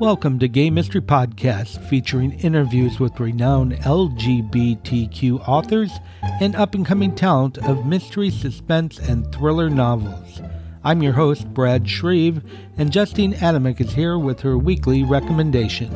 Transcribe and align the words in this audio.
Welcome 0.00 0.40
to 0.40 0.48
Gay 0.48 0.70
Mystery 0.70 1.00
Podcast, 1.00 1.80
featuring 1.88 2.32
interviews 2.40 2.98
with 2.98 3.20
renowned 3.20 3.74
LGBTQ 3.74 5.48
authors 5.48 5.92
and 6.40 6.56
up 6.56 6.74
and 6.74 6.84
coming 6.84 7.14
talent 7.14 7.58
of 7.58 7.86
mystery, 7.86 8.30
suspense, 8.30 8.98
and 8.98 9.32
thriller 9.32 9.70
novels. 9.70 10.42
I'm 10.82 11.00
your 11.00 11.12
host, 11.12 11.46
Brad 11.54 11.88
Shreve, 11.88 12.42
and 12.76 12.90
Justine 12.90 13.34
Adamek 13.34 13.80
is 13.80 13.92
here 13.92 14.18
with 14.18 14.40
her 14.40 14.58
weekly 14.58 15.04
recommendation. 15.04 15.90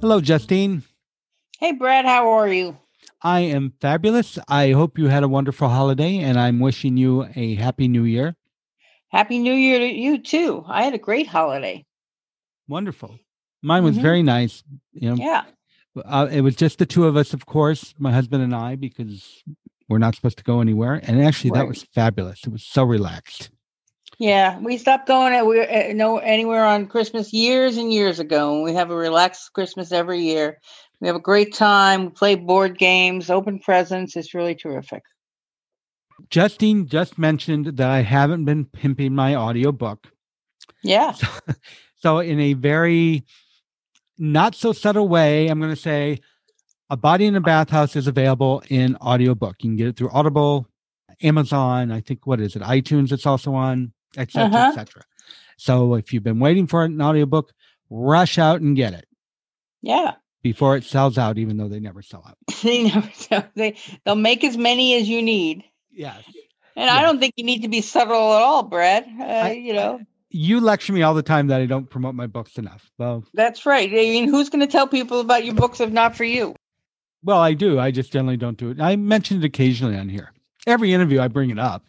Hello, 0.00 0.22
Justine. 0.22 0.82
Hey, 1.60 1.72
Brad, 1.72 2.06
how 2.06 2.30
are 2.30 2.48
you? 2.48 2.78
I 3.20 3.40
am 3.40 3.74
fabulous. 3.82 4.38
I 4.48 4.70
hope 4.70 4.98
you 4.98 5.08
had 5.08 5.24
a 5.24 5.28
wonderful 5.28 5.68
holiday, 5.68 6.18
and 6.18 6.40
I'm 6.40 6.58
wishing 6.58 6.96
you 6.96 7.28
a 7.34 7.54
happy 7.56 7.86
new 7.86 8.04
year. 8.04 8.34
Happy 9.08 9.38
New 9.38 9.52
Year 9.52 9.78
to 9.78 9.86
you 9.86 10.18
too. 10.18 10.64
I 10.66 10.82
had 10.82 10.94
a 10.94 10.98
great 10.98 11.26
holiday. 11.26 11.84
Wonderful. 12.68 13.18
Mine 13.62 13.84
was 13.84 13.94
mm-hmm. 13.94 14.02
very 14.02 14.22
nice. 14.22 14.62
You 14.92 15.10
know, 15.10 15.16
yeah. 15.16 15.44
Uh, 16.04 16.28
it 16.30 16.42
was 16.42 16.56
just 16.56 16.78
the 16.78 16.86
two 16.86 17.06
of 17.06 17.16
us, 17.16 17.32
of 17.32 17.46
course, 17.46 17.94
my 17.98 18.12
husband 18.12 18.42
and 18.42 18.54
I, 18.54 18.76
because 18.76 19.42
we're 19.88 19.98
not 19.98 20.14
supposed 20.14 20.38
to 20.38 20.44
go 20.44 20.60
anywhere. 20.60 21.00
And 21.02 21.24
actually, 21.24 21.52
right. 21.52 21.60
that 21.60 21.68
was 21.68 21.84
fabulous. 21.94 22.40
It 22.44 22.52
was 22.52 22.62
so 22.62 22.84
relaxed. 22.84 23.50
Yeah, 24.18 24.58
we 24.58 24.78
stopped 24.78 25.06
going 25.06 25.34
at 25.34 25.46
we 25.46 25.60
uh, 25.60 25.92
no 25.92 26.18
anywhere 26.18 26.64
on 26.64 26.86
Christmas 26.86 27.32
years 27.32 27.76
and 27.76 27.92
years 27.92 28.18
ago. 28.18 28.54
And 28.54 28.64
we 28.64 28.72
have 28.74 28.90
a 28.90 28.96
relaxed 28.96 29.52
Christmas 29.52 29.92
every 29.92 30.20
year. 30.20 30.58
We 31.00 31.08
have 31.08 31.16
a 31.16 31.20
great 31.20 31.52
time. 31.54 32.06
We 32.06 32.10
play 32.10 32.34
board 32.34 32.78
games, 32.78 33.28
open 33.30 33.58
presents. 33.58 34.16
It's 34.16 34.34
really 34.34 34.54
terrific. 34.54 35.02
Justine 36.30 36.86
just 36.86 37.18
mentioned 37.18 37.76
that 37.76 37.88
I 37.88 38.00
haven't 38.00 38.44
been 38.44 38.64
pimping 38.64 39.14
my 39.14 39.34
audiobook. 39.34 40.08
Yeah. 40.82 41.12
So, 41.12 41.26
so 41.96 42.18
in 42.18 42.40
a 42.40 42.54
very 42.54 43.24
not 44.18 44.54
so 44.54 44.72
subtle 44.72 45.08
way, 45.08 45.48
I'm 45.48 45.60
going 45.60 45.74
to 45.74 45.80
say 45.80 46.20
A 46.90 46.96
Body 46.96 47.26
in 47.26 47.36
a 47.36 47.40
Bathhouse 47.40 47.96
is 47.96 48.06
available 48.06 48.62
in 48.68 48.96
audiobook. 48.96 49.56
You 49.60 49.70
can 49.70 49.76
get 49.76 49.88
it 49.88 49.96
through 49.96 50.10
Audible, 50.10 50.68
Amazon, 51.22 51.92
I 51.92 52.00
think 52.00 52.26
what 52.26 52.40
is 52.40 52.56
it? 52.56 52.62
iTunes 52.62 53.12
it's 53.12 53.26
also 53.26 53.54
on, 53.54 53.92
etc., 54.16 54.44
uh-huh. 54.44 54.68
etc. 54.68 55.02
So 55.56 55.94
if 55.94 56.12
you've 56.12 56.22
been 56.22 56.38
waiting 56.40 56.66
for 56.66 56.84
an 56.84 57.00
audiobook, 57.00 57.52
rush 57.90 58.38
out 58.38 58.60
and 58.60 58.76
get 58.76 58.92
it. 58.92 59.06
Yeah. 59.82 60.14
Before 60.42 60.76
it 60.76 60.84
sells 60.84 61.18
out, 61.18 61.38
even 61.38 61.56
though 61.56 61.68
they 61.68 61.80
never 61.80 62.02
sell 62.02 62.24
out. 62.26 62.36
they 62.62 62.84
never 62.84 63.10
sell. 63.12 63.44
They 63.54 63.76
they'll 64.04 64.14
make 64.14 64.44
as 64.44 64.56
many 64.56 64.94
as 64.94 65.08
you 65.08 65.22
need. 65.22 65.64
Yes. 65.96 66.22
And 66.76 66.90
I 66.90 67.00
don't 67.00 67.18
think 67.18 67.34
you 67.36 67.44
need 67.44 67.62
to 67.62 67.68
be 67.68 67.80
subtle 67.80 68.34
at 68.34 68.42
all, 68.42 68.62
Brad. 68.62 69.06
Uh, 69.18 69.24
I, 69.24 69.52
you 69.52 69.72
know. 69.72 70.00
You 70.30 70.60
lecture 70.60 70.92
me 70.92 71.02
all 71.02 71.14
the 71.14 71.22
time 71.22 71.46
that 71.46 71.60
I 71.60 71.66
don't 71.66 71.88
promote 71.88 72.14
my 72.14 72.26
books 72.26 72.58
enough. 72.58 72.90
Well, 72.98 73.24
that's 73.32 73.64
right. 73.64 73.88
I 73.88 73.92
mean, 73.92 74.28
who's 74.28 74.50
going 74.50 74.60
to 74.60 74.66
tell 74.70 74.86
people 74.86 75.20
about 75.20 75.44
your 75.44 75.54
books 75.54 75.80
if 75.80 75.90
not 75.90 76.14
for 76.14 76.24
you? 76.24 76.54
Well, 77.24 77.38
I 77.38 77.54
do. 77.54 77.80
I 77.80 77.90
just 77.90 78.12
generally 78.12 78.36
don't 78.36 78.58
do 78.58 78.70
it. 78.70 78.80
I 78.80 78.96
mention 78.96 79.38
it 79.38 79.44
occasionally 79.44 79.96
on 79.96 80.10
here. 80.10 80.32
Every 80.66 80.92
interview, 80.92 81.20
I 81.20 81.28
bring 81.28 81.50
it 81.50 81.58
up. 81.58 81.84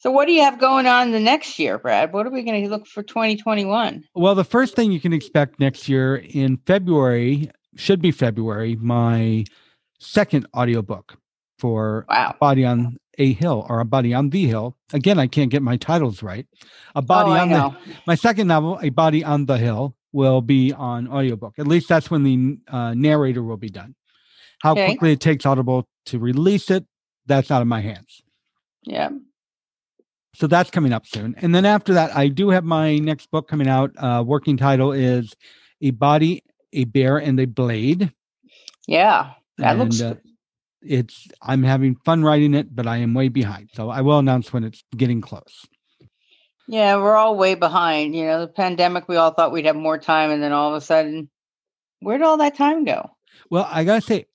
So, 0.00 0.10
what 0.10 0.26
do 0.26 0.32
you 0.32 0.42
have 0.42 0.58
going 0.58 0.86
on 0.86 1.12
the 1.12 1.20
next 1.20 1.58
year, 1.58 1.78
Brad? 1.78 2.12
What 2.12 2.26
are 2.26 2.30
we 2.30 2.42
going 2.42 2.64
to 2.64 2.70
look 2.70 2.86
for 2.86 3.02
2021? 3.02 4.04
Well, 4.14 4.34
the 4.34 4.44
first 4.44 4.74
thing 4.74 4.90
you 4.90 5.00
can 5.00 5.12
expect 5.12 5.60
next 5.60 5.88
year 5.88 6.16
in 6.16 6.56
February 6.66 7.50
should 7.76 8.00
be 8.00 8.10
February. 8.10 8.76
My 8.76 9.44
second 9.98 10.46
audiobook 10.56 11.16
for 11.58 12.06
wow. 12.08 12.34
Body 12.40 12.64
on 12.64 12.96
a 13.18 13.32
hill 13.34 13.66
or 13.68 13.80
a 13.80 13.84
body 13.84 14.14
on 14.14 14.30
the 14.30 14.46
hill. 14.46 14.76
Again, 14.92 15.18
I 15.18 15.26
can't 15.26 15.50
get 15.50 15.62
my 15.62 15.76
titles 15.76 16.22
right. 16.22 16.46
A 16.94 17.02
body 17.02 17.30
oh, 17.30 17.42
on 17.42 17.48
the 17.50 17.76
my 18.06 18.14
second 18.14 18.46
novel, 18.46 18.78
A 18.82 18.88
Body 18.90 19.22
on 19.24 19.46
the 19.46 19.58
Hill, 19.58 19.94
will 20.12 20.40
be 20.40 20.72
on 20.72 21.08
audiobook. 21.08 21.58
At 21.58 21.66
least 21.66 21.88
that's 21.88 22.10
when 22.10 22.22
the 22.22 22.58
uh, 22.68 22.94
narrator 22.94 23.42
will 23.42 23.56
be 23.56 23.68
done. 23.68 23.94
How 24.62 24.72
okay. 24.72 24.86
quickly 24.86 25.12
it 25.12 25.20
takes 25.20 25.44
Audible 25.44 25.86
to 26.06 26.18
release 26.18 26.70
it, 26.70 26.86
that's 27.26 27.50
out 27.50 27.62
of 27.62 27.68
my 27.68 27.80
hands. 27.80 28.22
Yeah. 28.84 29.10
So 30.34 30.46
that's 30.46 30.70
coming 30.70 30.92
up 30.92 31.06
soon. 31.06 31.34
And 31.38 31.54
then 31.54 31.64
after 31.64 31.94
that, 31.94 32.16
I 32.16 32.28
do 32.28 32.50
have 32.50 32.64
my 32.64 32.98
next 32.98 33.30
book 33.30 33.48
coming 33.48 33.68
out. 33.68 33.90
Uh, 33.96 34.22
working 34.26 34.56
title 34.56 34.92
is 34.92 35.34
A 35.82 35.90
Body, 35.90 36.42
a 36.72 36.84
Bear, 36.84 37.18
and 37.18 37.38
a 37.40 37.44
Blade. 37.44 38.12
Yeah. 38.86 39.32
That 39.58 39.72
and, 39.72 39.78
looks 39.80 40.00
uh, 40.00 40.14
it's 40.82 41.28
I'm 41.42 41.62
having 41.62 41.96
fun 42.04 42.22
writing 42.24 42.54
it, 42.54 42.74
but 42.74 42.86
I 42.86 42.98
am 42.98 43.14
way 43.14 43.28
behind. 43.28 43.70
So 43.74 43.90
I 43.90 44.00
will 44.00 44.18
announce 44.18 44.52
when 44.52 44.64
it's 44.64 44.82
getting 44.96 45.20
close. 45.20 45.66
Yeah, 46.66 46.96
we're 46.96 47.16
all 47.16 47.36
way 47.36 47.54
behind. 47.54 48.14
You 48.14 48.26
know, 48.26 48.40
the 48.40 48.48
pandemic, 48.48 49.08
we 49.08 49.16
all 49.16 49.30
thought 49.30 49.52
we'd 49.52 49.64
have 49.64 49.76
more 49.76 49.98
time, 49.98 50.30
and 50.30 50.42
then 50.42 50.52
all 50.52 50.68
of 50.68 50.76
a 50.76 50.84
sudden, 50.84 51.30
where'd 52.00 52.22
all 52.22 52.36
that 52.38 52.56
time 52.56 52.84
go? 52.84 53.10
Well, 53.50 53.66
I 53.70 53.84
gotta 53.84 54.02
say, 54.02 54.26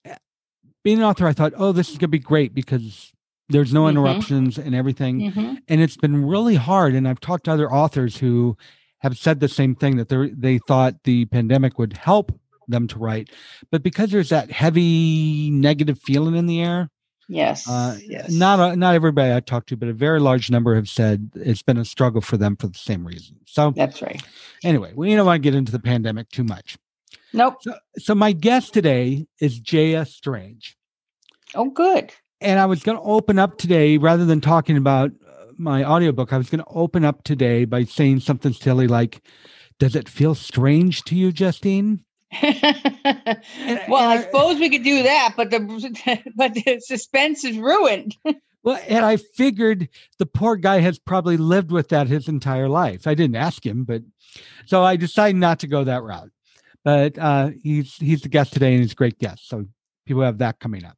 being 0.84 0.98
an 0.98 1.04
author, 1.04 1.28
I 1.28 1.34
thought, 1.34 1.54
oh, 1.56 1.72
this 1.72 1.92
is 1.92 1.98
gonna 1.98 2.10
be 2.10 2.20
great 2.20 2.54
because 2.54 3.14
there's 3.50 3.74
no 3.74 3.82
mm-hmm. 3.82 3.98
interruptions 3.98 4.58
mm-hmm. 4.58 4.68
and 4.68 4.76
everything, 4.76 5.32
mm-hmm. 5.32 5.54
and 5.68 5.82
it's 5.82 5.98
been 5.98 6.26
really 6.26 6.56
hard. 6.56 6.96
And 6.96 7.08
I've 7.08 7.20
talked 7.20 7.46
to 7.46 7.52
other 7.52 7.72
authors 7.72 8.18
who 8.18 8.58
have 9.00 9.18
said 9.18 9.40
the 9.40 9.50
same 9.50 9.76
thing 9.76 9.98
that 9.98 10.10
they 10.10 10.30
they 10.30 10.60
thought 10.68 11.04
the 11.04 11.26
pandemic 11.26 11.78
would 11.78 11.94
help 11.94 12.32
them 12.68 12.88
to 12.88 13.00
write. 13.00 13.30
But 13.72 13.84
because 13.84 14.12
there's 14.12 14.30
that 14.30 14.52
heavy 14.52 15.50
negative 15.52 16.00
feeling 16.00 16.36
in 16.36 16.48
the 16.48 16.62
air, 16.62 16.90
yes, 17.28 17.68
uh, 17.70 17.98
yes. 18.06 18.32
not 18.32 18.60
a, 18.60 18.76
not 18.76 18.96
everybody 18.96 19.34
I 19.34 19.40
talked 19.40 19.70
to, 19.70 19.78
but 19.78 19.90
a 19.90 19.94
very 19.94 20.20
large 20.20 20.50
number 20.50 20.76
have 20.76 20.90
said 20.90 21.32
it's 21.36 21.64
been 21.64 21.78
a 21.78 21.86
struggle 21.86 22.22
for 22.22 22.38
them 22.38 22.56
for 22.56 22.68
the 22.68 22.78
same 22.78 23.06
reason. 23.06 23.38
So 23.46 23.72
that's 23.76 24.02
right. 24.02 24.22
Anyway, 24.64 24.94
we 24.96 25.16
don't 25.16 25.26
want 25.26 25.42
to 25.42 25.50
get 25.50 25.56
into 25.56 25.72
the 25.72 25.80
pandemic 25.80 26.30
too 26.30 26.44
much. 26.44 26.78
Nope. 27.34 27.58
So, 27.62 27.74
so 27.98 28.16
my 28.16 28.32
guest 28.32 28.74
today 28.74 29.26
is 29.40 29.60
J.S. 29.60 30.14
Strange. 30.14 30.78
Oh, 31.56 31.70
good. 31.70 32.14
And 32.42 32.60
I 32.60 32.66
was 32.66 32.84
going 32.84 32.98
to 32.98 33.04
open 33.04 33.40
up 33.40 33.58
today 33.58 33.98
rather 33.98 34.26
than 34.26 34.42
talking 34.42 34.78
about 34.78 35.12
uh, 35.28 35.46
my 35.58 35.84
audiobook, 35.84 36.32
I 36.32 36.38
was 36.38 36.50
going 36.50 36.64
to 36.64 36.70
open 36.70 37.04
up 37.04 37.24
today 37.24 37.66
by 37.66 37.86
saying 37.86 38.20
something 38.20 38.54
silly 38.54 38.88
like, 38.88 39.22
Does 39.80 39.96
it 39.96 40.10
feel 40.10 40.36
strange 40.36 41.04
to 41.06 41.16
you, 41.16 41.32
Justine? 41.32 42.02
well, 43.88 44.10
I 44.10 44.22
suppose 44.22 44.60
we 44.60 44.70
could 44.70 44.84
do 44.84 45.04
that, 45.04 45.34
but 45.36 45.52
the 45.52 45.60
but 46.36 46.54
the 46.54 46.80
suspense 46.80 47.44
is 47.44 47.58
ruined. 47.58 48.16
well, 48.64 48.80
and 48.88 49.06
I 49.06 49.18
figured 49.18 49.90
the 50.20 50.26
poor 50.26 50.56
guy 50.56 50.80
has 50.80 51.00
probably 51.00 51.38
lived 51.38 51.72
with 51.72 51.90
that 51.90 52.08
his 52.08 52.28
entire 52.28 52.70
life. 52.70 53.08
I 53.08 53.14
didn't 53.14 53.36
ask 53.36 53.66
him, 53.66 53.84
but 53.84 54.02
so 54.66 54.84
I 54.84 54.96
decided 54.96 55.38
not 55.38 55.60
to 55.60 55.68
go 55.68 55.84
that 55.84 56.04
route. 56.04 56.32
But 56.84 57.18
uh, 57.18 57.52
he's 57.62 57.96
he's 57.96 58.22
the 58.22 58.30
guest 58.30 58.54
today, 58.54 58.74
and 58.74 58.82
he's 58.82 58.94
a 58.94 58.96
great 58.96 59.20
guest. 59.20 59.48
So 59.48 59.68
people 60.06 60.24
have 60.24 60.40
that 60.40 60.60
coming 60.60 60.86
up. 60.86 60.98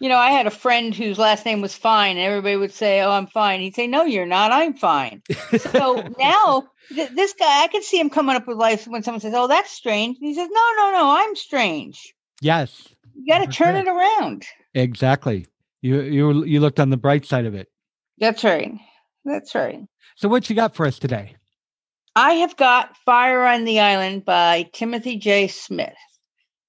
You 0.00 0.08
know, 0.08 0.16
I 0.16 0.30
had 0.30 0.46
a 0.46 0.50
friend 0.50 0.94
whose 0.94 1.18
last 1.18 1.46
name 1.46 1.60
was 1.60 1.74
Fine, 1.74 2.16
and 2.16 2.26
everybody 2.26 2.56
would 2.56 2.72
say, 2.72 3.00
"Oh, 3.00 3.10
I'm 3.10 3.26
fine." 3.26 3.60
He'd 3.60 3.74
say, 3.74 3.86
"No, 3.86 4.04
you're 4.04 4.26
not. 4.26 4.52
I'm 4.52 4.74
fine." 4.74 5.22
so 5.58 5.94
now 6.18 6.68
th- 6.88 7.10
this 7.10 7.34
guy, 7.38 7.62
I 7.62 7.68
can 7.68 7.82
see 7.82 7.98
him 7.98 8.10
coming 8.10 8.36
up 8.36 8.46
with 8.46 8.56
life 8.56 8.86
when 8.86 9.02
someone 9.02 9.20
says, 9.20 9.34
"Oh, 9.34 9.46
that's 9.46 9.70
strange," 9.70 10.18
and 10.20 10.28
he 10.28 10.34
says, 10.34 10.48
"No, 10.50 10.62
no, 10.76 10.92
no, 10.92 11.16
I'm 11.16 11.36
strange." 11.36 12.14
Yes, 12.40 12.88
you 13.14 13.32
got 13.32 13.44
to 13.44 13.50
turn 13.50 13.76
it 13.76 13.88
around. 13.88 14.44
Exactly. 14.74 15.46
You 15.80 16.00
you 16.00 16.44
you 16.44 16.60
looked 16.60 16.80
on 16.80 16.90
the 16.90 16.96
bright 16.96 17.24
side 17.26 17.46
of 17.46 17.54
it. 17.54 17.68
That's 18.18 18.42
right. 18.44 18.72
That's 19.24 19.54
right. 19.54 19.80
So, 20.16 20.28
what 20.28 20.48
you 20.48 20.56
got 20.56 20.74
for 20.74 20.86
us 20.86 20.98
today? 20.98 21.36
I 22.16 22.34
have 22.34 22.56
got 22.56 22.96
Fire 23.04 23.44
on 23.44 23.64
the 23.64 23.80
Island 23.80 24.24
by 24.24 24.68
Timothy 24.72 25.16
J. 25.16 25.48
Smith. 25.48 25.94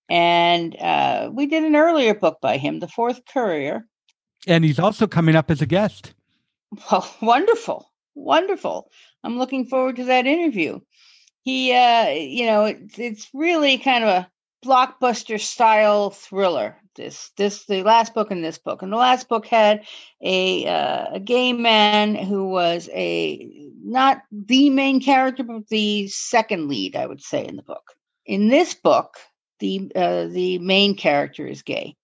And 0.10 0.76
uh, 0.80 1.30
we 1.34 1.48
did 1.48 1.64
an 1.64 1.76
earlier 1.76 2.14
book 2.14 2.40
by 2.42 2.58
him, 2.58 2.80
The 2.80 2.88
Fourth 2.88 3.22
Courier. 3.26 3.88
And 4.48 4.64
he's 4.64 4.80
also 4.80 5.08
coming 5.08 5.36
up 5.36 5.50
as 5.50 5.62
a 5.62 5.66
guest. 5.66 6.14
Well, 6.92 7.08
wonderful. 7.22 7.90
Wonderful. 8.16 8.90
I'm 9.24 9.38
looking 9.38 9.66
forward 9.66 9.96
to 9.98 10.06
that 10.06 10.26
interview. 10.26 10.80
He, 11.44 11.72
uh, 11.74 12.10
you 12.10 12.46
know, 12.48 12.66
it, 12.66 12.98
it's 12.98 13.30
really 13.34 13.78
kind 13.78 14.04
of 14.04 14.10
a 14.10 14.30
blockbuster 14.66 15.40
style 15.40 16.10
thriller. 16.10 16.76
This, 16.96 17.32
this, 17.38 17.66
the 17.66 17.84
last 17.84 18.14
book 18.14 18.32
in 18.32 18.42
this 18.42 18.58
book, 18.58 18.82
and 18.82 18.92
the 18.92 18.98
last 18.98 19.30
book 19.30 19.46
had 19.46 19.86
a 20.22 20.66
uh, 20.66 21.06
a 21.14 21.20
gay 21.20 21.54
man 21.54 22.16
who 22.16 22.48
was 22.48 22.90
a 22.94 23.50
not 23.84 24.22
the 24.32 24.70
main 24.70 25.02
character, 25.02 25.44
but 25.44 25.68
the 25.68 26.08
second 26.08 26.70
lead, 26.70 26.96
I 26.96 27.06
would 27.06 27.22
say, 27.22 27.46
in 27.46 27.58
the 27.58 27.64
book. 27.64 27.92
In 28.26 28.48
this 28.48 28.74
book, 28.74 29.18
the 29.60 29.92
uh, 29.96 30.28
the 30.28 30.60
main 30.60 30.96
character 30.96 31.46
is 31.46 31.62
gay. 31.62 31.96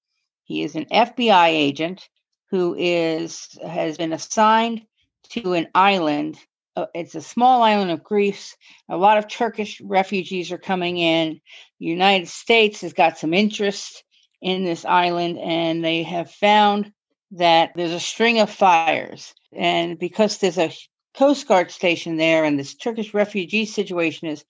He 0.44 0.64
is 0.64 0.76
an 0.76 0.86
FBI 0.86 1.48
agent 1.48 2.08
who 2.50 2.76
is 2.78 3.48
has 3.66 3.98
been 3.98 4.14
assigned 4.14 4.82
to 5.30 5.54
an 5.54 5.68
island. 5.74 6.38
Uh, 6.76 6.86
it's 6.94 7.16
a 7.16 7.22
small 7.22 7.64
island 7.64 7.92
of 7.92 8.04
Greece. 8.04 8.56
A 8.90 8.98
lot 8.98 9.18
of 9.18 9.28
Turkish 9.28 9.82
refugees 9.82 10.52
are 10.52 10.58
coming 10.58 10.98
in. 10.98 11.42
The 11.80 11.86
United 11.86 12.28
States 12.28 12.82
has 12.82 12.94
got 12.94 13.18
some 13.18 13.34
interest 13.34 14.04
in 14.42 14.64
this 14.64 14.86
island, 14.86 15.38
and 15.38 15.84
they 15.84 16.04
have 16.04 16.32
found 16.32 16.92
that 17.32 17.72
there's 17.76 17.92
a 17.92 18.00
string 18.00 18.40
of 18.40 18.50
fires. 18.50 19.34
And 19.54 20.00
because 20.00 20.38
there's 20.38 20.58
a 20.58 20.74
Coast 21.14 21.48
Guard 21.48 21.72
station 21.72 22.18
there, 22.18 22.44
and 22.46 22.58
this 22.58 22.76
Turkish 22.76 23.14
refugee 23.14 23.66
situation 23.66 24.30
is 24.30 24.46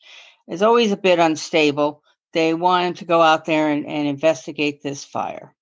is 0.47 0.61
always 0.61 0.91
a 0.91 0.97
bit 0.97 1.19
unstable. 1.19 2.03
They 2.33 2.53
want 2.53 2.85
him 2.85 2.93
to 2.95 3.05
go 3.05 3.21
out 3.21 3.45
there 3.45 3.69
and, 3.69 3.85
and 3.85 4.07
investigate 4.07 4.81
this 4.81 5.03
fire. 5.03 5.53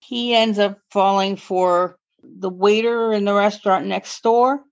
He 0.00 0.34
ends 0.34 0.58
up 0.58 0.78
falling 0.90 1.36
for 1.36 1.98
the 2.22 2.50
waiter 2.50 3.12
in 3.12 3.24
the 3.24 3.34
restaurant 3.34 3.86
next 3.86 4.22
door, 4.22 4.62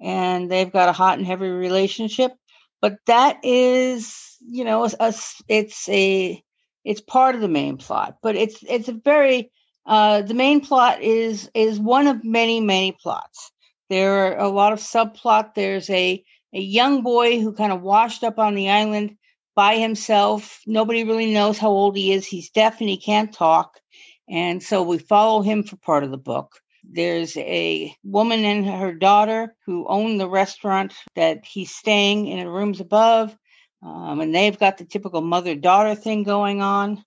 and 0.00 0.50
they've 0.50 0.72
got 0.72 0.88
a 0.88 0.92
hot 0.92 1.18
and 1.18 1.26
heavy 1.26 1.48
relationship. 1.48 2.32
But 2.80 2.98
that 3.06 3.38
is, 3.42 4.36
you 4.40 4.64
know, 4.64 4.84
a, 4.84 4.90
a, 5.00 5.14
it's 5.48 5.88
a 5.88 6.42
it's 6.84 7.00
part 7.00 7.34
of 7.34 7.40
the 7.40 7.48
main 7.48 7.78
plot, 7.78 8.18
but 8.22 8.36
it's 8.36 8.62
it's 8.68 8.88
a 8.88 8.92
very 8.92 9.50
uh, 9.86 10.22
the 10.22 10.34
main 10.34 10.60
plot 10.60 11.02
is 11.02 11.50
is 11.54 11.78
one 11.78 12.06
of 12.06 12.24
many 12.24 12.60
many 12.60 12.92
plots. 12.92 13.50
There 13.88 14.32
are 14.32 14.38
a 14.38 14.48
lot 14.48 14.72
of 14.72 14.80
subplot. 14.80 15.54
There's 15.54 15.88
a 15.90 16.22
a 16.52 16.60
young 16.60 17.02
boy 17.02 17.40
who 17.40 17.52
kind 17.52 17.72
of 17.72 17.82
washed 17.82 18.24
up 18.24 18.38
on 18.38 18.54
the 18.54 18.70
island 18.70 19.16
by 19.56 19.76
himself. 19.76 20.60
Nobody 20.66 21.02
really 21.02 21.32
knows 21.32 21.58
how 21.58 21.70
old 21.70 21.96
he 21.96 22.12
is. 22.12 22.26
He's 22.26 22.50
deaf 22.50 22.80
and 22.80 22.88
he 22.88 22.98
can't 22.98 23.32
talk. 23.32 23.80
And 24.28 24.62
so 24.62 24.82
we 24.82 24.98
follow 24.98 25.42
him 25.42 25.64
for 25.64 25.76
part 25.76 26.04
of 26.04 26.12
the 26.12 26.18
book. 26.18 26.60
There's 26.88 27.36
a 27.36 27.92
woman 28.04 28.44
and 28.44 28.66
her 28.66 28.94
daughter 28.94 29.56
who 29.66 29.88
own 29.88 30.18
the 30.18 30.28
restaurant 30.28 30.92
that 31.16 31.44
he's 31.44 31.74
staying 31.74 32.28
in 32.28 32.38
the 32.38 32.50
rooms 32.50 32.80
above. 32.80 33.36
Um, 33.82 34.20
and 34.20 34.34
they've 34.34 34.58
got 34.58 34.78
the 34.78 34.84
typical 34.84 35.20
mother 35.20 35.56
daughter 35.56 35.94
thing 35.94 36.22
going 36.22 36.62
on. 36.62 37.02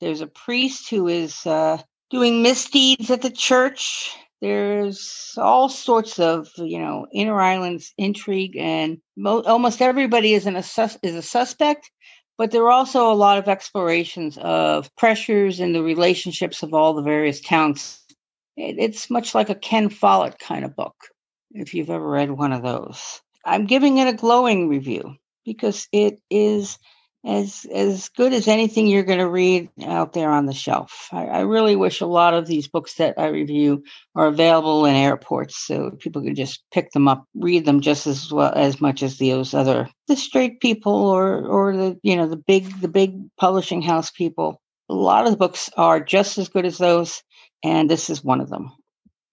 There's 0.00 0.20
a 0.20 0.26
priest 0.26 0.88
who 0.90 1.08
is 1.08 1.44
uh, 1.46 1.78
doing 2.10 2.42
misdeeds 2.42 3.10
at 3.10 3.22
the 3.22 3.30
church. 3.30 4.16
There's 4.40 5.34
all 5.36 5.68
sorts 5.68 6.18
of, 6.20 6.48
you 6.56 6.78
know, 6.78 7.06
inner 7.12 7.40
islands 7.40 7.92
intrigue, 7.98 8.56
and 8.56 8.98
mo- 9.16 9.42
almost 9.42 9.82
everybody 9.82 10.34
is, 10.34 10.46
a 10.46 10.62
sus- 10.62 10.98
is 11.02 11.16
a 11.16 11.22
suspect. 11.22 11.90
But 12.36 12.52
there 12.52 12.62
are 12.64 12.70
also 12.70 13.10
a 13.10 13.14
lot 13.14 13.38
of 13.38 13.48
explorations 13.48 14.38
of 14.38 14.94
pressures 14.96 15.58
and 15.58 15.74
the 15.74 15.82
relationships 15.82 16.62
of 16.62 16.72
all 16.72 16.94
the 16.94 17.02
various 17.02 17.40
towns. 17.40 18.00
It, 18.56 18.76
it's 18.78 19.10
much 19.10 19.34
like 19.34 19.50
a 19.50 19.56
Ken 19.56 19.88
Follett 19.88 20.38
kind 20.38 20.64
of 20.64 20.76
book, 20.76 20.94
if 21.50 21.74
you've 21.74 21.90
ever 21.90 22.08
read 22.08 22.30
one 22.30 22.52
of 22.52 22.62
those. 22.62 23.20
I'm 23.44 23.66
giving 23.66 23.98
it 23.98 24.06
a 24.06 24.12
glowing 24.12 24.68
review 24.68 25.16
because 25.44 25.88
it 25.90 26.20
is 26.30 26.78
as 27.24 27.66
as 27.72 28.08
good 28.10 28.32
as 28.32 28.46
anything 28.46 28.86
you're 28.86 29.02
going 29.02 29.18
to 29.18 29.28
read 29.28 29.68
out 29.84 30.12
there 30.12 30.30
on 30.30 30.46
the 30.46 30.52
shelf. 30.52 31.08
I, 31.12 31.26
I, 31.26 31.40
really 31.40 31.74
wish 31.74 32.00
a 32.00 32.06
lot 32.06 32.32
of 32.32 32.46
these 32.46 32.68
books 32.68 32.94
that 32.94 33.14
I 33.18 33.26
review 33.28 33.82
are 34.14 34.28
available 34.28 34.86
in 34.86 34.94
airports 34.94 35.56
so 35.56 35.90
people 35.98 36.22
can 36.22 36.36
just 36.36 36.62
pick 36.72 36.92
them 36.92 37.08
up, 37.08 37.24
read 37.34 37.64
them 37.64 37.80
just 37.80 38.06
as 38.06 38.30
well 38.30 38.52
as 38.54 38.80
much 38.80 39.02
as 39.02 39.18
those 39.18 39.52
other 39.52 39.88
the 40.06 40.16
straight 40.16 40.60
people 40.60 40.94
or 40.94 41.44
or 41.44 41.76
the 41.76 41.98
you 42.02 42.16
know 42.16 42.28
the 42.28 42.36
big 42.36 42.80
the 42.80 42.88
big 42.88 43.14
publishing 43.36 43.82
house 43.82 44.10
people. 44.10 44.60
A 44.88 44.94
lot 44.94 45.26
of 45.26 45.32
the 45.32 45.36
books 45.36 45.68
are 45.76 46.00
just 46.00 46.38
as 46.38 46.48
good 46.48 46.64
as 46.64 46.78
those, 46.78 47.22
and 47.62 47.90
this 47.90 48.08
is 48.08 48.24
one 48.24 48.40
of 48.40 48.48
them. 48.48 48.72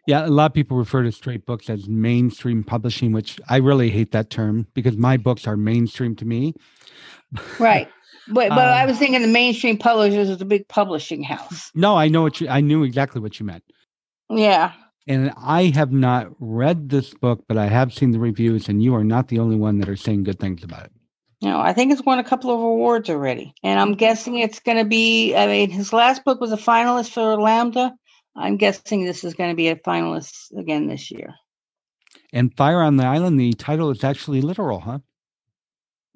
Yeah, 0.08 0.26
a 0.26 0.28
lot 0.28 0.48
of 0.48 0.54
people 0.54 0.78
refer 0.78 1.04
to 1.04 1.12
straight 1.12 1.46
books 1.46 1.70
as 1.70 1.88
mainstream 1.88 2.64
publishing, 2.64 3.12
which 3.12 3.40
I 3.50 3.58
really 3.58 3.90
hate 3.90 4.12
that 4.12 4.30
term 4.30 4.68
because 4.74 4.98
my 4.98 5.18
books 5.18 5.48
are 5.48 5.58
mainstream 5.58 6.16
to 6.18 6.26
me. 6.26 6.54
Right. 7.60 7.90
But, 8.28 8.50
but 8.50 8.68
um, 8.68 8.74
I 8.74 8.86
was 8.86 8.98
thinking 8.98 9.22
the 9.22 9.28
mainstream 9.28 9.78
publishers 9.78 10.30
is 10.30 10.42
a 10.42 10.46
big 10.46 10.68
publishing 10.68 11.24
house. 11.24 11.72
No, 11.76 11.96
I 11.96 12.08
know 12.08 12.24
what 12.24 12.42
you 12.42 12.48
I 12.48 12.62
knew 12.62 12.84
exactly 12.84 13.22
what 13.22 13.40
you 13.40 13.46
meant. 13.46 13.64
Yeah. 14.30 14.74
And 15.08 15.32
I 15.38 15.72
have 15.76 15.92
not 15.92 16.30
read 16.40 16.90
this 16.90 17.14
book, 17.14 17.44
but 17.48 17.58
I 17.58 17.68
have 17.68 17.94
seen 17.94 18.12
the 18.12 18.20
reviews, 18.20 18.68
and 18.68 18.82
you 18.82 18.96
are 18.96 19.04
not 19.04 19.28
the 19.28 19.38
only 19.38 19.56
one 19.56 19.78
that 19.78 19.90
are 19.90 19.96
saying 19.96 20.24
good 20.24 20.40
things 20.40 20.64
about 20.64 20.86
it. 20.86 20.92
No, 21.44 21.60
I 21.60 21.74
think 21.74 21.92
it's 21.92 22.02
won 22.04 22.18
a 22.18 22.24
couple 22.24 22.50
of 22.50 22.60
awards 22.60 23.08
already. 23.10 23.54
And 23.62 23.80
I'm 23.80 23.94
guessing 23.94 24.40
it's 24.40 24.60
going 24.60 24.80
to 24.80 24.86
be, 24.86 25.36
I 25.36 25.46
mean, 25.46 25.70
his 25.70 25.94
last 25.94 26.24
book 26.24 26.42
was 26.42 26.52
a 26.52 26.58
finalist 26.58 27.12
for 27.12 27.40
Lambda. 27.40 27.94
I'm 28.36 28.58
guessing 28.58 29.06
this 29.06 29.24
is 29.24 29.36
going 29.36 29.52
to 29.52 29.56
be 29.56 29.68
a 29.68 29.76
finalist 29.76 30.58
again 30.58 30.88
this 30.88 31.12
year. 31.12 31.36
And 32.34 32.56
Fire 32.58 32.82
on 32.82 32.98
the 32.98 33.06
Island, 33.06 33.40
the 33.40 33.54
title 33.54 33.92
is 33.92 34.04
actually 34.04 34.42
literal, 34.42 34.80
huh? 34.80 35.00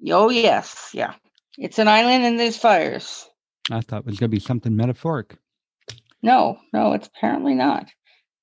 Oh, 0.08 0.30
yes. 0.30 0.90
Yeah. 0.94 1.14
It's 1.58 1.78
an 1.78 1.88
island 1.88 2.24
and 2.24 2.38
there's 2.38 2.56
fires. 2.56 3.28
I 3.70 3.80
thought 3.80 4.00
it 4.00 4.06
was 4.06 4.18
going 4.18 4.30
to 4.30 4.36
be 4.36 4.40
something 4.40 4.74
metaphoric. 4.74 5.36
No, 6.22 6.58
no, 6.72 6.92
it's 6.92 7.08
apparently 7.08 7.54
not. 7.54 7.86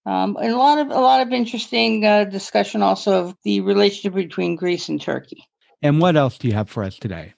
Um, 0.06 0.38
and 0.38 0.54
a 0.54 0.58
lot 0.58 0.78
of 0.78 0.90
a 0.90 1.00
lot 1.00 1.22
of 1.22 1.34
interesting 1.34 2.06
uh, 2.06 2.24
discussion 2.24 2.82
also 2.82 3.26
of 3.26 3.36
the 3.44 3.62
relationship 3.62 4.14
between 4.14 4.56
Greece 4.56 4.88
and 4.88 5.02
Turkey. 5.02 5.44
And 5.82 6.00
what 6.00 6.16
else 6.16 6.38
do 6.38 6.48
you 6.48 6.54
have 6.54 6.70
for 6.70 6.84
us 6.84 6.98
today? 6.98 7.34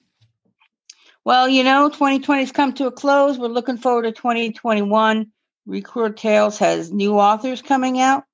Well, 1.24 1.48
you 1.48 1.64
know, 1.64 1.90
2020's 1.90 2.52
come 2.52 2.72
to 2.74 2.86
a 2.86 2.92
close. 2.92 3.38
We're 3.38 3.48
looking 3.48 3.76
forward 3.76 4.02
to 4.04 4.12
2021. 4.12 5.32
Record 5.66 6.16
Tales 6.16 6.58
has 6.58 6.92
new 6.92 7.18
authors 7.18 7.60
coming 7.60 8.00
out. 8.00 8.24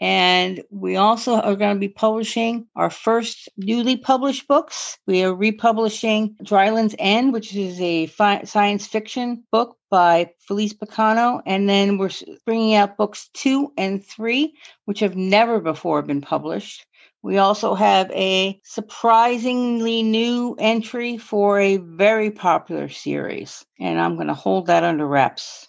And 0.00 0.62
we 0.70 0.96
also 0.96 1.34
are 1.34 1.56
going 1.56 1.74
to 1.74 1.80
be 1.80 1.88
publishing 1.88 2.66
our 2.74 2.88
first 2.88 3.50
newly 3.58 3.96
published 3.98 4.48
books. 4.48 4.98
We 5.06 5.22
are 5.24 5.34
republishing 5.34 6.36
Dryland's 6.42 6.94
End, 6.98 7.34
which 7.34 7.54
is 7.54 7.78
a 7.80 8.06
fi- 8.06 8.44
science 8.44 8.86
fiction 8.86 9.44
book 9.52 9.76
by 9.90 10.32
Felice 10.48 10.72
Picano. 10.72 11.42
And 11.44 11.68
then 11.68 11.98
we're 11.98 12.10
bringing 12.46 12.74
out 12.74 12.96
books 12.96 13.28
two 13.34 13.72
and 13.76 14.02
three, 14.02 14.54
which 14.86 15.00
have 15.00 15.16
never 15.16 15.60
before 15.60 16.00
been 16.00 16.22
published. 16.22 16.86
We 17.22 17.36
also 17.36 17.74
have 17.74 18.10
a 18.12 18.58
surprisingly 18.64 20.02
new 20.02 20.56
entry 20.58 21.18
for 21.18 21.60
a 21.60 21.76
very 21.76 22.30
popular 22.30 22.88
series, 22.88 23.62
and 23.78 24.00
I'm 24.00 24.14
going 24.14 24.28
to 24.28 24.34
hold 24.34 24.68
that 24.68 24.84
under 24.84 25.06
wraps. 25.06 25.68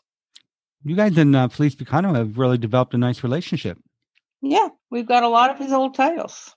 You 0.84 0.96
guys 0.96 1.18
and 1.18 1.36
uh, 1.36 1.50
Felice 1.50 1.76
Picano 1.76 2.16
have 2.16 2.38
really 2.38 2.58
developed 2.58 2.94
a 2.94 2.98
nice 2.98 3.22
relationship. 3.22 3.78
Yeah, 4.42 4.70
we've 4.90 5.06
got 5.06 5.24
a 5.24 5.30
lot 5.30 5.52
of 5.52 5.58
his 5.58 5.72
old 5.72 5.96
titles. 5.96 6.56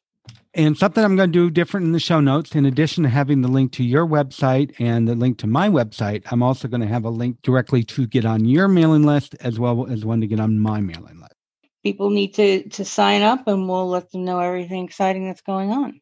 And 0.56 0.78
something 0.78 1.02
I'm 1.02 1.16
going 1.16 1.32
to 1.32 1.38
do 1.38 1.50
different 1.50 1.86
in 1.86 1.92
the 1.92 1.98
show 1.98 2.20
notes, 2.20 2.54
in 2.54 2.64
addition 2.64 3.02
to 3.02 3.10
having 3.10 3.42
the 3.42 3.48
link 3.48 3.72
to 3.72 3.84
your 3.84 4.06
website 4.06 4.72
and 4.78 5.08
the 5.08 5.16
link 5.16 5.38
to 5.38 5.48
my 5.48 5.68
website, 5.68 6.22
I'm 6.30 6.44
also 6.44 6.68
going 6.68 6.80
to 6.80 6.86
have 6.86 7.04
a 7.04 7.10
link 7.10 7.42
directly 7.42 7.82
to 7.84 8.06
get 8.06 8.24
on 8.24 8.44
your 8.44 8.68
mailing 8.68 9.02
list 9.02 9.34
as 9.40 9.58
well 9.58 9.86
as 9.90 10.04
one 10.04 10.20
to 10.20 10.28
get 10.28 10.38
on 10.38 10.60
my 10.60 10.80
mailing 10.80 11.20
list. 11.20 11.34
People 11.82 12.08
need 12.08 12.34
to 12.34 12.66
to 12.70 12.84
sign 12.84 13.22
up 13.22 13.46
and 13.46 13.68
we'll 13.68 13.88
let 13.88 14.10
them 14.12 14.24
know 14.24 14.40
everything 14.40 14.84
exciting 14.84 15.26
that's 15.26 15.42
going 15.42 15.70
on. 15.70 16.00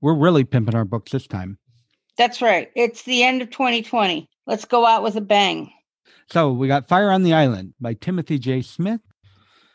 We're 0.00 0.14
really 0.14 0.44
pimping 0.44 0.76
our 0.76 0.84
books 0.84 1.10
this 1.10 1.26
time. 1.26 1.58
That's 2.18 2.42
right. 2.42 2.70
It's 2.76 3.02
the 3.02 3.22
end 3.22 3.40
of 3.40 3.50
2020. 3.50 4.28
Let's 4.46 4.66
go 4.66 4.84
out 4.84 5.02
with 5.02 5.16
a 5.16 5.20
bang. 5.20 5.72
So 6.30 6.52
we 6.52 6.68
got 6.68 6.88
Fire 6.88 7.10
on 7.10 7.22
the 7.22 7.32
Island 7.32 7.74
by 7.80 7.94
Timothy 7.94 8.38
J. 8.38 8.62
Smith 8.62 9.00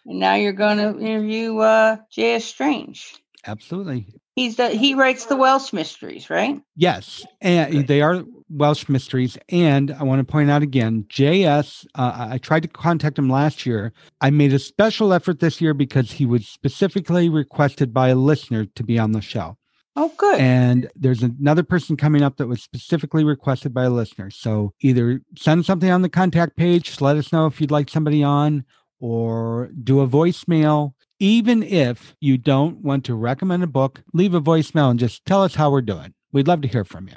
and 0.07 0.19
now 0.19 0.35
you're 0.35 0.53
going 0.53 0.77
to 0.77 0.99
interview 0.99 1.59
uh, 1.59 1.97
J.S. 2.09 2.45
Strange. 2.45 3.15
Absolutely. 3.45 4.07
He's 4.35 4.55
the 4.57 4.69
he 4.69 4.93
writes 4.93 5.25
the 5.25 5.35
Welsh 5.35 5.73
mysteries, 5.73 6.29
right? 6.29 6.61
Yes, 6.75 7.25
and 7.41 7.87
they 7.87 8.01
are 8.01 8.23
Welsh 8.49 8.87
mysteries. 8.87 9.37
And 9.49 9.91
I 9.91 10.03
want 10.03 10.19
to 10.19 10.31
point 10.31 10.51
out 10.51 10.61
again, 10.61 11.05
JS. 11.09 11.87
Uh, 11.95 12.27
I 12.31 12.37
tried 12.37 12.63
to 12.63 12.67
contact 12.67 13.17
him 13.17 13.29
last 13.29 13.65
year. 13.65 13.93
I 14.21 14.29
made 14.29 14.53
a 14.53 14.59
special 14.59 15.11
effort 15.11 15.39
this 15.39 15.59
year 15.59 15.73
because 15.73 16.11
he 16.11 16.25
was 16.25 16.47
specifically 16.47 17.29
requested 17.29 17.93
by 17.93 18.09
a 18.09 18.15
listener 18.15 18.65
to 18.65 18.83
be 18.83 18.99
on 18.99 19.13
the 19.13 19.21
show. 19.21 19.57
Oh, 19.95 20.13
good. 20.15 20.39
And 20.39 20.87
there's 20.95 21.23
another 21.23 21.63
person 21.63 21.97
coming 21.97 22.21
up 22.21 22.37
that 22.37 22.47
was 22.47 22.61
specifically 22.61 23.23
requested 23.23 23.73
by 23.73 23.85
a 23.85 23.89
listener. 23.89 24.29
So 24.29 24.73
either 24.81 25.21
send 25.35 25.65
something 25.65 25.89
on 25.89 26.03
the 26.03 26.09
contact 26.09 26.55
page, 26.55 27.01
let 27.01 27.17
us 27.17 27.33
know 27.33 27.47
if 27.47 27.59
you'd 27.59 27.71
like 27.71 27.89
somebody 27.89 28.23
on, 28.23 28.63
or 28.99 29.69
do 29.83 30.01
a 30.01 30.07
voicemail. 30.07 30.93
Even 31.19 31.63
if 31.63 32.15
you 32.21 32.37
don't 32.37 32.83
want 32.83 33.03
to 33.05 33.15
recommend 33.15 33.63
a 33.63 33.67
book, 33.67 34.03
leave 34.13 34.33
a 34.35 34.41
voicemail 34.41 34.91
and 34.91 34.99
just 34.99 35.25
tell 35.25 35.43
us 35.43 35.55
how 35.55 35.71
we're 35.71 35.81
doing. 35.81 36.13
We'd 36.31 36.47
love 36.47 36.61
to 36.61 36.67
hear 36.67 36.83
from 36.83 37.07
you. 37.07 37.15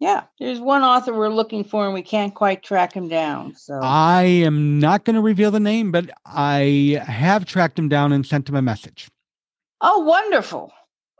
Yeah, 0.00 0.24
there's 0.38 0.60
one 0.60 0.82
author 0.82 1.12
we're 1.12 1.28
looking 1.28 1.64
for 1.64 1.84
and 1.84 1.94
we 1.94 2.02
can't 2.02 2.34
quite 2.34 2.62
track 2.62 2.92
him 2.92 3.08
down. 3.08 3.56
So 3.56 3.80
I 3.82 4.22
am 4.22 4.78
not 4.78 5.04
going 5.04 5.16
to 5.16 5.22
reveal 5.22 5.50
the 5.50 5.60
name, 5.60 5.90
but 5.90 6.10
I 6.24 7.02
have 7.04 7.46
tracked 7.46 7.78
him 7.78 7.88
down 7.88 8.12
and 8.12 8.24
sent 8.24 8.48
him 8.48 8.54
a 8.54 8.62
message. 8.62 9.08
Oh, 9.80 10.00
wonderful. 10.00 10.72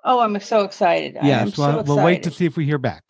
Oh, 0.04 0.20
I'm 0.20 0.38
so 0.40 0.64
excited. 0.64 1.16
Yes, 1.22 1.58
well, 1.58 1.84
so 1.84 1.94
we'll 1.94 2.04
wait 2.04 2.22
to 2.24 2.30
see 2.30 2.44
if 2.44 2.56
we 2.56 2.66
hear 2.66 2.78
back. 2.78 3.02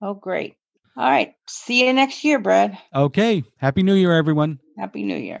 Oh, 0.00 0.14
great. 0.14 0.54
All 0.96 1.10
right. 1.10 1.34
See 1.48 1.86
you 1.86 1.92
next 1.92 2.22
year, 2.22 2.38
Brad. 2.38 2.78
Okay. 2.94 3.42
Happy 3.56 3.82
New 3.82 3.94
Year, 3.94 4.12
everyone. 4.12 4.60
Happy 4.78 5.02
New 5.02 5.16
Year. 5.16 5.40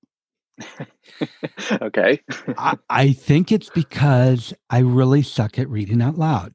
okay. 1.81 2.21
I, 2.57 2.77
I, 2.89 3.13
think 3.13 3.51
it's 3.51 3.69
because 3.69 4.53
I 4.69 4.79
really 4.79 5.21
suck 5.21 5.59
at 5.59 5.69
reading 5.69 6.01
out 6.01 6.17
loud. 6.17 6.53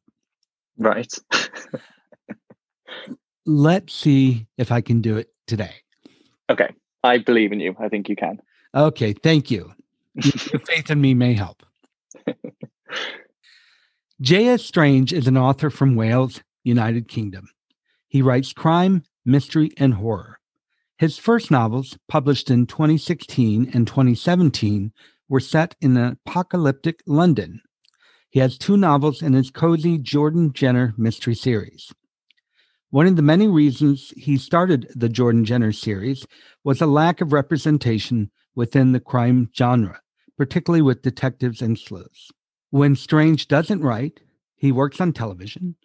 Right. 0.78 1.12
Let's 3.46 3.94
see 3.94 4.46
if 4.58 4.72
I 4.72 4.80
can 4.80 5.00
do 5.00 5.16
it 5.16 5.30
today. 5.46 5.74
Okay. 6.50 6.68
I 7.04 7.18
believe 7.18 7.52
in 7.52 7.60
you. 7.60 7.76
I 7.78 7.88
think 7.88 8.08
you 8.08 8.16
can. 8.16 8.40
Okay. 8.74 9.12
Thank 9.12 9.50
you. 9.50 9.72
Your 10.14 10.60
faith 10.66 10.90
in 10.90 11.00
me 11.00 11.14
may 11.14 11.34
help. 11.34 11.62
J.S. 14.20 14.62
Strange 14.64 15.12
is 15.12 15.26
an 15.26 15.36
author 15.36 15.68
from 15.68 15.94
Wales, 15.94 16.40
United 16.64 17.06
Kingdom. 17.06 17.48
He 18.08 18.22
writes 18.22 18.52
crime, 18.52 19.02
mystery, 19.26 19.70
and 19.76 19.94
horror. 19.94 20.40
His 20.98 21.18
first 21.18 21.50
novels, 21.50 21.98
published 22.08 22.50
in 22.50 22.66
2016 22.66 23.70
and 23.74 23.86
2017, 23.86 24.92
were 25.28 25.40
set 25.40 25.74
in 25.80 25.94
an 25.96 26.18
apocalyptic 26.24 27.02
London. 27.06 27.60
He 28.30 28.40
has 28.40 28.56
two 28.56 28.78
novels 28.78 29.20
in 29.20 29.34
his 29.34 29.50
cozy 29.50 29.98
Jordan 29.98 30.54
Jenner 30.54 30.94
mystery 30.96 31.34
series. 31.34 31.92
One 32.90 33.06
of 33.06 33.16
the 33.16 33.22
many 33.22 33.46
reasons 33.46 34.14
he 34.16 34.38
started 34.38 34.90
the 34.94 35.10
Jordan 35.10 35.44
Jenner 35.44 35.72
series 35.72 36.26
was 36.64 36.80
a 36.80 36.86
lack 36.86 37.20
of 37.20 37.32
representation 37.32 38.30
within 38.54 38.92
the 38.92 39.00
crime 39.00 39.50
genre, 39.54 40.00
particularly 40.38 40.80
with 40.80 41.02
detectives 41.02 41.60
and 41.60 41.78
sleuths. 41.78 42.30
When 42.70 42.96
Strange 42.96 43.48
doesn't 43.48 43.82
write, 43.82 44.20
he 44.54 44.72
works 44.72 44.98
on 45.00 45.12
television. 45.12 45.76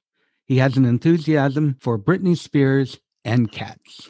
He 0.46 0.58
has 0.60 0.77
an 0.77 0.86
enthusiasm 0.86 1.75
for 1.82 2.00
Britney 2.00 2.38
Spears 2.38 3.00
and 3.25 3.51
cats. 3.51 4.10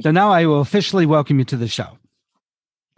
So 0.00 0.10
now 0.10 0.30
I 0.30 0.46
will 0.46 0.60
officially 0.60 1.06
welcome 1.06 1.38
you 1.38 1.44
to 1.46 1.56
the 1.56 1.68
show. 1.68 1.98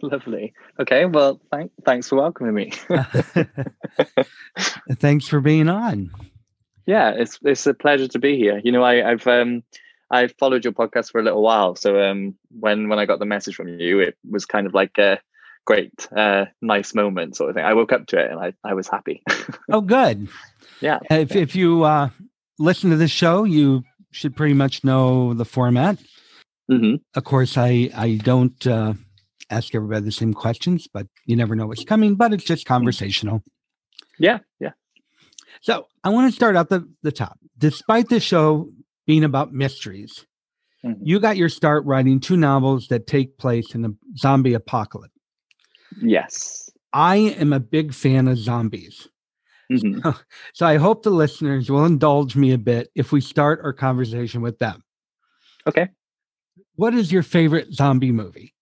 Lovely. 0.01 0.53
Okay. 0.79 1.05
Well, 1.05 1.41
thank, 1.51 1.71
thanks 1.85 2.07
for 2.07 2.15
welcoming 2.15 2.53
me. 2.53 2.71
thanks 4.93 5.27
for 5.27 5.41
being 5.41 5.67
on. 5.67 6.11
Yeah, 6.85 7.11
it's 7.11 7.37
it's 7.43 7.67
a 7.67 7.73
pleasure 7.73 8.07
to 8.07 8.19
be 8.19 8.37
here. 8.37 8.61
You 8.63 8.71
know, 8.71 8.81
I, 8.81 9.11
I've 9.11 9.27
um 9.27 9.61
I've 10.09 10.33
followed 10.39 10.63
your 10.63 10.73
podcast 10.73 11.11
for 11.11 11.19
a 11.19 11.23
little 11.23 11.41
while. 11.41 11.75
So 11.75 12.01
um 12.01 12.35
when 12.49 12.87
when 12.87 12.97
I 12.97 13.05
got 13.05 13.19
the 13.19 13.25
message 13.25 13.55
from 13.55 13.67
you, 13.67 13.99
it 13.99 14.17
was 14.27 14.45
kind 14.45 14.65
of 14.65 14.73
like 14.73 14.97
a 14.97 15.19
great, 15.69 16.07
uh, 16.17 16.45
nice 16.63 16.95
moment 16.95 17.35
sort 17.35 17.51
of 17.51 17.55
thing. 17.55 17.63
I 17.63 17.75
woke 17.75 17.91
up 17.91 18.07
to 18.07 18.17
it 18.17 18.31
and 18.31 18.39
I, 18.39 18.53
I 18.63 18.73
was 18.73 18.87
happy. 18.87 19.21
oh, 19.71 19.81
good. 19.81 20.27
Yeah. 20.81 20.97
If, 21.11 21.35
if 21.35 21.55
you 21.55 21.83
uh, 21.83 22.09
listen 22.57 22.89
to 22.89 22.95
this 22.95 23.11
show, 23.11 23.43
you 23.43 23.83
should 24.09 24.35
pretty 24.35 24.55
much 24.55 24.83
know 24.83 25.35
the 25.35 25.45
format. 25.45 25.99
Mm-hmm. 26.69 26.95
Of 27.15 27.23
course, 27.23 27.57
I, 27.57 27.89
I 27.95 28.19
don't 28.23 28.67
uh, 28.67 28.93
ask 29.49 29.73
everybody 29.73 30.05
the 30.05 30.11
same 30.11 30.33
questions, 30.33 30.87
but 30.91 31.07
you 31.25 31.35
never 31.35 31.55
know 31.55 31.67
what's 31.67 31.83
coming, 31.83 32.15
but 32.15 32.33
it's 32.33 32.43
just 32.43 32.65
conversational. 32.65 33.43
Yeah. 34.19 34.39
Yeah. 34.59 34.71
So 35.61 35.87
I 36.03 36.09
want 36.09 36.31
to 36.31 36.35
start 36.35 36.55
out 36.55 36.69
the, 36.69 36.87
the 37.01 37.11
top. 37.11 37.39
Despite 37.57 38.09
the 38.09 38.19
show 38.19 38.69
being 39.07 39.23
about 39.23 39.51
mysteries, 39.51 40.25
mm-hmm. 40.85 41.01
you 41.03 41.19
got 41.19 41.37
your 41.37 41.49
start 41.49 41.85
writing 41.85 42.19
two 42.19 42.37
novels 42.37 42.87
that 42.87 43.07
take 43.07 43.37
place 43.37 43.73
in 43.73 43.83
a 43.85 43.89
zombie 44.17 44.53
apocalypse. 44.53 45.13
Yes. 46.01 46.69
I 46.93 47.15
am 47.15 47.53
a 47.53 47.59
big 47.59 47.93
fan 47.93 48.27
of 48.27 48.37
zombies. 48.37 49.07
Mm-hmm. 49.71 50.09
So, 50.53 50.65
I 50.65 50.77
hope 50.77 51.03
the 51.03 51.11
listeners 51.11 51.69
will 51.69 51.85
indulge 51.85 52.35
me 52.35 52.53
a 52.53 52.57
bit 52.57 52.89
if 52.95 53.11
we 53.11 53.21
start 53.21 53.61
our 53.63 53.71
conversation 53.71 54.41
with 54.41 54.57
them. 54.57 54.83
Okay. 55.67 55.89
What 56.79 56.93
is 56.93 57.11
your 57.11 57.23
favorite 57.23 57.73
zombie 57.73 58.13
movie? 58.13 58.53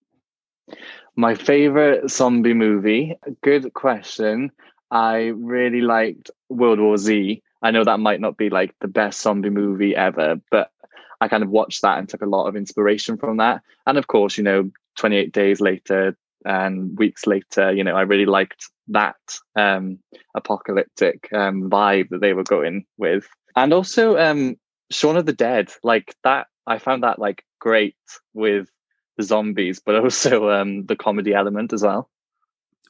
My 1.14 1.36
favorite 1.36 2.10
zombie 2.10 2.52
movie? 2.52 3.16
Good 3.44 3.72
question. 3.74 4.50
I 4.90 5.26
really 5.36 5.82
liked 5.82 6.28
World 6.48 6.80
War 6.80 6.96
Z. 6.96 7.40
I 7.62 7.70
know 7.70 7.84
that 7.84 8.00
might 8.00 8.20
not 8.20 8.36
be 8.36 8.50
like 8.50 8.74
the 8.80 8.88
best 8.88 9.22
zombie 9.22 9.50
movie 9.50 9.94
ever, 9.94 10.40
but 10.50 10.72
I 11.20 11.28
kind 11.28 11.44
of 11.44 11.50
watched 11.50 11.82
that 11.82 11.96
and 11.98 12.08
took 12.08 12.22
a 12.22 12.26
lot 12.26 12.48
of 12.48 12.56
inspiration 12.56 13.18
from 13.18 13.36
that. 13.36 13.62
And 13.86 13.96
of 13.96 14.08
course, 14.08 14.36
you 14.36 14.42
know, 14.42 14.68
28 14.96 15.30
days 15.30 15.60
later, 15.60 16.16
and 16.44 16.98
weeks 16.98 17.24
later, 17.24 17.72
you 17.72 17.84
know, 17.84 17.94
I 17.94 18.00
really 18.00 18.26
liked 18.26 18.68
that 18.88 19.38
um, 19.54 20.00
apocalyptic 20.34 21.32
um, 21.32 21.70
vibe 21.70 22.08
that 22.08 22.20
they 22.20 22.32
were 22.32 22.42
going 22.42 22.84
with, 22.96 23.28
and 23.54 23.72
also 23.72 24.18
um, 24.18 24.56
Shaun 24.90 25.16
of 25.16 25.26
the 25.26 25.32
Dead, 25.32 25.70
like 25.84 26.16
that. 26.24 26.48
I 26.66 26.78
found 26.78 27.04
that 27.04 27.20
like 27.20 27.44
great 27.58 27.96
with 28.34 28.70
the 29.16 29.22
zombies, 29.22 29.80
but 29.84 29.96
also 29.96 30.50
um, 30.50 30.86
the 30.86 30.96
comedy 30.96 31.34
element 31.34 31.72
as 31.72 31.82
well. 31.82 32.08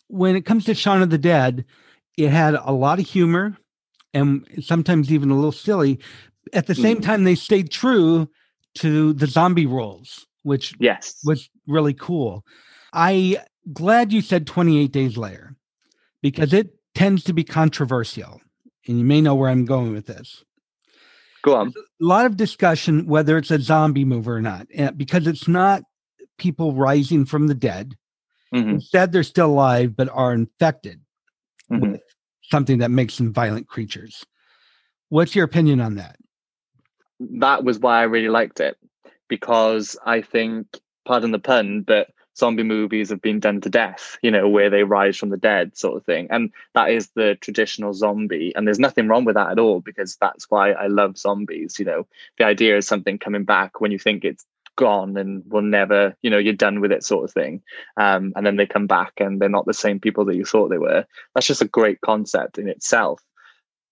When 0.09 0.37
it 0.37 0.47
comes 0.47 0.65
to 0.67 0.75
Shaun 0.75 1.03
of 1.03 1.11
the 1.11 1.19
Dead, 1.19 1.65
it 2.17 2.31
had 2.31 2.55
a 2.55 2.73
lot 2.73 2.99
of 2.99 3.07
humor 3.07 3.57
and 4.15 4.47
sometimes 4.61 5.13
even 5.13 5.31
a 5.31 5.35
little 5.35 5.53
silly. 5.53 5.99
At 6.53 6.67
the 6.67 6.75
same 6.75 6.99
mm. 6.99 7.03
time, 7.03 7.25
they 7.25 7.35
stayed 7.35 7.71
true 7.71 8.29
to 8.77 9.13
the 9.13 9.27
zombie 9.27 9.67
roles, 9.67 10.27
which 10.43 10.75
yes 10.79 11.21
was 11.25 11.51
really 11.67 11.95
cool. 11.95 12.45
I 12.93 13.39
glad 13.73 14.13
you 14.13 14.23
said 14.23 14.47
28 14.47 14.91
days 14.91 15.17
later 15.17 15.57
because 16.23 16.53
it 16.53 16.75
tends 16.95 17.23
to 17.25 17.33
be 17.33 17.45
controversial. 17.45 18.41
And 18.87 18.99
you 18.99 19.05
may 19.05 19.21
know 19.21 19.35
where 19.35 19.51
I'm 19.51 19.67
going 19.67 19.93
with 19.93 20.07
this. 20.07 20.43
Go 21.49 21.57
on. 21.57 21.69
a 21.69 22.05
lot 22.05 22.26
of 22.26 22.37
discussion 22.37 23.07
whether 23.07 23.38
it's 23.38 23.50
a 23.50 23.61
zombie 23.61 24.05
movie 24.05 24.28
or 24.28 24.43
not, 24.43 24.67
because 24.97 25.26
it's 25.26 25.49
not 25.49 25.83
people 26.38 26.75
rising 26.75 27.25
from 27.25 27.47
the 27.47 27.55
dead. 27.55 27.97
Mm-hmm. 28.55 28.71
Instead, 28.71 29.12
they're 29.12 29.23
still 29.23 29.47
alive 29.47 29.97
but 29.97 30.09
are 30.12 30.33
infected 30.33 31.00
mm-hmm. 31.71 31.93
with 31.93 32.00
something 32.43 32.78
that 32.78 32.90
makes 32.90 33.17
them 33.17 33.33
violent 33.33 33.67
creatures. 33.67 34.25
What's 35.09 35.35
your 35.35 35.45
opinion 35.45 35.81
on 35.81 35.97
that? 35.97 36.17
That 37.21 37.64
was 37.64 37.78
why 37.78 38.00
I 38.00 38.05
really 38.05 38.28
liked 38.28 38.61
it 38.61 38.76
because 39.28 39.97
I 40.05 40.23
think, 40.23 40.67
pardon 41.05 41.31
the 41.31 41.38
pun, 41.38 41.83
but 41.83 42.09
zombie 42.38 42.62
movies 42.62 43.11
have 43.11 43.21
been 43.21 43.40
done 43.40 43.61
to 43.61 43.68
death, 43.68 44.16
you 44.23 44.30
know, 44.30 44.49
where 44.49 44.71
they 44.71 44.85
rise 44.85 45.16
from 45.16 45.30
the 45.30 45.37
dead, 45.37 45.76
sort 45.76 45.97
of 45.97 46.04
thing. 46.04 46.28
And 46.30 46.52
that 46.75 46.90
is 46.90 47.09
the 47.09 47.37
traditional 47.40 47.92
zombie. 47.92 48.54
And 48.54 48.66
there's 48.66 48.78
nothing 48.78 49.09
wrong 49.09 49.25
with 49.25 49.35
that 49.35 49.50
at 49.50 49.59
all 49.59 49.80
because 49.80 50.16
that's 50.16 50.50
why 50.50 50.73
I 50.73 50.87
love 50.87 51.18
zombies. 51.18 51.78
You 51.78 51.85
know, 51.85 52.07
the 52.38 52.45
idea 52.45 52.76
is 52.76 52.87
something 52.87 53.18
coming 53.18 53.45
back 53.45 53.80
when 53.80 53.90
you 53.90 53.99
think 53.99 54.25
it's 54.25 54.45
gone 54.76 55.16
and 55.16 55.42
will 55.49 55.62
never, 55.62 56.16
you 56.23 56.30
know, 56.30 56.38
you're 56.38 56.54
done 56.54 56.80
with 56.80 56.92
it, 56.92 57.04
sort 57.04 57.25
of 57.25 57.33
thing. 57.33 57.61
Um, 57.97 58.33
and 58.37 58.47
then 58.47 58.57
they 58.57 58.66
come 58.66 58.87
back 58.87 59.12
and 59.18 59.40
they're 59.40 59.49
not 59.49 59.66
the 59.66 59.75
same 59.75 59.99
people 59.99 60.25
that 60.26 60.37
you 60.37 60.45
thought 60.45 60.68
they 60.68 60.78
were. 60.78 61.04
That's 61.35 61.47
just 61.47 61.62
a 61.62 61.68
great 61.68 62.00
concept 62.00 62.59
in 62.59 62.68
itself. 62.68 63.21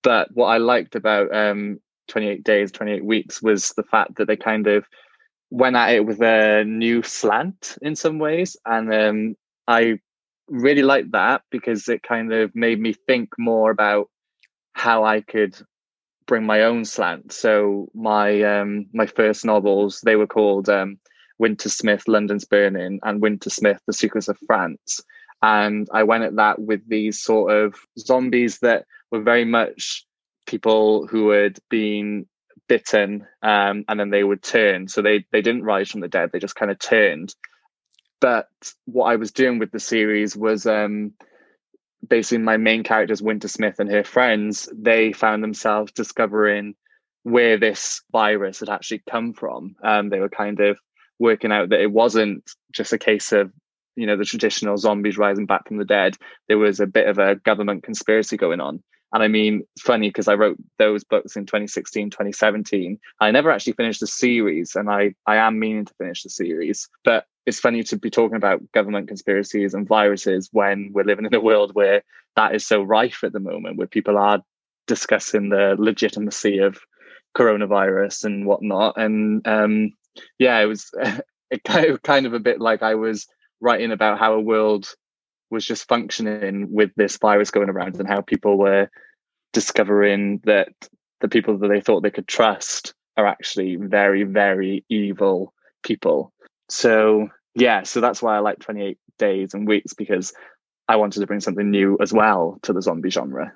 But 0.02 0.28
what 0.32 0.46
I 0.46 0.58
liked 0.58 0.94
about 0.94 1.34
um, 1.34 1.80
28 2.08 2.44
Days, 2.44 2.70
28 2.70 3.04
Weeks 3.04 3.42
was 3.42 3.70
the 3.70 3.82
fact 3.82 4.16
that 4.16 4.26
they 4.26 4.36
kind 4.36 4.68
of 4.68 4.86
went 5.56 5.74
at 5.74 5.94
it 5.94 6.04
with 6.04 6.20
a 6.20 6.64
new 6.64 7.02
slant 7.02 7.78
in 7.80 7.96
some 7.96 8.18
ways. 8.18 8.58
And 8.66 8.92
um, 8.92 9.36
I 9.66 9.98
really 10.48 10.82
liked 10.82 11.12
that 11.12 11.42
because 11.50 11.88
it 11.88 12.02
kind 12.02 12.30
of 12.30 12.54
made 12.54 12.78
me 12.78 12.92
think 12.92 13.30
more 13.38 13.70
about 13.70 14.10
how 14.74 15.04
I 15.04 15.22
could 15.22 15.56
bring 16.26 16.44
my 16.44 16.62
own 16.62 16.84
slant. 16.84 17.32
So 17.32 17.88
my 17.94 18.42
um, 18.42 18.86
my 18.92 19.06
first 19.06 19.46
novels 19.46 20.02
they 20.04 20.16
were 20.16 20.26
called 20.26 20.68
um, 20.68 20.98
Wintersmith, 21.40 22.02
London's 22.06 22.44
Burning, 22.44 23.00
and 23.02 23.22
Winter 23.22 23.48
Smith, 23.48 23.80
The 23.86 23.94
Secrets 23.94 24.28
of 24.28 24.36
France. 24.46 25.00
And 25.40 25.88
I 25.90 26.02
went 26.02 26.24
at 26.24 26.36
that 26.36 26.58
with 26.58 26.86
these 26.86 27.22
sort 27.22 27.52
of 27.52 27.76
zombies 27.98 28.58
that 28.58 28.84
were 29.10 29.22
very 29.22 29.46
much 29.46 30.04
people 30.46 31.06
who 31.06 31.30
had 31.30 31.58
been 31.70 32.26
bitten 32.68 33.26
um, 33.42 33.84
and 33.88 33.98
then 33.98 34.10
they 34.10 34.24
would 34.24 34.42
turn. 34.42 34.88
So 34.88 35.02
they 35.02 35.24
they 35.32 35.42
didn't 35.42 35.64
rise 35.64 35.90
from 35.90 36.00
the 36.00 36.08
dead; 36.08 36.30
they 36.32 36.38
just 36.38 36.56
kind 36.56 36.70
of 36.70 36.78
turned. 36.78 37.34
But 38.20 38.48
what 38.86 39.06
I 39.06 39.16
was 39.16 39.32
doing 39.32 39.58
with 39.58 39.70
the 39.70 39.80
series 39.80 40.36
was 40.36 40.66
um, 40.66 41.12
basically 42.06 42.38
my 42.38 42.56
main 42.56 42.82
characters, 42.82 43.22
Winter 43.22 43.48
Smith 43.48 43.78
and 43.78 43.90
her 43.90 44.04
friends. 44.04 44.68
They 44.74 45.12
found 45.12 45.42
themselves 45.42 45.92
discovering 45.92 46.74
where 47.22 47.58
this 47.58 48.02
virus 48.12 48.60
had 48.60 48.68
actually 48.68 49.02
come 49.10 49.32
from. 49.32 49.76
Um, 49.82 50.10
they 50.10 50.20
were 50.20 50.28
kind 50.28 50.60
of 50.60 50.78
working 51.18 51.52
out 51.52 51.70
that 51.70 51.80
it 51.80 51.90
wasn't 51.90 52.48
just 52.72 52.92
a 52.92 52.98
case 52.98 53.32
of 53.32 53.52
you 53.96 54.06
know 54.06 54.16
the 54.16 54.24
traditional 54.24 54.76
zombies 54.76 55.18
rising 55.18 55.46
back 55.46 55.66
from 55.66 55.78
the 55.78 55.84
dead. 55.84 56.16
There 56.48 56.58
was 56.58 56.80
a 56.80 56.86
bit 56.86 57.08
of 57.08 57.18
a 57.18 57.36
government 57.36 57.82
conspiracy 57.82 58.36
going 58.36 58.60
on. 58.60 58.82
And 59.16 59.22
I 59.22 59.28
mean, 59.28 59.62
funny 59.78 60.10
because 60.10 60.28
I 60.28 60.34
wrote 60.34 60.58
those 60.76 61.02
books 61.02 61.36
in 61.36 61.46
2016, 61.46 62.10
2017. 62.10 62.98
I 63.18 63.30
never 63.30 63.50
actually 63.50 63.72
finished 63.72 64.00
the 64.00 64.06
series, 64.06 64.76
and 64.76 64.90
I, 64.90 65.14
I 65.26 65.36
am 65.36 65.58
meaning 65.58 65.86
to 65.86 65.94
finish 65.94 66.22
the 66.22 66.28
series. 66.28 66.86
But 67.02 67.24
it's 67.46 67.58
funny 67.58 67.82
to 67.84 67.96
be 67.96 68.10
talking 68.10 68.36
about 68.36 68.60
government 68.72 69.08
conspiracies 69.08 69.72
and 69.72 69.88
viruses 69.88 70.50
when 70.52 70.90
we're 70.92 71.04
living 71.04 71.24
in 71.24 71.34
a 71.34 71.40
world 71.40 71.74
where 71.74 72.02
that 72.34 72.54
is 72.54 72.66
so 72.66 72.82
rife 72.82 73.24
at 73.24 73.32
the 73.32 73.40
moment, 73.40 73.78
where 73.78 73.86
people 73.86 74.18
are 74.18 74.42
discussing 74.86 75.48
the 75.48 75.76
legitimacy 75.78 76.58
of 76.58 76.78
coronavirus 77.34 78.24
and 78.24 78.44
whatnot. 78.44 78.98
And 78.98 79.48
um, 79.48 79.92
yeah, 80.38 80.58
it 80.58 80.66
was 80.66 80.90
it 81.50 81.64
kind 82.02 82.26
of 82.26 82.34
a 82.34 82.38
bit 82.38 82.60
like 82.60 82.82
I 82.82 82.96
was 82.96 83.26
writing 83.62 83.92
about 83.92 84.18
how 84.18 84.34
a 84.34 84.40
world 84.40 84.86
was 85.48 85.64
just 85.64 85.88
functioning 85.88 86.70
with 86.70 86.90
this 86.96 87.16
virus 87.16 87.50
going 87.50 87.70
around 87.70 87.96
and 87.98 88.06
how 88.06 88.20
people 88.20 88.58
were 88.58 88.90
discovering 89.56 90.38
that 90.44 90.68
the 91.22 91.28
people 91.28 91.56
that 91.56 91.68
they 91.68 91.80
thought 91.80 92.02
they 92.02 92.10
could 92.10 92.28
trust 92.28 92.92
are 93.16 93.26
actually 93.26 93.76
very, 93.76 94.22
very 94.22 94.84
evil 94.90 95.54
people. 95.82 96.30
So 96.68 97.30
yeah, 97.54 97.84
so 97.84 98.02
that's 98.02 98.20
why 98.20 98.36
I 98.36 98.40
like 98.40 98.58
28 98.58 98.98
days 99.18 99.54
and 99.54 99.66
weeks 99.66 99.94
because 99.94 100.34
I 100.88 100.96
wanted 100.96 101.20
to 101.20 101.26
bring 101.26 101.40
something 101.40 101.70
new 101.70 101.96
as 102.02 102.12
well 102.12 102.58
to 102.64 102.74
the 102.74 102.82
zombie 102.82 103.08
genre. 103.08 103.50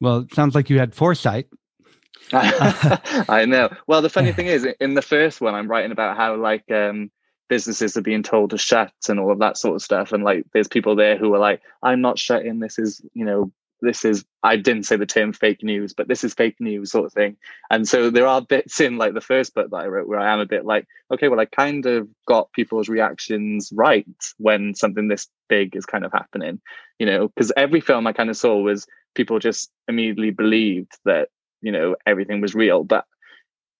Well, 0.00 0.18
it 0.18 0.34
sounds 0.34 0.56
like 0.56 0.68
you 0.68 0.80
had 0.80 0.96
foresight. 0.96 1.46
I 2.32 3.44
know. 3.46 3.68
Well, 3.86 4.02
the 4.02 4.10
funny 4.10 4.32
thing 4.32 4.46
is, 4.48 4.66
in 4.80 4.94
the 4.94 5.00
first 5.00 5.40
one, 5.40 5.54
I'm 5.54 5.70
writing 5.70 5.92
about 5.92 6.16
how 6.16 6.34
like 6.34 6.68
um, 6.72 7.12
businesses 7.48 7.96
are 7.96 8.02
being 8.02 8.24
told 8.24 8.50
to 8.50 8.58
shut 8.58 8.92
and 9.08 9.20
all 9.20 9.30
of 9.30 9.38
that 9.38 9.58
sort 9.58 9.76
of 9.76 9.82
stuff, 9.82 10.10
and 10.10 10.24
like 10.24 10.44
there's 10.52 10.66
people 10.66 10.96
there 10.96 11.16
who 11.16 11.32
are 11.34 11.38
like, 11.38 11.62
"I'm 11.84 12.00
not 12.00 12.18
shutting. 12.18 12.58
This 12.58 12.80
is 12.80 13.00
you 13.14 13.24
know 13.24 13.52
this 13.82 14.04
is 14.04 14.24
i 14.42 14.56
didn't 14.56 14.84
say 14.84 14.96
the 14.96 15.06
term 15.06 15.32
fake 15.32 15.62
news 15.62 15.94
but 15.94 16.08
this 16.08 16.24
is 16.24 16.34
fake 16.34 16.56
news 16.60 16.90
sort 16.90 17.06
of 17.06 17.12
thing. 17.12 17.36
And 17.70 17.86
so 17.86 18.10
there 18.10 18.26
are 18.26 18.40
bits 18.40 18.80
in 18.80 18.96
like 18.98 19.14
the 19.14 19.20
first 19.20 19.54
book 19.54 19.70
that 19.70 19.76
i 19.76 19.86
wrote 19.86 20.08
where 20.08 20.20
i 20.20 20.32
am 20.32 20.40
a 20.40 20.46
bit 20.46 20.64
like 20.64 20.86
okay 21.10 21.28
well 21.28 21.40
i 21.40 21.44
kind 21.44 21.86
of 21.86 22.08
got 22.26 22.52
people's 22.52 22.88
reactions 22.88 23.70
right 23.74 24.06
when 24.38 24.74
something 24.74 25.08
this 25.08 25.28
big 25.48 25.76
is 25.76 25.86
kind 25.86 26.04
of 26.04 26.12
happening 26.12 26.60
you 26.98 27.06
know 27.06 27.28
because 27.28 27.52
every 27.56 27.80
film 27.80 28.06
i 28.06 28.12
kind 28.12 28.30
of 28.30 28.36
saw 28.36 28.56
was 28.56 28.86
people 29.14 29.38
just 29.38 29.70
immediately 29.88 30.30
believed 30.30 30.92
that 31.04 31.28
you 31.62 31.72
know 31.72 31.96
everything 32.06 32.40
was 32.40 32.54
real. 32.54 32.84
But 32.84 33.06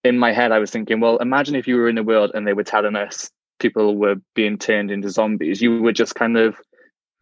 in 0.03 0.19
my 0.19 0.33
head 0.33 0.53
i 0.53 0.59
was 0.61 0.71
thinking 0.71 1.01
well 1.01 1.19
imagine 1.19 1.57
if 1.57 1.67
you 1.67 1.77
were 1.77 1.89
in 1.89 1.97
the 1.97 2.03
world 2.03 2.31
and 2.33 2.47
they 2.47 2.53
were 2.53 2.63
telling 2.63 2.95
us 2.95 3.31
people 3.59 3.97
were 3.97 4.17
being 4.35 4.59
turned 4.59 4.91
into 4.91 5.11
zombies. 5.11 5.63
You 5.63 5.81
would 5.83 5.97
just 5.97 6.15
kind 6.15 6.37
of 6.37 6.57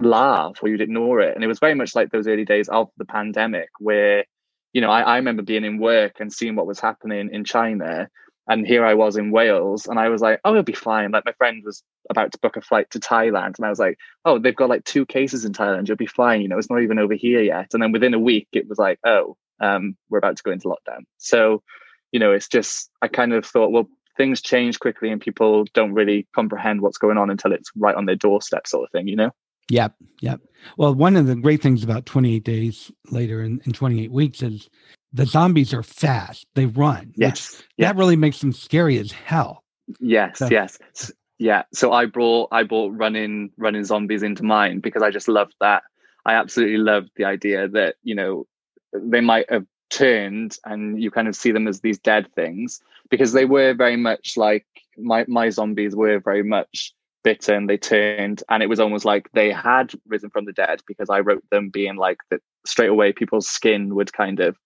laugh 0.01 0.59
or 0.63 0.69
you'd 0.69 0.81
ignore 0.81 1.21
it. 1.21 1.35
And 1.35 1.45
it 1.45 1.49
was 1.49 1.59
very 1.59 1.75
much 1.75 1.95
like 1.95 2.11
those 2.11 2.27
early 2.27 2.45
days 2.45 2.69
of 2.69 2.89
the 2.97 3.05
pandemic 3.05 3.69
where, 3.79 4.25
you 4.73 4.81
know, 4.81 4.91
I, 4.91 5.03
I 5.03 5.17
remember 5.17 5.43
being 5.43 5.65
in 5.65 5.79
work 5.79 6.21
and 6.21 6.33
seeing 6.33 6.57
what 6.57 6.67
was 6.67 6.81
happening 6.81 7.31
in 7.33 7.45
China. 7.45 8.09
And 8.47 8.67
here 8.67 8.85
I 8.85 8.95
was 8.95 9.17
in 9.17 9.31
Wales 9.31 9.87
and 9.87 9.99
I 9.99 10.09
was 10.09 10.21
like, 10.21 10.41
oh, 10.45 10.51
it'll 10.51 10.63
be 10.63 10.73
fine. 10.73 11.13
Like 11.13 11.25
my 11.25 11.33
friend 11.33 11.63
was 11.65 11.83
about 12.11 12.33
to 12.33 12.39
book 12.39 12.57
a 12.57 12.61
flight 12.61 12.91
to 12.91 13.01
Thailand. 13.01 13.57
And 13.57 13.65
I 13.65 13.71
was 13.71 13.79
like, 13.79 13.99
oh, 14.25 14.39
they've 14.39 14.55
got 14.55 14.69
like 14.69 14.85
two 14.85 15.07
cases 15.07 15.45
in 15.45 15.53
Thailand. 15.53 15.89
You'll 15.89 15.97
be 15.97 16.07
fine. 16.07 16.43
You 16.43 16.49
know, 16.49 16.59
it's 16.59 16.69
not 16.69 16.83
even 16.83 16.99
over 16.99 17.15
here 17.15 17.41
yet. 17.41 17.69
And 17.73 17.83
then 17.83 17.93
within 17.93 18.13
a 18.13 18.19
week, 18.19 18.49
it 18.53 18.69
was 18.69 18.79
like, 18.79 18.99
oh, 19.07 19.37
um, 19.61 19.97
we're 20.11 20.19
about 20.19 20.37
to 20.37 20.43
go 20.43 20.51
into 20.51 20.69
lockdown. 20.69 21.05
So, 21.17 21.63
you 22.13 22.21
know, 22.21 22.33
it's 22.33 22.49
just, 22.49 22.91
I 23.01 23.09
kind 23.09 23.33
of 23.33 23.47
thought, 23.47 23.71
well, 23.73 23.89
things 24.17 24.43
change 24.43 24.79
quickly 24.79 25.11
and 25.11 25.21
people 25.21 25.65
don't 25.73 25.95
really 25.95 26.27
comprehend 26.35 26.81
what's 26.81 26.99
going 26.99 27.19
on 27.19 27.31
until 27.31 27.53
it's 27.53 27.71
right 27.77 27.97
on 27.97 28.07
their 28.07 28.15
doorstep, 28.15 28.67
sort 28.67 28.85
of 28.85 28.93
thing, 28.93 29.09
you 29.09 29.17
know? 29.17 29.31
Yep. 29.71 29.95
Yep. 30.21 30.41
Well, 30.77 30.95
one 30.95 31.17
of 31.17 31.27
the 31.27 31.37
great 31.37 31.63
things 31.63 31.83
about 31.83 32.07
28 32.07 32.45
days 32.45 32.91
later 33.11 33.41
and, 33.41 33.63
28 33.75 34.11
weeks 34.11 34.43
is 34.43 34.69
the 35.13 35.27
zombies 35.27 35.73
are 35.73 35.83
fast. 35.83 36.47
They 36.55 36.67
run. 36.67 37.13
Yes. 37.17 37.63
yes. 37.77 37.89
That 37.89 37.97
really 37.97 38.17
makes 38.17 38.41
them 38.41 38.53
scary 38.53 38.99
as 38.99 39.13
hell. 39.13 39.65
Yes. 40.01 40.39
So, 40.39 40.49
yes. 40.51 40.79
Yeah. 41.39 41.63
So 41.73 41.93
I 41.93 42.07
brought 42.07 42.49
I 42.53 42.63
brought 42.63 42.97
running 42.97 43.51
running 43.57 43.85
zombies 43.85 44.23
into 44.23 44.43
mine 44.43 44.81
because 44.81 45.03
I 45.03 45.11
just 45.11 45.29
loved 45.29 45.55
that. 45.61 45.83
I 46.25 46.35
absolutely 46.35 46.79
loved 46.79 47.11
the 47.17 47.25
idea 47.25 47.69
that, 47.69 47.97
you 48.03 48.15
know, 48.15 48.47
they 48.93 49.21
might 49.21 49.51
have 49.51 49.67
turned 49.91 50.57
and 50.65 51.03
you 51.03 51.11
kind 51.11 51.29
of 51.29 51.37
see 51.37 51.53
them 51.53 51.69
as 51.69 51.81
these 51.81 51.99
dead 51.99 52.33
things 52.35 52.81
because 53.11 53.33
they 53.33 53.45
were 53.45 53.75
very 53.75 53.97
much 53.97 54.37
like 54.37 54.67
my 54.97 55.25
my 55.29 55.51
zombies 55.51 55.95
were 55.95 56.19
very 56.19 56.43
much 56.43 56.95
bitten, 57.25 57.67
they 57.67 57.77
turned, 57.77 58.43
and 58.49 58.63
it 58.63 58.69
was 58.69 58.79
almost 58.79 59.05
like 59.05 59.29
they 59.33 59.51
had 59.51 59.93
risen 60.07 60.31
from 60.31 60.45
the 60.45 60.53
dead 60.53 60.81
because 60.87 61.11
I 61.11 61.21
wrote 61.21 61.43
them 61.51 61.71
being 61.71 61.97
like 61.97 62.19
that 62.31 62.41
straight 62.65 62.91
away 62.91 63.13
people's 63.13 63.49
skin 63.49 63.95
would 63.97 64.13
kind 64.13 64.39
of, 64.39 64.57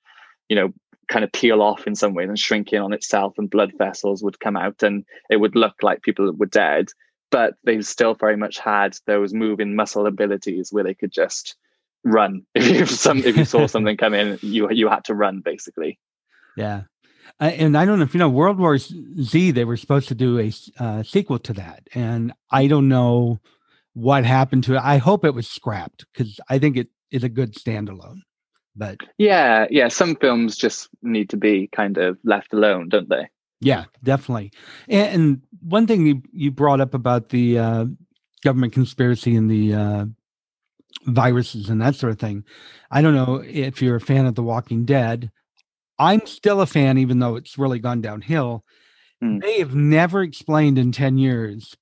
you 0.49 0.57
know, 0.57 0.73
kind 1.09 1.25
of 1.25 1.33
peel 1.33 1.63
off 1.63 1.87
in 1.87 1.95
some 1.95 2.13
way 2.13 2.25
and 2.25 2.39
shrink 2.39 2.73
in 2.73 2.83
on 2.83 2.93
itself, 2.93 3.35
and 3.39 3.49
blood 3.49 3.73
vessels 3.79 4.23
would 4.23 4.41
come 4.41 4.57
out, 4.57 4.83
and 4.83 5.05
it 5.31 5.37
would 5.37 5.57
look 5.57 5.83
like 5.83 6.03
people 6.03 6.31
were 6.33 6.47
dead. 6.47 6.89
But 7.31 7.55
they 7.65 7.81
still 7.83 8.15
very 8.15 8.37
much 8.37 8.59
had 8.59 8.97
those 9.07 9.33
moving 9.33 9.75
muscle 9.77 10.07
abilities 10.07 10.73
where 10.73 10.85
they 10.85 10.95
could 10.95 11.13
just 11.13 11.57
run. 12.05 12.43
If 12.55 12.91
some 12.91 13.19
if 13.19 13.37
you 13.37 13.45
saw 13.45 13.67
something 13.75 13.97
come 13.97 14.15
in, 14.15 14.39
you 14.43 14.71
you 14.71 14.89
had 14.89 15.05
to 15.05 15.15
run 15.15 15.41
basically. 15.41 15.99
Yeah, 16.57 16.83
and 17.41 17.77
I 17.77 17.85
don't 17.85 17.99
know 17.99 18.05
if 18.05 18.15
you 18.15 18.19
know 18.19 18.29
World 18.29 18.59
War 18.59 18.79
Z. 18.79 19.51
They 19.51 19.65
were 19.65 19.77
supposed 19.77 20.09
to 20.09 20.15
do 20.15 20.39
a 20.39 20.53
uh, 20.79 21.03
sequel 21.03 21.39
to 21.41 21.53
that, 21.55 21.89
and 21.95 22.33
I 22.51 22.67
don't 22.67 22.89
know 22.89 23.39
what 23.95 24.25
happened 24.25 24.65
to 24.65 24.75
it. 24.75 24.81
I 24.83 24.99
hope 24.99 25.25
it 25.25 25.35
was 25.35 25.49
scrapped 25.49 26.07
because 26.13 26.41
I 26.49 26.59
think 26.59 26.77
it 26.77 26.89
is 27.11 27.25
a 27.25 27.29
good 27.29 27.55
standalone. 27.55 28.21
But 28.77 28.99
yeah, 29.19 29.67
yeah, 29.71 29.89
some 29.89 30.17
films 30.17 30.57
just 30.57 30.89
need 31.03 31.31
to 31.31 31.37
be 31.37 31.69
kind 31.73 31.99
of 31.99 32.19
left 32.25 32.53
alone, 32.53 32.89
don't 32.89 33.09
they? 33.09 33.29
Yeah, 33.61 33.85
definitely. 34.05 34.53
And, 34.89 35.15
and 35.15 35.43
one 35.61 35.87
thing 35.87 36.07
you, 36.07 36.23
you 36.33 36.51
brought 36.53 36.81
up 36.81 36.95
about 36.95 37.31
the 37.31 37.59
uh, 37.59 37.87
government 38.45 38.73
conspiracy 38.73 39.35
and 39.35 39.51
the 39.51 39.75
uh, 39.75 40.05
viruses 41.07 41.69
and 41.69 41.81
that 41.83 41.97
sort 41.97 42.13
of 42.13 42.21
thing. 42.21 42.45
I 42.91 43.03
don't 43.03 43.15
know 43.15 43.43
if 43.45 43.83
you're 43.83 43.97
a 43.97 44.01
fan 44.01 44.27
of 44.27 44.37
The 44.37 44.45
Walking 44.45 44.85
Dead. 44.85 45.33
I'm 45.99 46.27
still 46.27 46.61
a 46.61 46.67
fan, 46.67 46.99
even 46.99 47.19
though 47.19 47.37
it's 47.37 47.59
really 47.59 47.79
gone 47.79 48.01
downhill. 48.01 48.65
Mm. 49.23 49.43
They 49.43 49.59
have 49.59 49.75
never 49.75 50.23
explained 50.23 50.79
in 50.79 50.93
10 50.93 51.19
years 51.19 51.77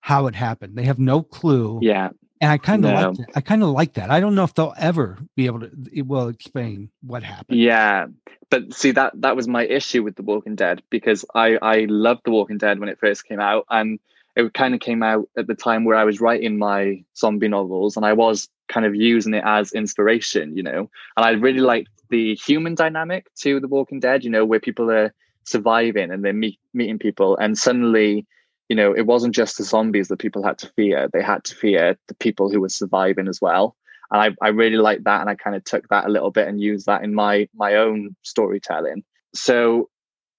how 0.00 0.26
it 0.26 0.34
happened. 0.34 0.76
They 0.76 0.84
have 0.84 0.98
no 0.98 1.22
clue. 1.22 1.80
Yeah. 1.82 2.10
And 2.40 2.52
I 2.52 2.58
kind 2.58 2.84
of 2.84 2.90
no. 2.92 3.10
like 3.10 3.36
I 3.36 3.40
kind 3.40 3.62
of 3.62 3.70
like 3.70 3.94
that. 3.94 4.10
I 4.10 4.20
don't 4.20 4.34
know 4.34 4.44
if 4.44 4.54
they'll 4.54 4.74
ever 4.76 5.18
be 5.36 5.46
able 5.46 5.60
to 5.60 5.70
it 5.90 6.06
will 6.06 6.28
explain 6.28 6.90
what 7.02 7.22
happened. 7.22 7.58
Yeah. 7.58 8.06
But 8.50 8.74
see 8.74 8.90
that 8.92 9.14
that 9.22 9.36
was 9.36 9.48
my 9.48 9.64
issue 9.64 10.02
with 10.02 10.16
The 10.16 10.22
Walking 10.22 10.54
Dead 10.54 10.82
because 10.90 11.24
I 11.34 11.58
I 11.62 11.86
loved 11.88 12.22
The 12.24 12.30
Walking 12.30 12.58
Dead 12.58 12.78
when 12.78 12.90
it 12.90 13.00
first 13.00 13.24
came 13.24 13.40
out 13.40 13.64
and 13.70 13.98
it 14.36 14.52
kind 14.52 14.74
of 14.74 14.80
came 14.80 15.02
out 15.02 15.28
at 15.36 15.46
the 15.46 15.54
time 15.54 15.84
where 15.84 15.96
I 15.96 16.04
was 16.04 16.20
writing 16.20 16.58
my 16.58 17.02
zombie 17.16 17.48
novels 17.48 17.96
and 17.96 18.04
I 18.04 18.12
was 18.12 18.48
kind 18.68 18.84
of 18.84 18.94
using 18.94 19.32
it 19.32 19.42
as 19.46 19.72
inspiration, 19.72 20.54
you 20.54 20.62
know. 20.62 20.90
And 21.16 21.26
I 21.26 21.30
really 21.30 21.60
liked 21.60 21.88
the 22.10 22.34
human 22.34 22.74
dynamic 22.74 23.32
to 23.36 23.60
The 23.60 23.68
Walking 23.68 24.00
Dead, 24.00 24.24
you 24.24 24.30
know, 24.30 24.44
where 24.44 24.60
people 24.60 24.90
are 24.90 25.12
surviving 25.44 26.10
and 26.10 26.24
they're 26.24 26.32
meet, 26.32 26.58
meeting 26.74 26.98
people, 26.98 27.36
and 27.36 27.56
suddenly, 27.56 28.26
you 28.68 28.76
know, 28.76 28.92
it 28.92 29.06
wasn't 29.06 29.34
just 29.34 29.58
the 29.58 29.64
zombies 29.64 30.08
that 30.08 30.18
people 30.18 30.42
had 30.42 30.58
to 30.58 30.72
fear; 30.76 31.08
they 31.12 31.22
had 31.22 31.44
to 31.44 31.54
fear 31.54 31.96
the 32.08 32.14
people 32.14 32.50
who 32.50 32.60
were 32.60 32.68
surviving 32.68 33.28
as 33.28 33.40
well. 33.40 33.76
And 34.10 34.20
I, 34.20 34.46
I 34.46 34.48
really 34.50 34.76
liked 34.76 35.04
that, 35.04 35.20
and 35.20 35.30
I 35.30 35.34
kind 35.34 35.56
of 35.56 35.64
took 35.64 35.88
that 35.88 36.06
a 36.06 36.10
little 36.10 36.30
bit 36.30 36.48
and 36.48 36.60
used 36.60 36.86
that 36.86 37.02
in 37.02 37.14
my 37.14 37.48
my 37.54 37.74
own 37.74 38.16
storytelling. 38.22 39.04
So 39.34 39.88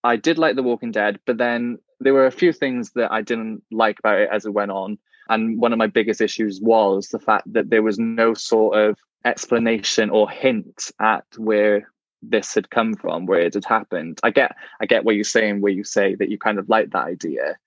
I 0.03 0.15
did 0.15 0.37
like 0.37 0.55
The 0.55 0.63
Walking 0.63 0.91
Dead, 0.91 1.19
but 1.25 1.37
then 1.37 1.79
there 1.99 2.13
were 2.13 2.27
a 2.27 2.31
few 2.31 2.53
things 2.53 2.91
that 2.91 3.11
I 3.11 3.21
didn't 3.21 3.63
like 3.71 3.99
about 3.99 4.19
it 4.19 4.29
as 4.31 4.45
it 4.45 4.53
went 4.53 4.71
on. 4.71 4.97
And 5.29 5.59
one 5.59 5.73
of 5.73 5.79
my 5.79 5.87
biggest 5.87 6.21
issues 6.21 6.61
was 6.61 7.09
the 7.09 7.19
fact 7.19 7.51
that 7.51 7.69
there 7.69 7.83
was 7.83 7.99
no 7.99 8.33
sort 8.33 8.77
of 8.77 8.97
explanation 9.27 10.09
or 10.09 10.29
hint 10.29 10.91
at 10.99 11.25
where 11.37 11.91
this 12.21 12.55
had 12.55 12.69
come 12.69 12.95
from, 12.95 13.25
where 13.25 13.41
it 13.41 13.53
had 13.53 13.65
happened. 13.65 14.19
I 14.23 14.31
get 14.31 14.55
I 14.81 14.85
get 14.85 15.03
what 15.03 15.15
you're 15.15 15.23
saying, 15.23 15.61
where 15.61 15.71
you 15.71 15.83
say 15.83 16.15
that 16.15 16.29
you 16.29 16.37
kind 16.37 16.59
of 16.59 16.69
like 16.69 16.91
that 16.91 17.05
idea, 17.05 17.57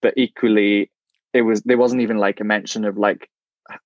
but 0.00 0.14
equally 0.16 0.90
it 1.32 1.42
was 1.42 1.62
there 1.62 1.78
wasn't 1.78 2.02
even 2.02 2.18
like 2.18 2.40
a 2.40 2.44
mention 2.44 2.84
of 2.84 2.98
like 2.98 3.28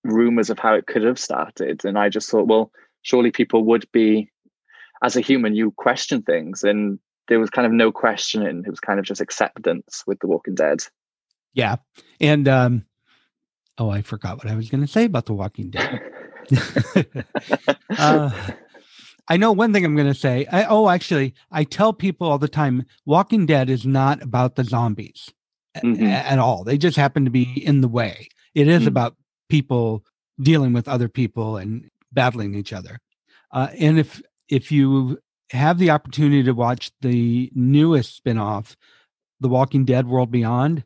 rumors 0.04 0.50
of 0.50 0.58
how 0.58 0.74
it 0.74 0.86
could 0.86 1.02
have 1.02 1.18
started. 1.18 1.84
And 1.84 1.98
I 1.98 2.08
just 2.08 2.30
thought, 2.30 2.46
well, 2.46 2.70
surely 3.02 3.30
people 3.30 3.64
would 3.64 3.86
be 3.92 4.30
as 5.02 5.16
a 5.16 5.20
human, 5.20 5.54
you 5.54 5.72
question 5.72 6.22
things 6.22 6.62
and 6.62 6.98
there 7.28 7.40
was 7.40 7.50
kind 7.50 7.66
of 7.66 7.72
no 7.72 7.92
questioning. 7.92 8.62
It 8.64 8.70
was 8.70 8.80
kind 8.80 8.98
of 8.98 9.04
just 9.04 9.20
acceptance 9.20 10.04
with 10.06 10.20
The 10.20 10.28
Walking 10.28 10.54
Dead. 10.54 10.84
Yeah. 11.52 11.76
And 12.20 12.48
um 12.48 12.84
oh 13.78 13.90
I 13.90 14.02
forgot 14.02 14.38
what 14.38 14.46
I 14.46 14.56
was 14.56 14.70
gonna 14.70 14.86
say 14.86 15.04
about 15.04 15.26
The 15.26 15.34
Walking 15.34 15.70
Dead. 15.70 16.00
uh, 17.98 18.30
I 19.28 19.36
know 19.36 19.52
one 19.52 19.72
thing 19.72 19.84
I'm 19.84 19.96
going 19.96 20.12
to 20.12 20.14
say. 20.14 20.46
I, 20.50 20.64
oh, 20.64 20.88
actually, 20.88 21.34
I 21.50 21.64
tell 21.64 21.92
people 21.92 22.28
all 22.28 22.38
the 22.38 22.48
time 22.48 22.84
Walking 23.04 23.46
Dead 23.46 23.68
is 23.68 23.84
not 23.84 24.22
about 24.22 24.56
the 24.56 24.64
zombies 24.64 25.32
mm-hmm. 25.76 26.04
a, 26.04 26.10
at 26.10 26.38
all. 26.38 26.64
They 26.64 26.78
just 26.78 26.96
happen 26.96 27.24
to 27.24 27.30
be 27.30 27.64
in 27.64 27.80
the 27.80 27.88
way. 27.88 28.28
It 28.54 28.68
is 28.68 28.80
mm-hmm. 28.80 28.88
about 28.88 29.16
people 29.48 30.04
dealing 30.40 30.72
with 30.72 30.88
other 30.88 31.08
people 31.08 31.56
and 31.56 31.90
battling 32.12 32.54
each 32.54 32.72
other. 32.72 32.98
Uh, 33.52 33.68
and 33.78 33.98
if 33.98 34.22
if 34.48 34.70
you 34.70 35.18
have 35.50 35.78
the 35.78 35.90
opportunity 35.90 36.42
to 36.42 36.52
watch 36.52 36.90
the 37.00 37.50
newest 37.54 38.22
spinoff, 38.22 38.76
The 39.40 39.48
Walking 39.48 39.84
Dead 39.84 40.06
World 40.06 40.30
Beyond, 40.30 40.84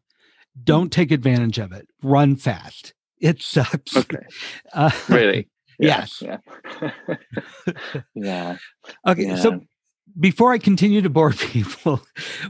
don't 0.63 0.93
take 0.93 1.11
advantage 1.11 1.59
of 1.59 1.73
it. 1.73 1.89
Run 2.03 2.37
fast. 2.37 2.95
It 3.21 3.43
sucks. 3.43 3.97
Okay. 3.97 4.19
Uh, 4.73 4.91
really? 5.09 5.49
Yes. 5.79 6.21
Yeah. 6.21 6.37
yeah. 8.15 8.57
Okay. 9.07 9.23
Yeah. 9.25 9.37
So 9.37 9.61
before 10.19 10.53
I 10.53 10.59
continue 10.59 11.01
to 11.01 11.09
bore 11.09 11.33
people, 11.33 12.03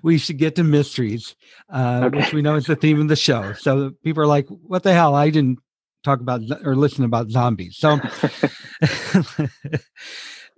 we 0.03 0.19
should 0.19 0.39
get 0.39 0.57
to 0.57 0.65
mysteries, 0.65 1.37
uh, 1.73 2.03
Okay. 2.07 2.17
which 2.19 2.33
we 2.33 2.43
know 2.43 2.57
is 2.57 2.67
the 2.67 2.75
theme 2.75 3.01
of 3.01 3.07
the 3.09 3.15
show. 3.15 3.53
So 3.53 3.93
people 4.03 4.23
are 4.23 4.27
like, 4.27 4.49
"What 4.49 4.83
the 4.83 4.93
hell? 4.93 5.15
I 5.15 5.31
didn't 5.31 5.61
talk 6.03 6.21
about 6.21 6.41
or 6.65 6.75
listen 6.75 7.05
about 7.05 7.31
zombies." 7.31 7.77
So 7.77 8.01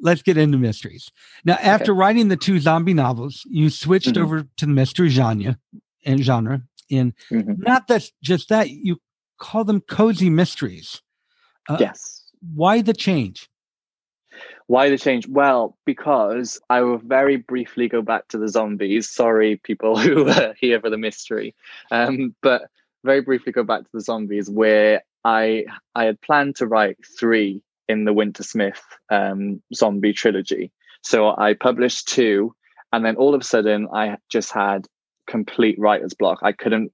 let's 0.01 0.23
get 0.23 0.37
into 0.39 0.59
mysteries. 0.59 1.11
Now, 1.45 1.59
after 1.61 1.93
writing 1.95 2.29
the 2.29 2.37
two 2.37 2.59
zombie 2.59 2.95
novels, 2.95 3.43
you 3.51 3.69
switched 3.71 4.15
Mhm. 4.15 4.23
over 4.23 4.43
to 4.57 4.67
the 4.67 4.73
mystery 4.73 5.09
genre 5.11 5.59
and 6.07 6.23
genre. 6.25 6.63
And 6.91 7.13
Mhm. 7.31 7.59
not 7.59 7.87
that 7.89 8.09
just 8.23 8.49
that 8.49 8.71
you 8.71 8.97
call 9.43 9.65
them 9.65 9.81
cozy 9.81 10.31
mysteries. 10.31 11.03
Uh, 11.69 11.77
yes. 11.81 12.23
Why 12.55 12.81
the 12.81 12.95
change? 12.95 13.49
Why 14.69 14.89
the 14.89 14.97
change? 14.97 15.27
Well, 15.27 15.77
because 15.85 16.61
I 16.71 16.81
will 16.83 16.99
very 16.99 17.37
briefly 17.37 17.89
go 17.89 18.03
back 18.03 18.29
to 18.29 18.39
the 18.39 18.49
zombies. 18.49 19.11
Sorry, 19.11 19.57
people 19.57 19.99
who 20.05 20.29
are 20.29 20.55
here 20.57 20.81
for 20.81 20.91
the 20.91 20.97
mystery. 20.97 21.55
Um, 21.91 22.35
but 22.41 22.63
very 23.05 23.21
briefly 23.21 23.53
go 23.53 23.65
back 23.65 23.83
to 23.83 23.91
the 23.93 24.01
zombies, 24.01 24.49
where 24.49 25.03
I 25.25 25.65
I 25.95 26.05
had 26.05 26.21
planned 26.21 26.57
to 26.57 26.67
write 26.67 26.99
three 27.19 27.63
in 27.89 28.05
the 28.05 28.15
Wintersmith 28.15 28.81
um, 29.11 29.61
zombie 29.75 30.13
trilogy. 30.13 30.73
So 31.03 31.35
I 31.37 31.55
published 31.55 32.09
two, 32.09 32.55
and 32.93 33.05
then 33.05 33.17
all 33.17 33.35
of 33.35 33.41
a 33.41 33.45
sudden 33.45 33.89
I 33.93 34.17
just 34.31 34.53
had 34.53 34.87
complete 35.27 35.79
writer's 35.79 36.15
block. 36.15 36.39
I 36.43 36.53
couldn't. 36.53 36.93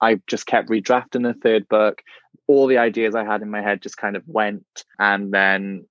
I 0.00 0.20
just 0.26 0.46
kept 0.46 0.68
redrafting 0.68 1.22
the 1.22 1.34
third 1.42 1.68
book. 1.68 2.02
All 2.46 2.66
the 2.66 2.78
ideas 2.78 3.14
I 3.14 3.24
had 3.24 3.42
in 3.42 3.50
my 3.50 3.62
head 3.62 3.82
just 3.82 3.96
kind 3.96 4.16
of 4.16 4.22
went, 4.26 4.64
and 4.98 5.32
then 5.32 5.86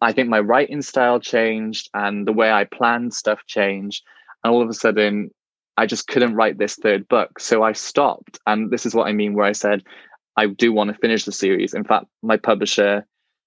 I 0.00 0.12
think 0.12 0.28
my 0.28 0.40
writing 0.40 0.82
style 0.82 1.20
changed 1.20 1.88
and 1.94 2.26
the 2.26 2.32
way 2.32 2.50
I 2.50 2.64
planned 2.64 3.14
stuff 3.14 3.40
changed. 3.46 4.02
And 4.44 4.52
all 4.52 4.62
of 4.62 4.68
a 4.68 4.74
sudden, 4.74 5.30
I 5.76 5.86
just 5.86 6.08
couldn't 6.08 6.34
write 6.34 6.58
this 6.58 6.76
third 6.76 7.08
book. 7.08 7.40
So 7.40 7.62
I 7.62 7.72
stopped. 7.72 8.38
And 8.46 8.70
this 8.70 8.84
is 8.84 8.94
what 8.94 9.08
I 9.08 9.12
mean, 9.12 9.34
where 9.34 9.46
I 9.46 9.52
said, 9.52 9.82
I 10.36 10.46
do 10.46 10.72
want 10.72 10.90
to 10.90 10.98
finish 10.98 11.24
the 11.24 11.32
series. 11.32 11.74
In 11.74 11.84
fact, 11.84 12.06
my 12.22 12.36
publisher 12.36 13.06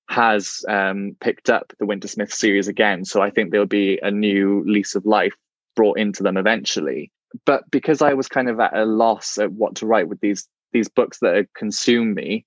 has 0.10 0.64
um, 0.68 1.16
picked 1.20 1.50
up 1.50 1.74
the 1.80 1.86
Wintersmith 1.86 2.32
series 2.32 2.68
again. 2.68 3.06
So 3.06 3.22
I 3.22 3.30
think 3.30 3.52
there'll 3.52 3.66
be 3.66 4.00
a 4.02 4.12
new 4.12 4.64
lease 4.66 4.96
of 4.96 5.06
life 5.06 5.34
brought 5.76 6.00
into 6.00 6.24
them 6.24 6.38
eventually. 6.38 7.12
But 7.46 7.70
because 7.72 8.02
I 8.02 8.14
was 8.14 8.28
kind 8.28 8.50
of 8.50 8.60
at 8.60 8.76
a 8.76 8.86
loss 8.86 9.38
at 9.38 9.52
what 9.52 9.76
to 9.76 9.86
write 9.86 10.08
with 10.08 10.20
these 10.22 10.48
these 10.74 10.90
books 10.90 11.20
that 11.20 11.48
consume 11.56 12.14
me, 12.14 12.46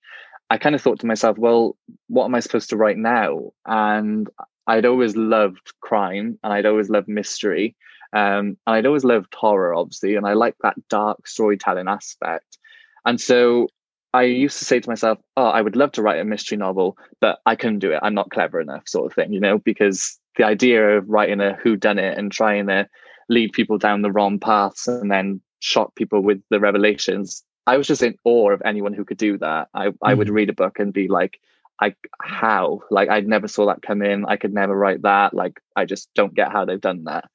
I 0.51 0.59
kind 0.59 0.75
of 0.75 0.83
thought 0.83 1.01
to 1.01 1.07
myself, 1.07 1.39
well, 1.39 1.77
what 2.09 2.27
am 2.27 2.35
I 2.35 2.41
supposed 2.41 2.71
to 2.71 2.77
write 2.77 2.99
now? 2.99 3.53
And 3.67 4.29
I'd 4.67 4.87
always 4.87 5.17
loved 5.17 5.73
crime 5.81 6.39
and 6.43 6.53
I'd 6.53 6.67
always 6.67 6.91
loved 6.91 7.09
mystery. 7.09 7.75
Um, 8.13 8.57
and 8.67 8.77
I'd 8.77 8.87
always 8.87 9.05
loved 9.05 9.35
horror, 9.35 9.75
obviously, 9.75 10.15
and 10.17 10.27
I 10.27 10.35
like 10.35 10.57
that 10.63 10.77
dark 10.89 11.27
storytelling 11.27 11.89
aspect. 11.89 12.59
And 13.05 13.21
so 13.21 13.69
I 14.15 14.23
used 14.23 14.59
to 14.59 14.65
say 14.65 14.81
to 14.81 14.89
myself, 14.89 15.19
oh, 15.37 15.47
I 15.49 15.61
would 15.61 15.77
love 15.77 15.93
to 15.93 16.03
write 16.03 16.21
a 16.21 16.25
mystery 16.25 16.57
novel, 16.57 16.97
but 17.21 17.41
I 17.45 17.57
couldn't 17.57 17.81
do 17.81 17.93
it. 17.93 18.01
I'm 18.03 18.15
not 18.15 18.31
clever 18.31 18.61
enough, 18.61 18.89
sort 18.89 19.07
of 19.07 19.15
thing, 19.15 19.33
you 19.33 19.41
know, 19.41 19.59
because 19.59 20.19
the 20.37 20.45
idea 20.45 20.97
of 20.97 21.09
writing 21.09 21.41
a 21.41 21.55
who 21.55 21.77
done 21.77 21.99
it 21.99 22.17
and 22.17 22.33
trying 22.33 22.69
to 22.69 22.89
lead 23.29 23.53
people 23.53 23.79
down 23.79 24.03
the 24.03 24.13
wrong 24.13 24.39
paths 24.39 24.89
and 24.89 25.11
then 25.11 25.41
shock 25.61 25.95
people 25.95 26.21
with 26.21 26.43
the 26.51 26.61
revelations. 26.61 27.45
I 27.67 27.77
was 27.77 27.87
just 27.87 28.03
in 28.03 28.17
awe 28.25 28.51
of 28.53 28.63
anyone 28.65 28.95
who 28.95 29.05
could 29.05 29.19
do 29.19 29.39
that. 29.39 29.69
I, 29.75 29.93
I 30.03 30.15
would 30.15 30.29
mm. 30.29 30.33
read 30.33 30.51
a 30.51 30.55
book 30.55 30.79
and 30.79 30.93
be 30.93 31.09
like, 31.09 31.39
I 31.81 31.95
how? 32.23 32.81
Like 32.91 33.09
I 33.09 33.21
never 33.21 33.49
saw 33.49 33.67
that 33.67 33.83
come 33.83 34.03
in. 34.03 34.25
I 34.25 34.37
could 34.37 34.53
never 34.53 34.75
write 34.75 35.03
that. 35.03 35.35
Like 35.35 35.61
I 35.77 35.85
just 35.85 36.09
don't 36.15 36.35
get 36.35 36.51
how 36.51 36.65
they've 36.65 36.81
done 36.81 37.05
that. 37.05 37.31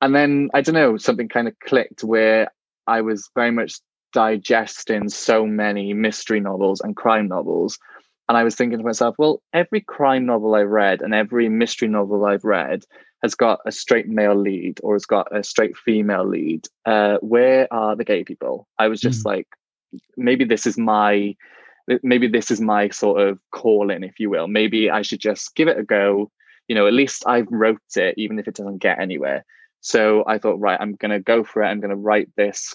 And 0.00 0.14
then 0.14 0.50
I 0.54 0.60
don't 0.60 0.74
know, 0.74 0.96
something 0.96 1.28
kind 1.28 1.48
of 1.48 1.58
clicked 1.60 2.04
where 2.04 2.52
I 2.86 3.00
was 3.00 3.30
very 3.34 3.50
much 3.50 3.80
digesting 4.12 5.08
so 5.08 5.46
many 5.46 5.92
mystery 5.92 6.40
novels 6.40 6.80
and 6.80 6.96
crime 6.96 7.28
novels. 7.28 7.78
And 8.28 8.36
I 8.36 8.44
was 8.44 8.54
thinking 8.54 8.78
to 8.78 8.84
myself, 8.84 9.16
well, 9.18 9.42
every 9.54 9.80
crime 9.80 10.26
novel 10.26 10.54
I've 10.54 10.68
read 10.68 11.00
and 11.00 11.14
every 11.14 11.48
mystery 11.48 11.88
novel 11.88 12.26
I've 12.26 12.44
read 12.44 12.84
has 13.22 13.34
got 13.34 13.60
a 13.66 13.72
straight 13.72 14.06
male 14.06 14.36
lead 14.36 14.80
or 14.82 14.94
has 14.94 15.06
got 15.06 15.34
a 15.34 15.42
straight 15.42 15.76
female 15.76 16.26
lead. 16.26 16.66
Uh, 16.84 17.16
where 17.18 17.66
are 17.72 17.96
the 17.96 18.04
gay 18.04 18.24
people? 18.24 18.68
I 18.78 18.88
was 18.88 19.00
just 19.00 19.24
like, 19.24 19.48
maybe 20.16 20.44
this 20.44 20.66
is 20.66 20.76
my 20.76 21.34
maybe 22.02 22.28
this 22.28 22.50
is 22.50 22.60
my 22.60 22.90
sort 22.90 23.20
of 23.20 23.40
calling, 23.50 24.04
if 24.04 24.20
you 24.20 24.28
will. 24.28 24.46
Maybe 24.46 24.90
I 24.90 25.02
should 25.02 25.20
just 25.20 25.54
give 25.54 25.68
it 25.68 25.78
a 25.78 25.82
go. 25.82 26.30
You 26.68 26.74
know, 26.74 26.86
at 26.86 26.92
least 26.92 27.24
I've 27.26 27.48
wrote 27.50 27.80
it, 27.96 28.14
even 28.18 28.38
if 28.38 28.46
it 28.46 28.54
doesn't 28.54 28.78
get 28.78 29.00
anywhere. 29.00 29.44
So 29.80 30.22
I 30.26 30.38
thought, 30.38 30.60
right, 30.60 30.78
I'm 30.78 30.96
going 30.96 31.12
to 31.12 31.20
go 31.20 31.44
for 31.44 31.62
it. 31.62 31.68
I'm 31.68 31.80
going 31.80 31.90
to 31.90 31.96
write 31.96 32.28
this 32.36 32.74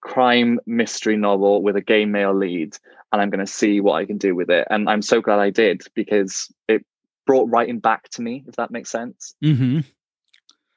crime 0.00 0.60
mystery 0.66 1.16
novel 1.16 1.62
with 1.62 1.76
a 1.76 1.80
gay 1.80 2.04
male 2.04 2.34
lead, 2.34 2.76
and 3.12 3.22
I'm 3.22 3.30
going 3.30 3.44
to 3.44 3.52
see 3.52 3.80
what 3.80 3.94
I 3.94 4.04
can 4.04 4.18
do 4.18 4.34
with 4.34 4.50
it. 4.50 4.66
And 4.70 4.88
I'm 4.88 5.02
so 5.02 5.20
glad 5.20 5.38
I 5.38 5.50
did 5.50 5.82
because 5.94 6.52
it 6.68 6.84
brought 7.26 7.50
writing 7.50 7.78
back 7.78 8.08
to 8.10 8.22
me, 8.22 8.44
if 8.46 8.56
that 8.56 8.70
makes 8.70 8.90
sense. 8.90 9.34
Mm-hmm. 9.44 9.80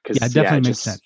Yeah, 0.10 0.26
it 0.26 0.34
definitely 0.34 0.58
makes 0.58 0.68
just- 0.68 0.84
sense. 0.84 1.02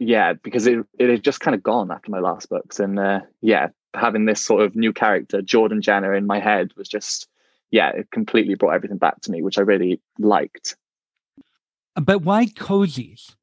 Yeah, 0.00 0.34
because 0.34 0.68
it 0.68 0.86
it 0.96 1.10
had 1.10 1.24
just 1.24 1.40
kind 1.40 1.56
of 1.56 1.62
gone 1.64 1.90
after 1.90 2.12
my 2.12 2.20
last 2.20 2.48
books, 2.48 2.78
and 2.78 3.00
uh, 3.00 3.20
yeah, 3.40 3.68
having 3.94 4.26
this 4.26 4.44
sort 4.44 4.62
of 4.62 4.76
new 4.76 4.92
character, 4.92 5.42
Jordan 5.42 5.82
Jenner, 5.82 6.14
in 6.14 6.24
my 6.24 6.38
head 6.38 6.70
was 6.76 6.88
just 6.88 7.26
yeah, 7.70 7.90
it 7.90 8.10
completely 8.10 8.54
brought 8.54 8.74
everything 8.74 8.98
back 8.98 9.20
to 9.22 9.30
me, 9.30 9.42
which 9.42 9.58
I 9.58 9.62
really 9.62 10.00
liked. 10.18 10.76
But 11.94 12.22
why 12.22 12.46
cozies? 12.46 13.34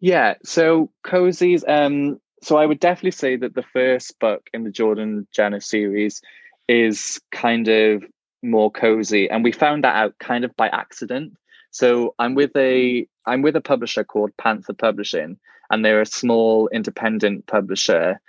Yeah, 0.00 0.34
so 0.44 0.90
cozies. 1.06 1.62
Um, 1.66 2.20
so 2.44 2.56
I 2.56 2.66
would 2.66 2.80
definitely 2.80 3.12
say 3.12 3.36
that 3.36 3.54
the 3.54 3.62
first 3.62 4.18
book 4.18 4.48
in 4.52 4.64
the 4.64 4.70
Jordan 4.70 5.26
Jenner 5.32 5.60
series 5.60 6.20
is 6.68 7.20
kind 7.32 7.68
of 7.68 8.04
more 8.42 8.70
cozy, 8.70 9.28
and 9.30 9.42
we 9.42 9.52
found 9.52 9.84
that 9.84 9.96
out 9.96 10.18
kind 10.18 10.44
of 10.44 10.54
by 10.56 10.68
accident. 10.68 11.34
So 11.70 12.14
I'm 12.18 12.34
with 12.34 12.54
a 12.56 13.06
I'm 13.26 13.42
with 13.42 13.56
a 13.56 13.60
publisher 13.60 14.04
called 14.04 14.36
Panther 14.36 14.74
Publishing, 14.74 15.38
and 15.70 15.84
they're 15.84 16.00
a 16.00 16.06
small 16.06 16.68
independent 16.68 17.46
publisher 17.46 18.20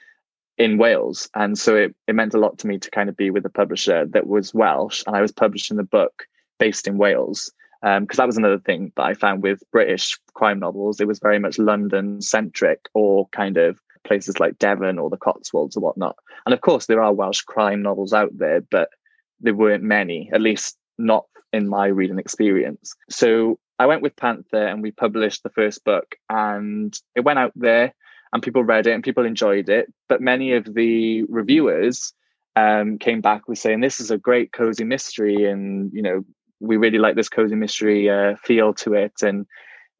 in 0.57 0.77
Wales. 0.77 1.29
And 1.35 1.57
so 1.59 1.75
it, 1.75 1.95
it 2.07 2.15
meant 2.15 2.33
a 2.33 2.39
lot 2.39 2.57
to 2.59 2.67
me 2.67 2.77
to 2.79 2.89
kind 2.91 3.09
of 3.09 3.17
be 3.17 3.29
with 3.29 3.45
a 3.45 3.49
publisher 3.49 4.05
that 4.05 4.27
was 4.27 4.53
Welsh, 4.53 5.03
and 5.05 5.15
I 5.15 5.21
was 5.21 5.31
publishing 5.31 5.77
the 5.77 5.83
book 5.83 6.25
based 6.59 6.87
in 6.87 6.97
Wales. 6.97 7.51
Because 7.81 7.97
um, 7.99 8.07
that 8.17 8.25
was 8.25 8.37
another 8.37 8.57
thing 8.57 8.91
that 8.95 9.03
I 9.03 9.13
found 9.13 9.43
with 9.43 9.61
British 9.71 10.17
crime 10.33 10.59
novels. 10.59 10.99
It 10.99 11.07
was 11.07 11.19
very 11.19 11.37
much 11.37 11.59
London 11.59 12.19
centric 12.19 12.89
or 12.95 13.27
kind 13.27 13.57
of 13.57 13.79
places 14.05 14.39
like 14.39 14.59
Devon 14.59 14.99
or 14.99 15.09
the 15.09 15.17
Cotswolds 15.17 15.75
or 15.75 15.81
whatnot. 15.81 16.15
And 16.45 16.53
of 16.53 16.61
course, 16.61 16.85
there 16.85 17.01
are 17.01 17.13
Welsh 17.13 17.41
crime 17.41 17.81
novels 17.81 18.13
out 18.13 18.31
there, 18.37 18.61
but 18.61 18.89
there 19.41 19.53
weren't 19.53 19.83
many, 19.83 20.29
at 20.33 20.41
least 20.41 20.77
not 20.97 21.25
in 21.51 21.67
my 21.67 21.87
reading 21.87 22.19
experience. 22.19 22.95
So 23.09 23.59
I 23.79 23.85
went 23.85 24.01
with 24.01 24.15
Panther 24.15 24.67
and 24.67 24.81
we 24.81 24.91
published 24.91 25.43
the 25.43 25.49
first 25.49 25.83
book 25.83 26.15
and 26.29 26.97
it 27.15 27.21
went 27.21 27.39
out 27.39 27.51
there 27.55 27.93
and 28.31 28.43
people 28.43 28.63
read 28.63 28.87
it 28.87 28.93
and 28.93 29.03
people 29.03 29.25
enjoyed 29.25 29.69
it. 29.69 29.91
But 30.07 30.21
many 30.21 30.53
of 30.53 30.73
the 30.73 31.23
reviewers 31.23 32.13
um, 32.55 32.97
came 32.97 33.21
back 33.21 33.47
with 33.47 33.59
saying, 33.59 33.81
this 33.81 33.99
is 33.99 34.11
a 34.11 34.17
great 34.17 34.51
cozy 34.53 34.83
mystery 34.83 35.45
and, 35.45 35.91
you 35.93 36.01
know, 36.01 36.25
we 36.61 36.77
really 36.77 36.99
like 36.99 37.15
this 37.15 37.29
cozy 37.29 37.55
mystery 37.55 38.09
uh, 38.09 38.35
feel 38.41 38.73
to 38.75 38.93
it 38.93 39.21
and 39.21 39.45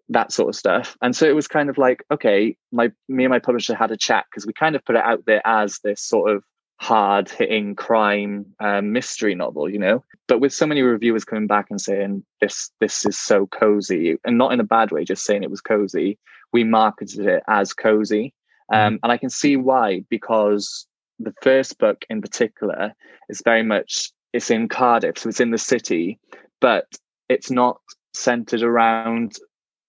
that 0.09 0.31
sort 0.31 0.49
of 0.49 0.55
stuff. 0.55 0.97
And 1.01 1.15
so 1.15 1.25
it 1.25 1.35
was 1.35 1.47
kind 1.47 1.69
of 1.69 1.77
like, 1.77 2.03
okay, 2.11 2.55
my 2.71 2.91
me 3.07 3.23
and 3.25 3.31
my 3.31 3.39
publisher 3.39 3.75
had 3.75 3.91
a 3.91 3.97
chat 3.97 4.25
because 4.29 4.45
we 4.45 4.53
kind 4.53 4.75
of 4.75 4.85
put 4.85 4.95
it 4.95 5.03
out 5.03 5.25
there 5.25 5.41
as 5.45 5.79
this 5.79 6.01
sort 6.01 6.31
of 6.31 6.43
hard 6.77 7.29
hitting 7.29 7.75
crime 7.75 8.45
um, 8.59 8.91
mystery 8.91 9.33
novel, 9.33 9.69
you 9.69 9.79
know. 9.79 10.03
But 10.27 10.39
with 10.39 10.53
so 10.53 10.65
many 10.65 10.81
reviewers 10.81 11.23
coming 11.23 11.47
back 11.47 11.67
and 11.69 11.79
saying 11.79 12.23
this 12.41 12.71
this 12.79 13.05
is 13.05 13.17
so 13.17 13.47
cozy, 13.47 14.17
and 14.25 14.37
not 14.37 14.53
in 14.53 14.59
a 14.59 14.65
bad 14.65 14.91
way, 14.91 15.03
just 15.03 15.25
saying 15.25 15.43
it 15.43 15.51
was 15.51 15.61
cozy, 15.61 16.17
we 16.53 16.63
marketed 16.63 17.25
it 17.25 17.43
as 17.47 17.73
cozy, 17.73 18.33
um, 18.71 18.99
and 19.03 19.11
I 19.11 19.17
can 19.17 19.29
see 19.29 19.57
why 19.57 20.03
because 20.09 20.85
the 21.19 21.33
first 21.41 21.77
book 21.79 22.03
in 22.09 22.21
particular 22.21 22.93
is 23.29 23.41
very 23.43 23.63
much 23.63 24.11
it's 24.33 24.51
in 24.51 24.67
Cardiff, 24.67 25.17
so 25.17 25.29
it's 25.29 25.39
in 25.39 25.51
the 25.51 25.57
city, 25.57 26.19
but 26.59 26.97
it's 27.29 27.49
not 27.49 27.79
centered 28.13 28.63
around 28.63 29.35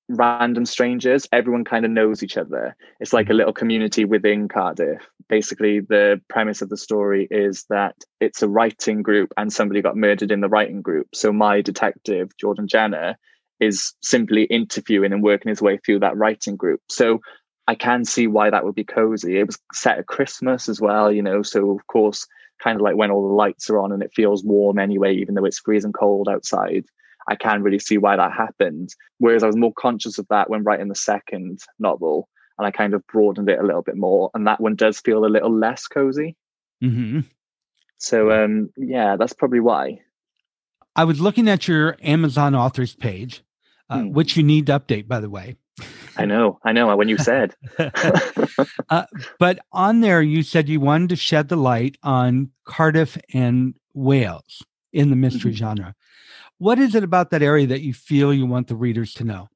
random 0.08 0.64
strangers. 0.64 1.28
Everyone 1.32 1.64
kind 1.64 1.84
of 1.84 1.90
knows 1.90 2.22
each 2.22 2.36
other. 2.36 2.76
It's 3.00 3.12
like 3.12 3.26
a 3.26 3.28
mm-hmm. 3.30 3.38
little 3.38 3.52
community 3.52 4.04
within 4.04 4.48
Cardiff. 4.48 5.02
Basically, 5.28 5.80
the 5.80 6.20
premise 6.28 6.62
of 6.62 6.68
the 6.68 6.76
story 6.76 7.26
is 7.30 7.64
that 7.70 7.96
it's 8.20 8.42
a 8.42 8.48
writing 8.48 9.02
group 9.02 9.32
and 9.36 9.52
somebody 9.52 9.82
got 9.82 9.96
murdered 9.96 10.30
in 10.30 10.40
the 10.40 10.48
writing 10.48 10.82
group. 10.82 11.08
So 11.14 11.32
my 11.32 11.60
detective, 11.60 12.30
Jordan 12.38 12.68
Jenner, 12.68 13.18
is 13.58 13.94
simply 14.02 14.44
interviewing 14.44 15.12
and 15.12 15.22
working 15.22 15.48
his 15.48 15.62
way 15.62 15.78
through 15.78 16.00
that 16.00 16.16
writing 16.16 16.56
group. 16.56 16.80
So 16.88 17.20
I 17.66 17.74
can 17.74 18.04
see 18.04 18.26
why 18.26 18.50
that 18.50 18.64
would 18.64 18.74
be 18.74 18.84
cozy. 18.84 19.38
It 19.38 19.46
was 19.46 19.58
set 19.72 19.98
at 19.98 20.06
Christmas 20.06 20.68
as 20.68 20.80
well, 20.80 21.10
you 21.10 21.22
know, 21.22 21.42
so 21.42 21.70
of 21.70 21.86
course 21.86 22.26
kind 22.62 22.76
of 22.76 22.82
like 22.82 22.96
when 22.96 23.10
all 23.10 23.28
the 23.28 23.34
lights 23.34 23.68
are 23.68 23.78
on 23.78 23.92
and 23.92 24.02
it 24.02 24.12
feels 24.14 24.44
warm 24.44 24.78
anyway, 24.78 25.14
even 25.16 25.34
though 25.34 25.44
it's 25.44 25.58
freezing 25.58 25.92
cold 25.92 26.28
outside. 26.28 26.84
I 27.28 27.34
can't 27.34 27.62
really 27.62 27.78
see 27.78 27.98
why 27.98 28.16
that 28.16 28.32
happened. 28.32 28.90
Whereas 29.18 29.42
I 29.42 29.46
was 29.46 29.56
more 29.56 29.72
conscious 29.72 30.18
of 30.18 30.26
that 30.28 30.48
when 30.50 30.62
writing 30.64 30.88
the 30.88 30.94
second 30.94 31.60
novel, 31.78 32.28
and 32.58 32.66
I 32.66 32.70
kind 32.70 32.94
of 32.94 33.06
broadened 33.06 33.48
it 33.48 33.58
a 33.58 33.64
little 33.64 33.82
bit 33.82 33.96
more. 33.96 34.30
And 34.34 34.46
that 34.46 34.60
one 34.60 34.76
does 34.76 35.00
feel 35.00 35.24
a 35.24 35.26
little 35.26 35.52
less 35.52 35.86
cozy. 35.86 36.36
Mm-hmm. 36.82 37.20
So 37.98 38.30
um, 38.30 38.70
yeah, 38.76 39.16
that's 39.16 39.32
probably 39.32 39.60
why. 39.60 40.00
I 40.94 41.04
was 41.04 41.20
looking 41.20 41.48
at 41.48 41.68
your 41.68 41.96
Amazon 42.02 42.54
authors 42.54 42.94
page, 42.94 43.42
uh, 43.90 44.00
hmm. 44.00 44.12
which 44.12 44.36
you 44.36 44.42
need 44.42 44.66
to 44.66 44.80
update, 44.80 45.06
by 45.06 45.20
the 45.20 45.28
way. 45.28 45.56
I 46.16 46.24
know, 46.24 46.58
I 46.64 46.72
know. 46.72 46.96
When 46.96 47.10
you 47.10 47.18
said, 47.18 47.54
uh, 48.88 49.04
but 49.38 49.58
on 49.72 50.00
there, 50.00 50.22
you 50.22 50.42
said 50.42 50.70
you 50.70 50.80
wanted 50.80 51.10
to 51.10 51.16
shed 51.16 51.48
the 51.48 51.56
light 51.56 51.98
on 52.02 52.50
Cardiff 52.64 53.18
and 53.34 53.74
Wales 53.92 54.62
in 54.94 55.10
the 55.10 55.16
mystery 55.16 55.52
mm-hmm. 55.52 55.58
genre. 55.58 55.94
What 56.58 56.78
is 56.78 56.94
it 56.94 57.04
about 57.04 57.30
that 57.30 57.42
area 57.42 57.66
that 57.66 57.82
you 57.82 57.92
feel 57.92 58.32
you 58.32 58.46
want 58.46 58.68
the 58.68 58.76
readers 58.76 59.12
to 59.14 59.24
know? 59.24 59.48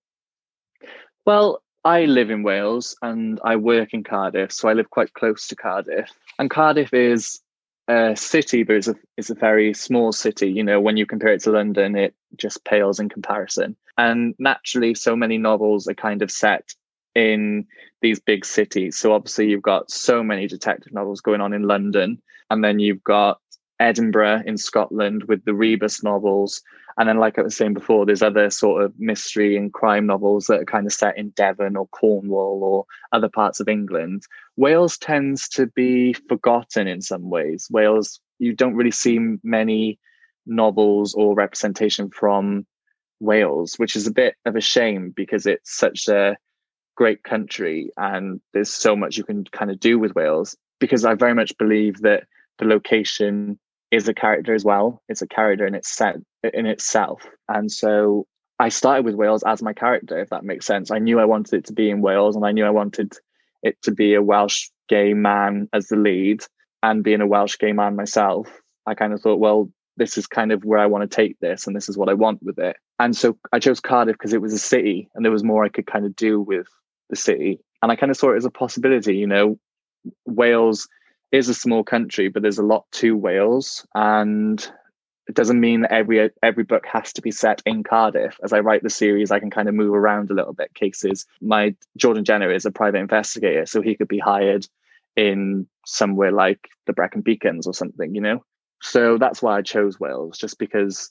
Well, 1.25 1.63
I 1.85 2.05
live 2.05 2.31
in 2.31 2.43
Wales 2.43 2.97
and 3.01 3.41
I 3.43 3.57
work 3.57 3.95
in 3.95 4.05
Cardiff, 4.05 4.53
so 4.53 4.69
I 4.69 4.75
live 4.75 4.91
quite 4.91 5.15
close 5.15 5.47
to 5.49 5.57
Cardiff. 5.57 6.11
And 6.39 6.51
Cardiff 6.51 6.93
is 6.93 7.41
a 7.89 8.15
city, 8.17 8.63
but 8.63 8.77
it's 8.77 8.89
a 8.89 8.95
it's 9.17 9.31
a 9.31 9.35
very 9.35 9.73
small 9.75 10.13
city. 10.13 10.51
You 10.51 10.63
know, 10.63 10.81
when 10.81 10.97
you 10.97 11.07
compare 11.07 11.33
it 11.33 11.43
to 11.43 11.53
London, 11.53 11.97
it 11.97 12.15
just 12.37 12.65
pales 12.65 13.01
in 13.01 13.09
comparison. 13.09 13.77
And 13.97 14.35
naturally, 14.39 14.95
so 14.95 15.17
many 15.17 15.39
novels 15.39 15.89
are 15.89 15.95
kind 15.95 16.23
of 16.23 16.31
set 16.31 16.75
in 17.15 17.67
these 18.03 18.21
big 18.21 18.45
cities. 18.45 18.97
So 18.97 19.13
obviously, 19.13 19.49
you've 19.49 19.63
got 19.63 19.91
so 19.91 20.23
many 20.23 20.47
detective 20.47 20.93
novels 20.93 21.21
going 21.21 21.41
on 21.41 21.53
in 21.53 21.63
London, 21.63 22.21
and 22.51 22.63
then 22.63 22.79
you've 22.79 23.03
got 23.05 23.41
Edinburgh 23.81 24.43
in 24.47 24.59
Scotland 24.59 25.25
with 25.25 25.45
the 25.45 25.55
Rebus 25.55 26.05
novels. 26.05 26.63
And 26.99 27.09
then, 27.09 27.19
like 27.19 27.39
I 27.39 27.43
was 27.43 27.57
saying 27.57 27.75
before, 27.75 28.05
there's 28.05 28.23
other 28.23 28.51
sort 28.51 28.85
of 28.85 28.93
mystery 28.99 29.57
and 29.57 29.73
crime 29.73 30.07
novels 30.07 30.47
that 30.47 30.61
are 30.61 30.67
kind 30.67 30.87
of 30.87 30.93
set 30.93 31.17
in 31.17 31.31
Devon 31.31 31.77
or 31.77 31.89
Cornwall 31.89 32.61
or 32.63 32.85
other 33.13 33.29
parts 33.29 33.59
of 33.59 33.69
England. 33.69 34.25
Wales 34.57 34.99
tends 34.99 35.49
to 35.51 35.67
be 35.67 36.13
forgotten 36.13 36.87
in 36.87 37.01
some 37.01 37.31
ways. 37.31 37.69
Wales, 37.71 38.21
you 38.39 38.55
don't 38.55 38.77
really 38.77 38.91
see 38.91 39.19
many 39.43 39.99
novels 40.47 41.15
or 41.15 41.35
representation 41.35 42.11
from 42.11 42.67
Wales, 43.21 43.75
which 43.77 43.97
is 43.97 44.07
a 44.07 44.13
bit 44.13 44.35
of 44.45 44.57
a 44.57 44.61
shame 44.61 45.11
because 45.11 45.47
it's 45.47 45.75
such 45.75 46.09
a 46.09 46.37
great 46.97 47.23
country 47.23 47.91
and 47.97 48.41
there's 48.53 48.71
so 48.71 48.95
much 48.95 49.17
you 49.17 49.25
can 49.25 49.45
kind 49.45 49.71
of 49.71 49.81
do 49.81 49.99
with 49.99 50.15
Wales. 50.15 50.57
Because 50.81 51.05
I 51.05 51.15
very 51.15 51.35
much 51.35 51.57
believe 51.59 52.01
that 52.01 52.25
the 52.59 52.65
location 52.65 53.59
is 53.91 54.09
a 54.09 54.15
character 54.15 54.55
as 54.55 54.65
well. 54.65 55.03
It's 55.09 55.23
a 55.23 55.27
character 55.27 55.67
in 55.67 55.75
its 55.75 55.95
set 55.95 56.17
in 56.55 56.67
itself. 56.67 57.23
And 57.49 57.71
so 57.71 58.27
I 58.59 58.69
started 58.69 59.05
with 59.05 59.15
Wales 59.15 59.43
as 59.47 59.63
my 59.63 59.73
character, 59.73 60.19
if 60.19 60.31
that 60.31 60.45
makes 60.45 60.67
sense. 60.67 60.91
I 60.91 60.99
knew 60.99 61.19
I 61.19 61.25
wanted 61.25 61.55
it 61.55 61.67
to 61.67 61.73
be 61.73 61.91
in 61.91 62.03
Wales 62.03 62.37
and 62.37 62.45
I 62.45 62.53
knew 62.53 62.65
I 62.65 62.71
wanted 62.71 63.15
it 63.63 63.81
to 63.83 63.91
be 63.91 64.15
a 64.15 64.23
Welsh 64.23 64.69
gay 64.89 65.15
man 65.15 65.69
as 65.73 65.89
the 65.89 65.97
lead 65.97 66.43
and 66.83 67.05
being 67.05 67.21
a 67.21 67.27
Welsh 67.27 67.57
gay 67.59 67.73
man 67.73 67.97
myself. 67.97 68.49
I 68.87 68.95
kind 68.95 69.13
of 69.13 69.21
thought, 69.21 69.41
well, 69.41 69.71
this 69.97 70.17
is 70.17 70.27
kind 70.27 70.53
of 70.53 70.65
where 70.65 70.79
I 70.79 70.87
want 70.87 71.09
to 71.09 71.15
take 71.15 71.39
this 71.41 71.67
and 71.67 71.75
this 71.75 71.89
is 71.89 71.99
what 71.99 72.09
I 72.09 72.15
want 72.15 72.43
with 72.43 72.59
it. 72.59 72.77
And 72.99 73.17
so 73.17 73.37
I 73.53 73.59
chose 73.59 73.81
Cardiff 73.81 74.15
because 74.15 74.33
it 74.33 74.41
was 74.41 74.53
a 74.53 74.59
city 74.59 75.09
and 75.15 75.25
there 75.25 75.33
was 75.33 75.45
more 75.45 75.65
I 75.65 75.69
could 75.69 75.87
kind 75.87 76.07
of 76.07 76.17
do 76.17 76.41
with 76.41 76.67
the 77.11 77.17
city. 77.17 77.61
And 77.83 77.91
I 77.91 77.97
kind 77.97 78.11
of 78.11 78.17
saw 78.17 78.33
it 78.33 78.37
as 78.37 78.45
a 78.45 78.51
possibility, 78.51 79.17
you 79.17 79.27
know, 79.27 79.59
Wales 80.27 80.89
is 81.33 81.49
a 81.49 81.55
small 81.55 81.85
country, 81.85 82.29
but 82.29 82.43
there's 82.43 82.59
a 82.59 82.65
lot 82.65 82.91
to 82.93 83.17
Wales, 83.17 83.87
and 83.95 84.71
it 85.29 85.35
doesn't 85.35 85.61
mean 85.61 85.83
that 85.83 85.93
every 85.93 86.31
every 86.43 86.65
book 86.65 86.85
has 86.87 87.13
to 87.13 87.23
be 87.23 87.31
set 87.31 87.63
in 87.65 87.85
Cardiff. 87.85 88.37
As 88.43 88.53
I 88.53 88.61
write 88.61 88.83
the 88.83 88.91
series, 88.91 89.31
I 89.31 89.39
can 89.39 89.51
kind 89.51 89.69
of 89.69 89.75
move 89.75 89.95
around 89.95 90.31
a 90.31 90.35
little 90.35 90.53
bit. 90.53 90.75
Cases. 90.75 91.27
My 91.41 91.75
Jordan 91.97 92.25
Jenner 92.25 92.51
is 92.51 92.65
a 92.65 92.73
private 92.73 92.99
investigator, 92.99 93.67
so 93.67 93.81
he 93.81 93.95
could 93.95 94.09
be 94.09 94.19
hired 94.19 94.67
in 95.17 95.67
somewhere 95.87 96.33
like 96.33 96.69
the 96.87 96.93
Brecon 96.93 97.21
Beacons 97.21 97.67
or 97.67 97.75
something, 97.75 98.15
you 98.15 98.21
know. 98.21 98.45
So 98.83 99.19
that's 99.19 99.43
why 99.43 99.59
I 99.59 99.63
chose 99.63 100.01
Wales, 100.01 100.39
just 100.39 100.59
because 100.59 101.11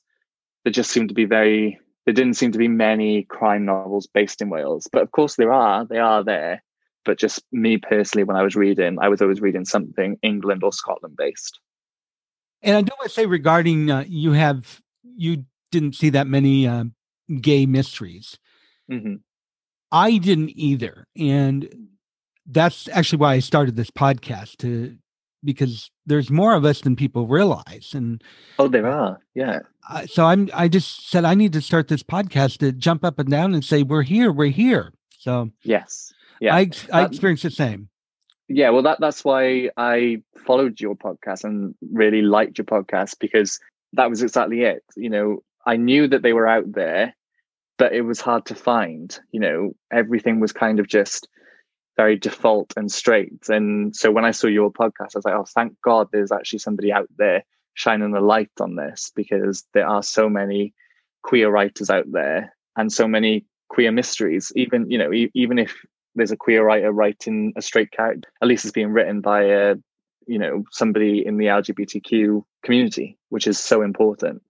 there 0.64 0.74
just 0.74 0.92
seemed 0.92 1.10
to 1.10 1.16
be 1.16 1.26
very 1.26 1.80
there 2.06 2.14
didn't 2.14 2.38
seem 2.38 2.52
to 2.52 2.58
be 2.58 2.68
many 2.68 3.24
crime 3.24 3.66
novels 3.66 4.08
based 4.08 4.42
in 4.42 4.50
Wales, 4.50 4.90
but 4.92 5.04
of 5.04 5.12
course 5.12 5.36
there 5.36 5.54
are. 5.54 5.86
They 5.86 6.00
are 6.00 6.24
there 6.24 6.64
but 7.10 7.18
just 7.18 7.42
me 7.52 7.76
personally, 7.76 8.24
when 8.24 8.38
I 8.38 8.44
was 8.44 8.56
reading, 8.56 9.00
I 9.02 9.10
was 9.10 9.20
always 9.20 9.42
reading 9.42 9.66
something 9.66 10.20
England 10.22 10.64
or 10.64 10.72
Scotland 10.72 11.18
based. 11.18 11.60
And 12.62 12.78
I 12.78 12.84
do 12.84 12.92
want 13.00 13.10
to 13.10 13.16
say 13.16 13.26
regarding 13.26 13.90
uh, 13.90 14.06
you 14.08 14.34
have 14.34 14.80
you 15.18 15.46
didn't 15.72 15.96
see 15.96 16.10
that 16.12 16.28
many 16.28 16.68
uh, 16.68 16.84
gay 17.42 17.66
mysteries. 17.66 18.38
Mm-hmm. 18.92 19.16
I 19.92 20.20
didn't 20.20 20.52
either, 20.54 21.08
and 21.18 21.68
that's 22.46 22.88
actually 22.90 23.18
why 23.18 23.34
I 23.34 23.40
started 23.40 23.76
this 23.76 23.90
podcast 23.90 24.58
to 24.58 24.96
because 25.44 25.90
there's 26.06 26.30
more 26.30 26.54
of 26.54 26.64
us 26.64 26.82
than 26.82 26.96
people 26.96 27.26
realize. 27.26 27.90
And 27.96 28.24
oh, 28.60 28.68
there 28.68 28.86
are, 28.86 29.20
yeah. 29.34 29.62
Uh, 29.90 30.06
so 30.06 30.28
I'm 30.28 30.48
I 30.54 30.68
just 30.68 31.10
said 31.10 31.26
I 31.26 31.34
need 31.34 31.54
to 31.54 31.62
start 31.62 31.88
this 31.88 32.04
podcast 32.04 32.60
to 32.60 32.72
jump 32.72 33.04
up 33.04 33.18
and 33.18 33.32
down 33.32 33.56
and 33.56 33.66
say 33.66 33.82
we're 33.82 34.04
here, 34.04 34.32
we're 34.32 34.52
here. 34.52 34.94
So 35.18 35.50
yes, 35.64 36.14
yeah, 36.40 36.56
I 36.56 36.70
I 36.92 37.06
experienced 37.06 37.44
the 37.44 37.52
same. 37.52 37.90
Yeah, 38.48 38.72
well, 38.72 38.84
that 38.84 39.00
that's 39.00 39.24
why 39.24 39.70
I 39.78 40.24
followed 40.46 40.82
your 40.82 40.96
podcast 40.96 41.44
and 41.44 41.76
really 41.92 42.22
liked 42.22 42.58
your 42.58 42.66
podcast 42.66 43.16
because 43.20 43.60
that 43.94 44.10
was 44.10 44.24
exactly 44.24 44.64
it. 44.64 44.84
You 44.96 45.10
know, 45.10 45.44
I 45.66 45.78
knew 45.78 46.08
that 46.08 46.24
they 46.24 46.34
were 46.34 46.48
out 46.48 46.72
there, 46.72 47.16
but 47.78 47.94
it 47.94 48.02
was 48.02 48.20
hard 48.20 48.46
to 48.48 48.56
find. 48.56 49.18
You 49.32 49.40
know, 49.40 49.72
everything 49.92 50.40
was 50.40 50.52
kind 50.52 50.80
of 50.80 50.88
just 50.88 51.28
very 52.00 52.16
default 52.18 52.74
and 52.78 52.90
straight. 52.90 53.50
And 53.50 53.94
so 53.94 54.10
when 54.10 54.24
I 54.24 54.32
saw 54.32 54.48
your 54.48 54.72
podcast, 54.72 55.16
I 55.16 55.18
was 55.18 55.26
like, 55.26 55.36
oh, 55.36 55.46
thank 55.54 55.74
God 55.84 56.08
there's 56.12 56.32
actually 56.32 56.60
somebody 56.60 56.94
out 56.94 57.10
there 57.18 57.44
shining 57.74 58.16
a 58.16 58.22
light 58.22 58.52
on 58.62 58.78
this 58.78 59.12
because 59.16 59.66
there 59.74 59.86
are 59.86 60.02
so 60.02 60.30
many 60.30 60.74
queer 61.24 61.50
writers 61.52 61.90
out 61.90 62.06
there 62.10 62.56
and 62.78 62.92
so 62.92 63.06
many 63.06 63.46
queer 63.68 63.92
mysteries. 63.92 64.52
Even, 64.56 64.90
you 64.90 64.98
know, 64.98 65.12
e- 65.12 65.32
even 65.34 65.60
if 65.60 65.76
there's 66.20 66.32
a 66.32 66.38
queer 66.38 66.64
writer 66.64 66.92
writing 66.92 67.54
a 67.56 67.62
straight 67.62 67.92
character. 67.92 68.30
At 68.42 68.48
least 68.48 68.66
it's 68.66 68.72
being 68.72 68.92
written 68.92 69.22
by 69.22 69.44
a 69.44 69.76
you 70.28 70.38
know 70.38 70.64
somebody 70.72 71.26
in 71.26 71.38
the 71.38 71.46
LGBTQ 71.46 72.44
community, 72.64 73.18
which 73.30 73.48
is 73.48 73.60
so 73.60 73.82
important. 73.82 74.42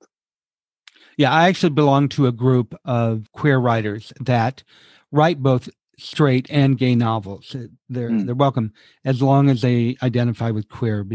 Yeah, 1.18 1.32
I 1.32 1.48
actually 1.50 1.72
belong 1.72 2.10
to 2.10 2.28
a 2.28 2.32
group 2.32 2.76
of 2.86 3.32
queer 3.34 3.58
writers 3.58 4.14
that 4.22 4.64
write 5.12 5.44
both 5.44 5.70
straight 5.98 6.48
and 6.50 6.78
gay 6.78 6.96
novels. 6.96 7.56
They're 7.90 8.10
mm. 8.10 8.26
they're 8.26 8.36
welcome 8.36 8.74
as 9.06 9.22
long 9.22 9.50
as 9.50 9.62
they 9.62 9.98
identify 10.02 10.52
with 10.52 10.70
queer. 10.70 11.06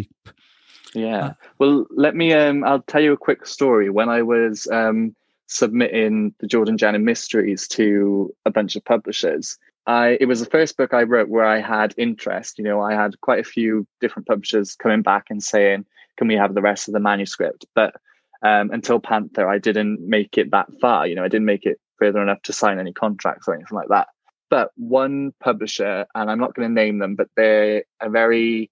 Yeah. 0.94 1.24
Uh, 1.24 1.32
well, 1.58 1.86
let 1.90 2.14
me. 2.14 2.32
Um, 2.32 2.64
I'll 2.64 2.82
tell 2.82 3.00
you 3.00 3.12
a 3.12 3.18
quick 3.18 3.46
story. 3.46 3.90
When 3.90 4.08
I 4.08 4.22
was 4.22 4.68
um, 4.68 5.14
submitting 5.46 6.34
the 6.38 6.46
Jordan 6.46 6.78
Jenner 6.78 6.98
mysteries 6.98 7.66
to 7.68 8.34
a 8.44 8.50
bunch 8.50 8.76
of 8.76 8.84
publishers, 8.84 9.58
I 9.86 10.16
it 10.20 10.26
was 10.26 10.40
the 10.40 10.46
first 10.46 10.76
book 10.76 10.94
I 10.94 11.02
wrote 11.02 11.28
where 11.28 11.44
I 11.44 11.60
had 11.60 11.94
interest. 11.96 12.58
You 12.58 12.64
know, 12.64 12.80
I 12.80 12.94
had 12.94 13.20
quite 13.20 13.40
a 13.40 13.48
few 13.48 13.86
different 14.00 14.26
publishers 14.26 14.76
coming 14.76 15.02
back 15.02 15.26
and 15.30 15.42
saying, 15.42 15.84
"Can 16.16 16.28
we 16.28 16.34
have 16.34 16.54
the 16.54 16.62
rest 16.62 16.88
of 16.88 16.94
the 16.94 17.00
manuscript?" 17.00 17.66
But 17.74 17.94
um, 18.42 18.70
until 18.70 19.00
Panther, 19.00 19.48
I 19.48 19.58
didn't 19.58 20.00
make 20.00 20.38
it 20.38 20.50
that 20.50 20.68
far. 20.80 21.06
You 21.06 21.14
know, 21.14 21.24
I 21.24 21.28
didn't 21.28 21.46
make 21.46 21.66
it 21.66 21.80
further 21.98 22.22
enough 22.22 22.42
to 22.42 22.52
sign 22.52 22.78
any 22.78 22.92
contracts 22.92 23.48
or 23.48 23.54
anything 23.54 23.76
like 23.76 23.88
that. 23.88 24.08
But 24.50 24.70
one 24.76 25.32
publisher, 25.40 26.06
and 26.14 26.30
I'm 26.30 26.38
not 26.38 26.54
going 26.54 26.68
to 26.68 26.74
name 26.74 26.98
them, 26.98 27.14
but 27.16 27.28
they're 27.36 27.84
a 28.00 28.08
very 28.08 28.70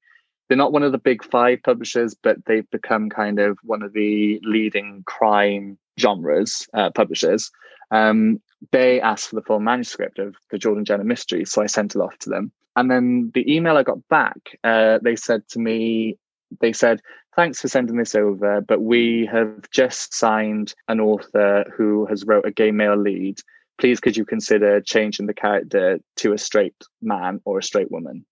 they're 0.49 0.57
not 0.59 0.73
one 0.73 0.83
of 0.83 0.93
the 0.93 0.99
big 0.99 1.25
five 1.25 1.63
publishers, 1.63 2.15
but 2.15 2.45
they've 2.45 2.69
become 2.71 3.09
kind 3.09 3.39
of 3.39 3.59
one 3.63 3.83
of 3.83 3.93
the 3.95 4.39
leading 4.43 5.03
crime 5.07 5.79
genres 5.99 6.67
uh, 6.75 6.91
publishers. 6.91 7.51
Um, 7.91 8.41
they 8.71 9.01
asked 9.01 9.29
for 9.29 9.37
the 9.37 9.43
full 9.43 9.61
manuscript 9.61 10.19
of 10.19 10.37
the 10.51 10.59
Jordan 10.59 10.85
Jenner 10.85 11.05
mystery, 11.05 11.45
so 11.45 11.63
I 11.63 11.67
sent 11.67 11.95
it 11.95 12.01
off 12.01 12.17
to 12.19 12.31
them. 12.31 12.53
And 12.77 12.91
then 12.91 13.31
the 13.35 13.53
email 13.53 13.77
I 13.77 13.83
got 13.83 14.07
back, 14.09 14.59
uh, 14.65 14.99
they 15.03 15.17
said 15.17 15.47
to 15.49 15.59
me, 15.59 16.17
they 16.61 16.73
said, 16.73 17.01
thanks 17.35 17.61
for 17.61 17.69
sending 17.69 17.97
this 17.97 18.15
over, 18.15 18.61
but 18.61 18.83
we 18.83 19.29
have 19.31 19.71
just 19.71 20.15
signed 20.15 20.75
an 20.89 21.01
author 21.01 21.65
who 21.77 22.07
has 22.07 22.25
wrote 22.25 22.47
a 22.47 22.51
gay 22.51 22.71
male 22.71 22.97
lead. 22.97 23.41
Please 23.79 24.01
could 24.01 24.17
you 24.17 24.25
consider 24.25 24.81
changing 24.81 25.27
the 25.27 25.35
character 25.35 25.99
to 26.17 26.33
a 26.33 26.39
straight 26.39 26.75
man 27.01 27.41
or 27.45 27.59
a 27.59 27.63
straight 27.63 27.91
woman? 27.91 28.25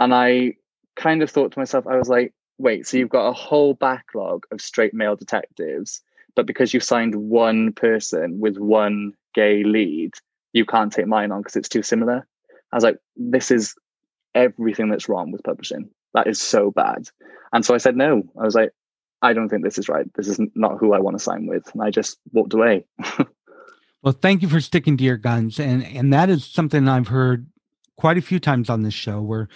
And 0.00 0.14
I 0.14 0.54
kind 0.96 1.22
of 1.22 1.30
thought 1.30 1.52
to 1.52 1.58
myself, 1.58 1.86
I 1.86 1.96
was 1.96 2.08
like, 2.08 2.32
wait, 2.58 2.86
so 2.86 2.96
you've 2.96 3.10
got 3.10 3.28
a 3.28 3.32
whole 3.32 3.74
backlog 3.74 4.46
of 4.50 4.60
straight 4.60 4.94
male 4.94 5.16
detectives, 5.16 6.02
but 6.34 6.46
because 6.46 6.72
you 6.74 6.80
signed 6.80 7.14
one 7.14 7.72
person 7.72 8.40
with 8.40 8.56
one 8.58 9.12
gay 9.36 9.62
lead, 9.62 10.14
you 10.52 10.64
can't 10.64 10.92
take 10.92 11.06
mine 11.06 11.30
on 11.30 11.42
because 11.42 11.54
it's 11.54 11.68
too 11.68 11.82
similar. 11.82 12.26
I 12.72 12.76
was 12.76 12.82
like, 12.82 12.96
this 13.14 13.50
is 13.52 13.74
everything 14.34 14.88
that's 14.88 15.08
wrong 15.08 15.30
with 15.30 15.44
publishing. 15.44 15.90
That 16.14 16.26
is 16.26 16.40
so 16.40 16.70
bad. 16.70 17.08
And 17.52 17.64
so 17.64 17.74
I 17.74 17.78
said 17.78 17.96
no. 17.96 18.22
I 18.40 18.44
was 18.44 18.54
like, 18.54 18.72
I 19.22 19.34
don't 19.34 19.48
think 19.48 19.62
this 19.62 19.78
is 19.78 19.88
right. 19.88 20.06
This 20.14 20.28
is 20.28 20.40
not 20.54 20.78
who 20.78 20.94
I 20.94 20.98
want 20.98 21.16
to 21.16 21.22
sign 21.22 21.46
with. 21.46 21.70
And 21.72 21.82
I 21.82 21.90
just 21.90 22.18
walked 22.32 22.54
away. 22.54 22.86
well, 24.02 24.12
thank 24.12 24.42
you 24.42 24.48
for 24.48 24.60
sticking 24.60 24.96
to 24.96 25.04
your 25.04 25.16
guns. 25.16 25.60
And 25.60 25.84
and 25.84 26.12
that 26.12 26.30
is 26.30 26.44
something 26.44 26.88
I've 26.88 27.08
heard 27.08 27.46
quite 27.96 28.18
a 28.18 28.22
few 28.22 28.40
times 28.40 28.68
on 28.68 28.82
this 28.82 28.94
show 28.94 29.20
where 29.20 29.48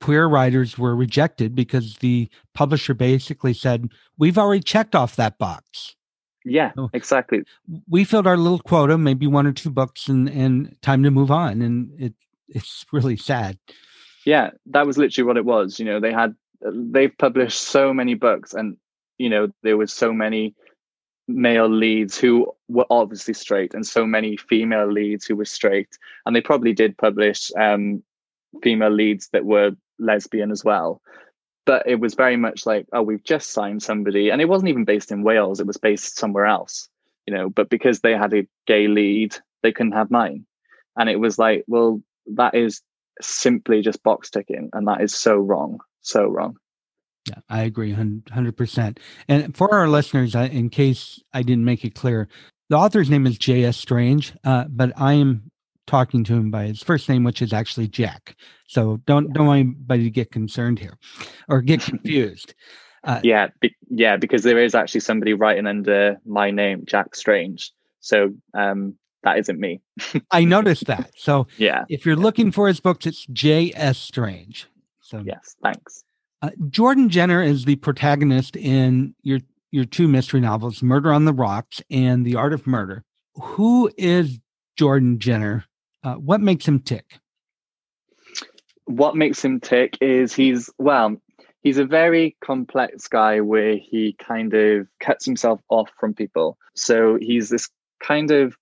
queer 0.00 0.26
writers 0.26 0.78
were 0.78 0.94
rejected 0.94 1.54
because 1.54 1.96
the 1.96 2.28
publisher 2.54 2.94
basically 2.94 3.54
said, 3.54 3.90
We've 4.18 4.38
already 4.38 4.62
checked 4.62 4.94
off 4.94 5.16
that 5.16 5.38
box. 5.38 5.96
Yeah, 6.44 6.72
exactly. 6.92 7.44
We 7.88 8.04
filled 8.04 8.26
our 8.26 8.36
little 8.36 8.58
quota, 8.58 8.98
maybe 8.98 9.26
one 9.26 9.46
or 9.46 9.52
two 9.52 9.70
books, 9.70 10.08
and 10.08 10.28
and 10.28 10.76
time 10.82 11.02
to 11.02 11.10
move 11.10 11.30
on. 11.30 11.62
And 11.62 11.90
it 11.98 12.14
it's 12.48 12.84
really 12.92 13.16
sad. 13.16 13.58
Yeah, 14.26 14.50
that 14.66 14.86
was 14.86 14.98
literally 14.98 15.26
what 15.26 15.36
it 15.36 15.44
was. 15.44 15.78
You 15.78 15.86
know, 15.86 16.00
they 16.00 16.12
had 16.12 16.34
they've 16.60 17.16
published 17.18 17.62
so 17.62 17.94
many 17.94 18.14
books, 18.14 18.52
and 18.52 18.76
you 19.18 19.30
know 19.30 19.48
there 19.62 19.76
was 19.76 19.92
so 19.92 20.12
many 20.12 20.54
male 21.26 21.68
leads 21.68 22.18
who 22.18 22.52
were 22.68 22.86
obviously 22.90 23.32
straight 23.34 23.72
and 23.72 23.86
so 23.86 24.06
many 24.06 24.36
female 24.36 24.90
leads 24.90 25.24
who 25.24 25.34
were 25.34 25.44
straight 25.44 25.98
and 26.26 26.36
they 26.36 26.40
probably 26.40 26.74
did 26.74 26.98
publish 26.98 27.50
um, 27.58 28.02
female 28.62 28.90
leads 28.90 29.28
that 29.28 29.46
were 29.46 29.70
lesbian 29.98 30.50
as 30.50 30.64
well 30.64 31.00
but 31.66 31.86
it 31.86 32.00
was 32.00 32.14
very 32.14 32.36
much 32.36 32.66
like 32.66 32.86
oh 32.92 33.02
we've 33.02 33.24
just 33.24 33.50
signed 33.50 33.82
somebody 33.82 34.30
and 34.30 34.40
it 34.40 34.48
wasn't 34.48 34.68
even 34.68 34.84
based 34.84 35.10
in 35.10 35.22
wales 35.22 35.60
it 35.60 35.66
was 35.66 35.76
based 35.76 36.18
somewhere 36.18 36.46
else 36.46 36.88
you 37.26 37.34
know 37.34 37.48
but 37.48 37.68
because 37.68 38.00
they 38.00 38.12
had 38.12 38.34
a 38.34 38.46
gay 38.66 38.86
lead 38.86 39.36
they 39.62 39.72
couldn't 39.72 39.92
have 39.92 40.10
mine 40.10 40.44
and 40.96 41.08
it 41.08 41.20
was 41.20 41.38
like 41.38 41.64
well 41.66 42.00
that 42.26 42.54
is 42.54 42.82
simply 43.20 43.80
just 43.80 44.02
box 44.02 44.30
ticking 44.30 44.70
and 44.72 44.88
that 44.88 45.00
is 45.00 45.14
so 45.14 45.36
wrong 45.36 45.78
so 46.00 46.26
wrong 46.26 46.56
yeah, 47.26 47.36
I 47.48 47.62
agree 47.62 47.94
100%. 47.94 48.98
And 49.28 49.56
for 49.56 49.72
our 49.72 49.88
listeners, 49.88 50.34
in 50.34 50.68
case 50.68 51.22
I 51.32 51.42
didn't 51.42 51.64
make 51.64 51.82
it 51.82 51.94
clear, 51.94 52.28
the 52.68 52.76
author's 52.76 53.08
name 53.08 53.26
is 53.26 53.38
J.S. 53.38 53.78
Strange, 53.78 54.34
uh, 54.44 54.64
but 54.68 54.92
I 54.96 55.14
am 55.14 55.50
talking 55.86 56.24
to 56.24 56.34
him 56.34 56.50
by 56.50 56.66
his 56.66 56.82
first 56.82 57.08
name, 57.08 57.24
which 57.24 57.42
is 57.42 57.52
actually 57.52 57.88
Jack. 57.88 58.36
So 58.66 59.00
don't 59.06 59.32
don't 59.32 59.46
want 59.46 59.60
anybody 59.60 60.04
to 60.04 60.10
get 60.10 60.30
concerned 60.30 60.78
here 60.78 60.98
or 61.48 61.60
get 61.60 61.80
confused. 61.80 62.54
Uh, 63.04 63.20
yeah, 63.22 63.48
be, 63.60 63.74
yeah, 63.90 64.16
because 64.16 64.44
there 64.44 64.58
is 64.58 64.74
actually 64.74 65.00
somebody 65.00 65.34
writing 65.34 65.66
under 65.66 66.16
my 66.24 66.50
name, 66.50 66.84
Jack 66.86 67.14
Strange. 67.14 67.70
So 68.00 68.34
um, 68.54 68.96
that 69.24 69.38
isn't 69.38 69.60
me. 69.60 69.82
I 70.30 70.44
noticed 70.44 70.86
that. 70.86 71.10
So 71.16 71.46
yeah, 71.58 71.84
if 71.88 72.06
you're 72.06 72.16
looking 72.16 72.50
for 72.50 72.66
his 72.66 72.80
books, 72.80 73.06
it's 73.06 73.26
J. 73.26 73.72
S. 73.74 73.98
Strange. 73.98 74.68
So 75.00 75.22
yes, 75.24 75.54
thanks. 75.62 76.04
Uh, 76.40 76.50
Jordan 76.68 77.08
Jenner 77.08 77.42
is 77.42 77.64
the 77.64 77.76
protagonist 77.76 78.56
in 78.56 79.14
your 79.22 79.40
your 79.70 79.84
two 79.84 80.08
mystery 80.08 80.40
novels, 80.40 80.82
Murder 80.82 81.12
on 81.12 81.24
the 81.24 81.32
Rocks 81.32 81.82
and 81.90 82.24
The 82.24 82.36
Art 82.36 82.52
of 82.52 82.66
Murder. 82.66 83.04
Who 83.34 83.90
is 83.98 84.38
Jordan 84.76 85.18
Jenner? 85.18 85.64
Uh, 86.04 86.14
what 86.14 86.40
makes 86.40 86.66
him 86.66 86.80
tick? 86.80 87.18
What 88.84 89.16
makes 89.16 89.42
him 89.42 89.60
tick 89.60 89.96
is 90.02 90.34
he's 90.34 90.68
well, 90.78 91.16
he's 91.62 91.78
a 91.78 91.84
very 91.86 92.36
complex 92.44 93.08
guy 93.08 93.40
where 93.40 93.76
he 93.76 94.14
kind 94.18 94.52
of 94.52 94.86
cuts 95.00 95.24
himself 95.24 95.60
off 95.70 95.90
from 95.98 96.14
people. 96.14 96.58
So 96.74 97.16
he's 97.20 97.48
this 97.48 97.70
kind 98.00 98.30
of 98.30 98.56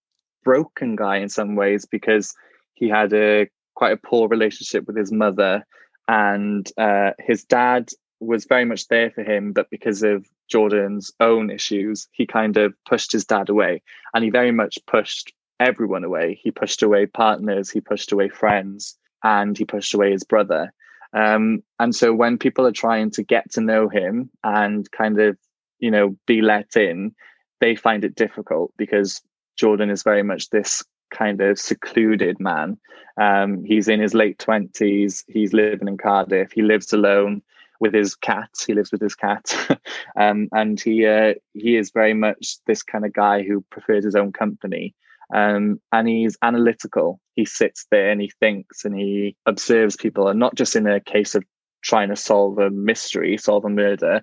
broken 0.44 0.94
guy 0.96 1.18
in 1.18 1.28
some 1.28 1.56
ways 1.56 1.84
because 1.84 2.34
he 2.74 2.88
had 2.88 3.12
a 3.12 3.48
quite 3.74 3.92
a 3.92 3.96
poor 3.96 4.28
relationship 4.28 4.86
with 4.86 4.96
his 4.96 5.10
mother 5.10 5.66
and 6.08 6.70
uh, 6.78 7.10
his 7.18 7.44
dad 7.44 7.88
was 8.20 8.44
very 8.44 8.64
much 8.64 8.86
there 8.88 9.10
for 9.10 9.22
him, 9.22 9.52
but 9.52 9.68
because 9.70 10.02
of 10.02 10.26
Jordan's 10.48 11.12
own 11.18 11.50
issues, 11.50 12.08
he 12.12 12.26
kind 12.26 12.56
of 12.56 12.74
pushed 12.88 13.12
his 13.12 13.24
dad 13.24 13.48
away, 13.48 13.82
and 14.14 14.22
he 14.22 14.30
very 14.30 14.52
much 14.52 14.78
pushed 14.86 15.32
everyone 15.62 16.04
away. 16.04 16.38
He 16.42 16.50
pushed 16.50 16.82
away 16.82 17.06
partners, 17.06 17.70
he 17.70 17.80
pushed 17.80 18.12
away 18.12 18.28
friends, 18.28 18.96
and 19.22 19.56
he 19.56 19.64
pushed 19.64 19.94
away 19.94 20.12
his 20.12 20.24
brother. 20.24 20.72
Um, 21.12 21.62
and 21.78 21.94
so 21.94 22.12
when 22.14 22.38
people 22.38 22.66
are 22.66 22.72
trying 22.72 23.10
to 23.12 23.22
get 23.22 23.50
to 23.52 23.60
know 23.60 23.88
him 23.88 24.30
and 24.42 24.90
kind 24.92 25.20
of, 25.20 25.36
you 25.78 25.90
know, 25.90 26.16
be 26.26 26.40
let 26.40 26.76
in, 26.76 27.14
they 27.60 27.76
find 27.76 28.04
it 28.04 28.14
difficult 28.14 28.72
because 28.76 29.20
Jordan 29.56 29.90
is 29.90 30.02
very 30.02 30.22
much 30.22 30.50
this 30.50 30.82
kind 31.10 31.40
of 31.40 31.58
secluded 31.58 32.40
man. 32.40 32.78
Um, 33.20 33.64
he's 33.64 33.88
in 33.88 34.00
his 34.00 34.14
late 34.14 34.38
20s. 34.38 35.24
He's 35.28 35.52
living 35.52 35.88
in 35.88 35.98
Cardiff. 35.98 36.50
He 36.52 36.62
lives 36.62 36.92
alone 36.92 37.42
with 37.78 37.92
his 37.92 38.14
cat. 38.14 38.48
He 38.66 38.74
lives 38.74 38.90
with 38.90 39.02
his 39.02 39.14
cat. 39.14 39.54
um, 40.16 40.48
and 40.52 40.80
he, 40.80 41.06
uh, 41.06 41.34
he 41.52 41.76
is 41.76 41.90
very 41.90 42.14
much 42.14 42.56
this 42.66 42.82
kind 42.82 43.04
of 43.04 43.12
guy 43.12 43.42
who 43.42 43.60
prefers 43.70 44.04
his 44.04 44.16
own 44.16 44.32
company. 44.32 44.94
Um, 45.32 45.80
and 45.92 46.08
he's 46.08 46.36
analytical. 46.42 47.18
He 47.34 47.44
sits 47.44 47.86
there 47.90 48.10
and 48.10 48.20
he 48.20 48.30
thinks 48.38 48.84
and 48.84 48.96
he 48.96 49.36
observes 49.46 49.96
people, 49.96 50.28
and 50.28 50.38
not 50.38 50.54
just 50.54 50.76
in 50.76 50.86
a 50.86 51.00
case 51.00 51.34
of 51.34 51.44
trying 51.82 52.10
to 52.10 52.16
solve 52.16 52.58
a 52.58 52.70
mystery, 52.70 53.36
solve 53.38 53.64
a 53.64 53.70
murder, 53.70 54.22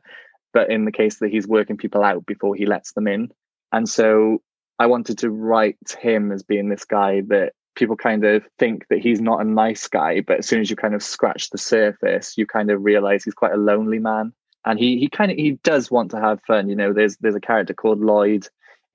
but 0.54 0.70
in 0.70 0.86
the 0.86 0.92
case 0.92 1.20
that 1.20 1.32
he's 1.32 1.48
working 1.48 1.78
people 1.78 2.04
out 2.04 2.26
before 2.26 2.56
he 2.56 2.66
lets 2.66 2.94
them 2.94 3.08
in. 3.08 3.30
And 3.72 3.88
so 3.88 4.42
I 4.78 4.86
wanted 4.86 5.18
to 5.20 5.30
write 5.30 5.78
him 6.00 6.32
as 6.32 6.44
being 6.44 6.70
this 6.70 6.86
guy 6.86 7.22
that 7.28 7.54
people 7.76 7.96
kind 7.96 8.24
of 8.26 8.44
think 8.58 8.86
that 8.90 9.00
he's 9.00 9.22
not 9.22 9.42
a 9.42 9.46
nice 9.46 9.88
guy, 9.88 10.22
but 10.22 10.40
as 10.40 10.48
soon 10.48 10.62
as 10.62 10.70
you 10.70 10.76
kind 10.76 10.96
of 10.96 11.04
scratch 11.04 11.50
the 11.50 11.58
surface, 11.58 12.38
you 12.38 12.46
kind 12.46 12.72
of 12.72 12.84
realize 12.84 13.24
he's 13.24 13.34
quite 13.34 13.54
a 13.54 13.58
lonely 13.58 14.00
man. 14.00 14.34
And 14.66 14.78
he 14.78 15.00
he 15.00 15.08
kind 15.08 15.32
of 15.32 15.38
he 15.38 15.52
does 15.64 15.90
want 15.90 16.12
to 16.12 16.20
have 16.20 16.42
fun. 16.46 16.70
You 16.70 16.76
know, 16.76 16.94
there's 16.94 17.18
there's 17.18 17.36
a 17.36 17.42
character 17.42 17.74
called 17.74 18.02
Lloyd 18.02 18.48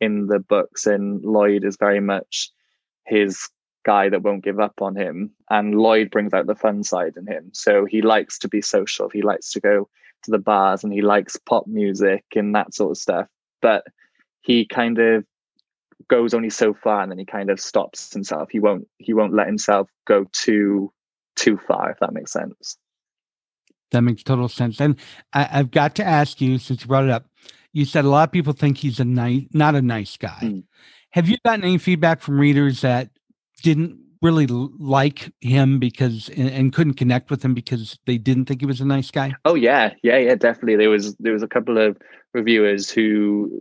in 0.05 0.27
the 0.27 0.39
books, 0.39 0.87
and 0.87 1.25
Lloyd 1.25 1.65
is 1.65 1.77
very 1.77 2.01
much 2.01 2.51
his 3.07 3.49
guy 3.85 4.09
that 4.09 4.23
won't 4.23 4.45
give 4.45 4.61
up 4.61 4.81
on 4.81 4.97
him. 4.97 5.31
And 5.51 5.75
Lloyd 5.75 6.11
brings 6.11 6.33
out 6.33 6.47
the 6.47 6.55
fun 6.55 6.83
side 6.83 7.15
in 7.17 7.27
him. 7.27 7.51
So 7.53 7.85
he 7.85 8.03
likes 8.03 8.39
to 8.41 8.49
be 8.49 8.63
social. 8.63 9.09
He 9.09 9.23
likes 9.23 9.51
to 9.53 9.61
go 9.61 9.89
to 10.23 10.31
the 10.31 10.39
bars 10.39 10.85
and 10.85 10.93
he 10.93 11.03
likes 11.03 11.37
pop 11.37 11.67
music 11.67 12.25
and 12.35 12.55
that 12.55 12.75
sort 12.75 12.93
of 12.93 12.97
stuff. 12.97 13.29
But 13.61 13.85
he 14.41 14.67
kind 14.67 14.99
of 14.99 15.25
goes 16.09 16.35
only 16.35 16.51
so 16.51 16.75
far 16.75 17.03
and 17.03 17.11
then 17.11 17.19
he 17.19 17.25
kind 17.25 17.51
of 17.51 17.59
stops 17.59 18.13
himself 18.13 18.49
he 18.51 18.61
won't 18.61 18.87
he 18.99 19.15
won't 19.15 19.35
let 19.35 19.47
himself 19.47 19.89
go 20.07 20.27
too 20.33 20.93
too 21.37 21.57
far 21.57 21.91
if 21.91 21.99
that 22.01 22.13
makes 22.13 22.33
sense 22.33 22.77
that 23.95 24.03
makes 24.03 24.23
total 24.23 24.49
sense 24.49 24.81
and 24.81 24.97
I, 25.33 25.45
have 25.45 25.71
got 25.71 25.95
to 25.97 26.05
ask 26.05 26.41
you 26.41 26.59
since 26.59 26.83
you 26.83 26.87
brought 26.87 27.05
it 27.05 27.11
up 27.11 27.27
you 27.73 27.85
said 27.85 28.05
a 28.05 28.09
lot 28.09 28.29
of 28.29 28.33
people 28.33 28.53
think 28.53 28.79
he's 28.79 29.01
a 29.01 29.05
nice 29.05 29.43
not 29.53 29.75
a 29.75 29.83
nice 29.83 30.17
guy 30.17 30.39
mm. 30.43 30.63
have 31.11 31.29
you 31.29 31.37
gotten 31.45 31.65
any 31.65 31.79
feedback 31.79 32.21
from 32.21 32.39
readers 32.39 32.83
that 32.83 33.11
didn't 33.63 33.99
really 34.21 34.47
like 34.47 35.33
him 35.41 35.79
because 35.79 36.31
and, 36.31 36.49
and, 36.49 36.73
couldn't 36.73 36.95
connect 36.95 37.31
with 37.31 37.45
him 37.45 37.53
because 37.53 37.99
they 38.07 38.17
didn't 38.17 38.47
think 38.47 38.61
he 38.61 38.67
was 38.67 38.81
a 38.81 38.85
nice 38.85 39.11
guy 39.11 39.35
oh 39.45 39.55
yeah 39.55 39.93
yeah 40.03 40.17
yeah 40.17 40.35
definitely 40.35 40.77
there 40.77 40.91
was 40.91 41.15
there 41.17 41.33
was 41.33 41.43
a 41.43 41.49
couple 41.49 41.79
of 41.79 41.97
reviewers 42.33 42.91
who 42.91 43.61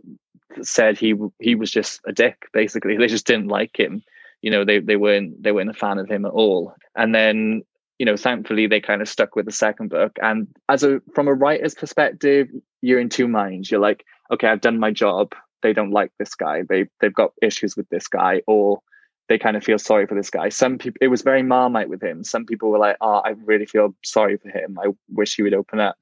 said 0.62 0.98
he 0.98 1.14
he 1.40 1.54
was 1.54 1.70
just 1.70 2.00
a 2.06 2.12
dick. 2.12 2.46
Basically, 2.52 2.96
they 2.98 3.06
just 3.06 3.26
didn't 3.26 3.48
like 3.48 3.78
him. 3.78 4.02
You 4.42 4.50
know, 4.50 4.64
they 4.64 4.78
they 4.78 4.96
weren't 4.96 5.42
they 5.42 5.52
weren't 5.52 5.70
a 5.70 5.74
fan 5.74 5.98
of 5.98 6.08
him 6.08 6.24
at 6.26 6.32
all. 6.32 6.74
And 6.94 7.14
then 7.14 7.62
you 7.98 8.06
know, 8.06 8.16
thankfully, 8.16 8.66
they 8.66 8.80
kind 8.80 9.02
of 9.02 9.08
stuck 9.08 9.36
with 9.36 9.46
the 9.46 9.52
second 9.52 9.88
book. 9.88 10.16
And 10.22 10.48
as 10.68 10.82
a 10.82 11.00
from 11.14 11.28
a 11.28 11.34
writer's 11.34 11.74
perspective, 11.74 12.48
you're 12.82 13.00
in 13.00 13.08
two 13.08 13.28
minds. 13.28 13.70
You're 13.70 13.80
like, 13.80 14.04
okay, 14.32 14.48
I've 14.48 14.60
done 14.60 14.80
my 14.80 14.90
job. 14.90 15.32
They 15.62 15.72
don't 15.72 15.92
like 15.92 16.12
this 16.18 16.34
guy. 16.34 16.62
They 16.68 16.86
they've 17.00 17.14
got 17.14 17.32
issues 17.40 17.76
with 17.76 17.88
this 17.88 18.08
guy, 18.08 18.42
or 18.46 18.80
they 19.28 19.38
kind 19.38 19.56
of 19.56 19.64
feel 19.64 19.78
sorry 19.78 20.06
for 20.06 20.14
this 20.14 20.30
guy. 20.30 20.48
Some 20.50 20.76
people, 20.78 20.98
it 21.00 21.08
was 21.08 21.22
very 21.22 21.42
marmite 21.42 21.88
with 21.88 22.02
him. 22.02 22.24
Some 22.24 22.44
people 22.46 22.70
were 22.70 22.78
like, 22.78 22.96
"Oh, 23.00 23.22
I 23.24 23.30
really 23.44 23.66
feel 23.66 23.94
sorry 24.04 24.36
for 24.36 24.48
him. 24.48 24.78
I 24.78 24.88
wish 25.08 25.36
he 25.36 25.42
would 25.42 25.54
open 25.54 25.80
up," 25.80 25.96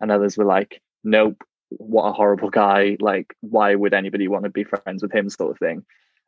and 0.00 0.12
others 0.12 0.36
were 0.36 0.44
like, 0.44 0.80
"Nope, 1.02 1.42
what 1.70 2.08
a 2.08 2.12
horrible 2.12 2.50
guy. 2.50 2.96
Like, 3.00 3.34
why 3.40 3.74
would 3.74 3.94
anybody 3.94 4.28
want 4.28 4.44
to 4.44 4.50
be 4.50 4.64
friends 4.64 5.02
with 5.02 5.12
him, 5.12 5.28
sort 5.28 5.52
of 5.52 5.58
thing. 5.58 5.84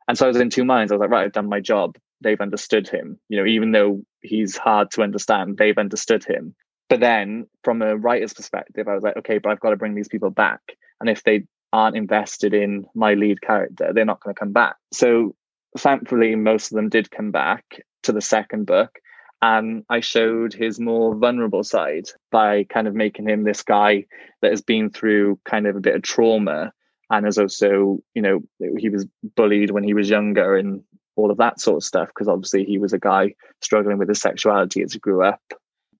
And 0.07 0.17
so 0.17 0.25
I 0.25 0.27
was 0.27 0.37
in 0.37 0.49
two 0.49 0.65
minds. 0.65 0.91
I 0.91 0.95
was 0.95 1.01
like, 1.01 1.09
right, 1.09 1.25
I've 1.25 1.31
done 1.31 1.49
my 1.49 1.59
job. 1.59 1.97
They've 2.21 2.39
understood 2.39 2.87
him. 2.87 3.19
You 3.29 3.39
know, 3.39 3.45
even 3.45 3.71
though 3.71 4.01
he's 4.21 4.57
hard 4.57 4.91
to 4.91 5.03
understand, 5.03 5.57
they've 5.57 5.77
understood 5.77 6.23
him. 6.23 6.55
But 6.89 6.99
then 6.99 7.47
from 7.63 7.81
a 7.81 7.95
writer's 7.95 8.33
perspective, 8.33 8.87
I 8.87 8.95
was 8.95 9.03
like, 9.03 9.17
okay, 9.17 9.37
but 9.37 9.51
I've 9.51 9.59
got 9.59 9.71
to 9.71 9.77
bring 9.77 9.95
these 9.95 10.09
people 10.09 10.29
back. 10.29 10.61
And 10.99 11.09
if 11.09 11.23
they 11.23 11.45
aren't 11.73 11.95
invested 11.95 12.53
in 12.53 12.85
my 12.93 13.13
lead 13.13 13.41
character, 13.41 13.91
they're 13.93 14.05
not 14.05 14.21
going 14.21 14.35
to 14.35 14.39
come 14.39 14.51
back. 14.51 14.75
So 14.91 15.35
thankfully, 15.77 16.35
most 16.35 16.71
of 16.71 16.75
them 16.75 16.89
did 16.89 17.09
come 17.09 17.31
back 17.31 17.63
to 18.03 18.11
the 18.11 18.21
second 18.21 18.65
book 18.65 18.99
and 19.41 19.83
I 19.89 20.01
showed 20.01 20.53
his 20.53 20.79
more 20.79 21.15
vulnerable 21.15 21.63
side 21.63 22.09
by 22.31 22.63
kind 22.65 22.87
of 22.87 22.93
making 22.93 23.27
him 23.27 23.43
this 23.43 23.63
guy 23.63 24.05
that 24.41 24.51
has 24.51 24.61
been 24.61 24.91
through 24.91 25.39
kind 25.45 25.65
of 25.65 25.75
a 25.75 25.81
bit 25.81 25.95
of 25.95 26.03
trauma 26.03 26.71
and 27.09 27.25
has 27.25 27.37
also, 27.37 27.99
you 28.13 28.21
know, 28.21 28.41
he 28.77 28.89
was 28.89 29.07
bullied 29.35 29.71
when 29.71 29.83
he 29.83 29.93
was 29.93 30.09
younger 30.09 30.55
and 30.55 30.83
all 31.15 31.31
of 31.31 31.37
that 31.37 31.59
sort 31.59 31.77
of 31.77 31.83
stuff 31.83 32.09
because 32.09 32.27
obviously 32.27 32.63
he 32.63 32.77
was 32.77 32.93
a 32.93 32.99
guy 32.99 33.33
struggling 33.61 33.97
with 33.97 34.09
his 34.09 34.21
sexuality 34.21 34.81
as 34.81 34.93
he 34.93 34.99
grew 34.99 35.23
up. 35.23 35.41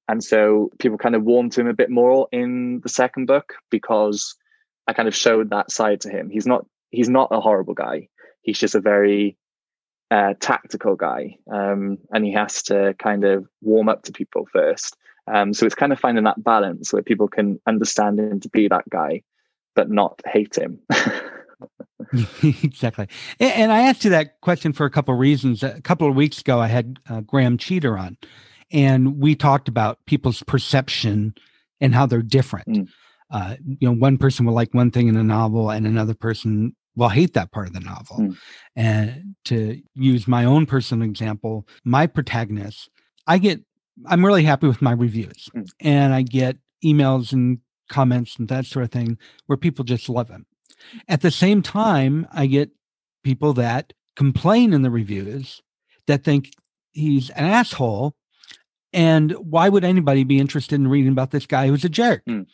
And 0.08 0.24
so 0.24 0.70
people 0.80 0.98
kind 0.98 1.16
of 1.16 1.24
warmed 1.24 1.54
to 1.54 1.62
him 1.62 1.68
a 1.68 1.74
bit 1.74 1.90
more 1.90 2.28
in 2.32 2.82
the 2.82 2.90
second 2.90 3.28
book 3.28 3.54
because 3.70 4.36
I 4.88 4.94
kind 4.94 5.08
of 5.08 5.16
showed 5.16 5.50
that 5.52 5.72
side 5.72 6.02
to 6.02 6.10
him. 6.10 6.30
He's 6.30 6.48
not 6.48 6.66
he's 6.90 7.10
not 7.10 7.30
a 7.32 7.40
horrible 7.40 7.74
guy. 7.74 8.10
He's 8.42 8.60
just 8.60 8.76
a 8.76 8.82
very 8.82 9.38
uh, 10.10 10.34
tactical 10.40 10.96
guy, 10.96 11.38
um, 11.50 11.98
and 12.12 12.26
he 12.26 12.34
has 12.34 12.64
to 12.64 12.96
kind 13.00 13.24
of 13.24 13.48
warm 13.62 13.88
up 13.88 14.04
to 14.04 14.12
people 14.12 14.48
first. 14.52 14.98
Um, 15.32 15.54
so 15.54 15.66
it's 15.66 15.76
kind 15.76 15.94
of 15.94 16.00
finding 16.00 16.26
that 16.26 16.44
balance 16.44 16.92
where 16.92 17.04
people 17.04 17.28
can 17.28 17.60
understand 17.66 18.20
him 18.20 18.40
to 18.42 18.50
be 18.50 18.68
that 18.68 18.90
guy, 18.90 19.22
but 19.76 19.90
not 19.90 20.20
hate 20.26 20.58
him. 20.58 20.80
exactly. 22.44 23.08
And 23.40 23.72
I 23.72 23.82
asked 23.82 24.04
you 24.04 24.10
that 24.12 24.42
question 24.42 24.74
for 24.74 24.86
a 24.86 24.90
couple 24.90 25.14
of 25.14 25.20
reasons. 25.20 25.64
A 25.64 25.82
couple 25.82 26.08
of 26.10 26.16
weeks 26.16 26.40
ago, 26.40 26.60
I 26.60 26.68
had 26.68 27.00
uh, 27.10 27.22
Graham 27.22 27.58
Cheater 27.58 27.98
on, 27.98 28.18
and 28.72 29.20
we 29.20 29.36
talked 29.36 29.68
about 29.68 30.06
people's 30.06 30.44
perception 30.44 31.34
and 31.80 31.96
how 31.96 32.06
they're 32.06 32.22
different. 32.22 32.68
Mm. 32.68 32.88
Uh, 33.32 33.56
you 33.66 33.88
know, 33.88 33.96
one 33.96 34.18
person 34.18 34.46
will 34.46 34.54
like 34.54 34.74
one 34.74 34.92
thing 34.92 35.08
in 35.08 35.16
a 35.16 35.24
novel, 35.24 35.70
and 35.70 35.88
another 35.88 36.14
person 36.14 36.76
will 36.96 37.10
hate 37.10 37.34
that 37.34 37.52
part 37.52 37.68
of 37.68 37.74
the 37.74 37.80
novel. 37.80 38.18
Mm. 38.18 38.38
And 38.76 39.36
to 39.46 39.82
use 39.96 40.28
my 40.28 40.44
own 40.44 40.66
personal 40.66 41.08
example, 41.08 41.68
my 41.86 42.08
protagonist, 42.08 42.90
I 43.28 43.38
get, 43.38 43.62
I'm 44.08 44.26
really 44.26 44.44
happy 44.44 44.68
with 44.68 44.82
my 44.82 44.92
reviews, 44.92 45.50
mm. 45.56 45.70
and 45.80 46.14
I 46.14 46.24
get 46.24 46.58
emails 46.84 47.32
and 47.32 47.60
comments 47.90 48.38
and 48.38 48.48
that 48.48 48.66
sort 48.66 48.86
of 48.86 48.92
thing 48.92 49.18
where 49.46 49.58
people 49.58 49.86
just 49.86 50.10
love 50.10 50.30
him. 50.30 50.46
At 51.08 51.22
the 51.22 51.32
same 51.32 51.62
time, 51.62 52.28
I 52.32 52.46
get 52.46 52.72
people 53.24 53.54
that 53.54 53.94
complain 54.16 54.74
in 54.74 54.82
the 54.82 54.92
reviews 54.92 55.62
that 56.08 56.24
think 56.24 56.52
he's 56.92 57.30
an 57.32 57.46
asshole. 57.46 58.16
And 58.94 59.32
why 59.34 59.70
would 59.70 59.86
anybody 59.86 60.26
be 60.26 60.38
interested 60.38 60.76
in 60.76 60.88
reading 60.88 61.14
about 61.14 61.32
this 61.32 61.46
guy 61.46 61.68
who's 61.68 61.86
a 61.86 61.90
jerk? 61.90 62.24
Mm. 62.26 62.46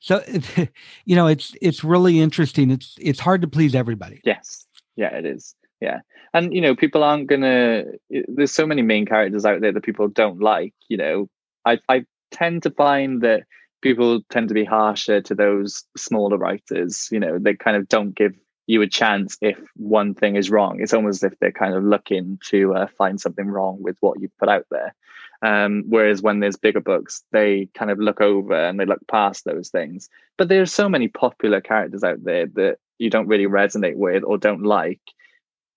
So, 0.00 0.22
you 1.06 1.16
know, 1.16 1.26
it's 1.26 1.54
it's 1.62 1.82
really 1.82 2.20
interesting. 2.20 2.70
It's 2.70 2.96
it's 3.00 3.20
hard 3.20 3.40
to 3.40 3.48
please 3.48 3.74
everybody. 3.74 4.20
Yes, 4.22 4.66
yeah, 4.96 5.16
it 5.16 5.24
is. 5.24 5.54
Yeah, 5.80 6.00
and 6.34 6.52
you 6.54 6.60
know, 6.60 6.76
people 6.76 7.02
aren't 7.02 7.28
gonna. 7.28 7.84
There's 8.10 8.52
so 8.52 8.66
many 8.66 8.82
main 8.82 9.06
characters 9.06 9.46
out 9.46 9.62
there 9.62 9.72
that 9.72 9.82
people 9.84 10.08
don't 10.08 10.40
like. 10.40 10.74
You 10.88 10.98
know, 10.98 11.28
I 11.64 11.78
I 11.88 12.04
tend 12.30 12.62
to 12.64 12.70
find 12.70 13.22
that 13.22 13.44
people 13.82 14.20
tend 14.30 14.48
to 14.48 14.54
be 14.54 14.64
harsher 14.64 15.20
to 15.22 15.34
those 15.34 15.84
smaller 15.96 16.36
writers. 16.36 17.08
You 17.10 17.20
know, 17.20 17.38
they 17.38 17.54
kind 17.54 17.76
of 17.76 17.88
don't 17.88 18.14
give 18.14 18.34
you 18.66 18.82
a 18.82 18.88
chance 18.88 19.36
if 19.40 19.58
one 19.76 20.14
thing 20.14 20.36
is 20.36 20.50
wrong. 20.50 20.80
It's 20.80 20.92
almost 20.92 21.22
as 21.22 21.32
if 21.32 21.38
they're 21.38 21.52
kind 21.52 21.74
of 21.74 21.84
looking 21.84 22.38
to 22.46 22.74
uh, 22.74 22.86
find 22.98 23.20
something 23.20 23.46
wrong 23.46 23.78
with 23.80 23.96
what 24.00 24.20
you 24.20 24.28
put 24.38 24.48
out 24.48 24.66
there. 24.70 24.94
Um, 25.42 25.84
whereas 25.86 26.22
when 26.22 26.40
there's 26.40 26.56
bigger 26.56 26.80
books, 26.80 27.22
they 27.30 27.68
kind 27.74 27.90
of 27.90 27.98
look 27.98 28.20
over 28.20 28.54
and 28.54 28.80
they 28.80 28.86
look 28.86 29.06
past 29.08 29.44
those 29.44 29.68
things. 29.68 30.08
But 30.36 30.48
there's 30.48 30.72
so 30.72 30.88
many 30.88 31.08
popular 31.08 31.60
characters 31.60 32.02
out 32.02 32.24
there 32.24 32.46
that 32.54 32.78
you 32.98 33.10
don't 33.10 33.28
really 33.28 33.46
resonate 33.46 33.96
with 33.96 34.24
or 34.24 34.38
don't 34.38 34.62
like, 34.62 35.00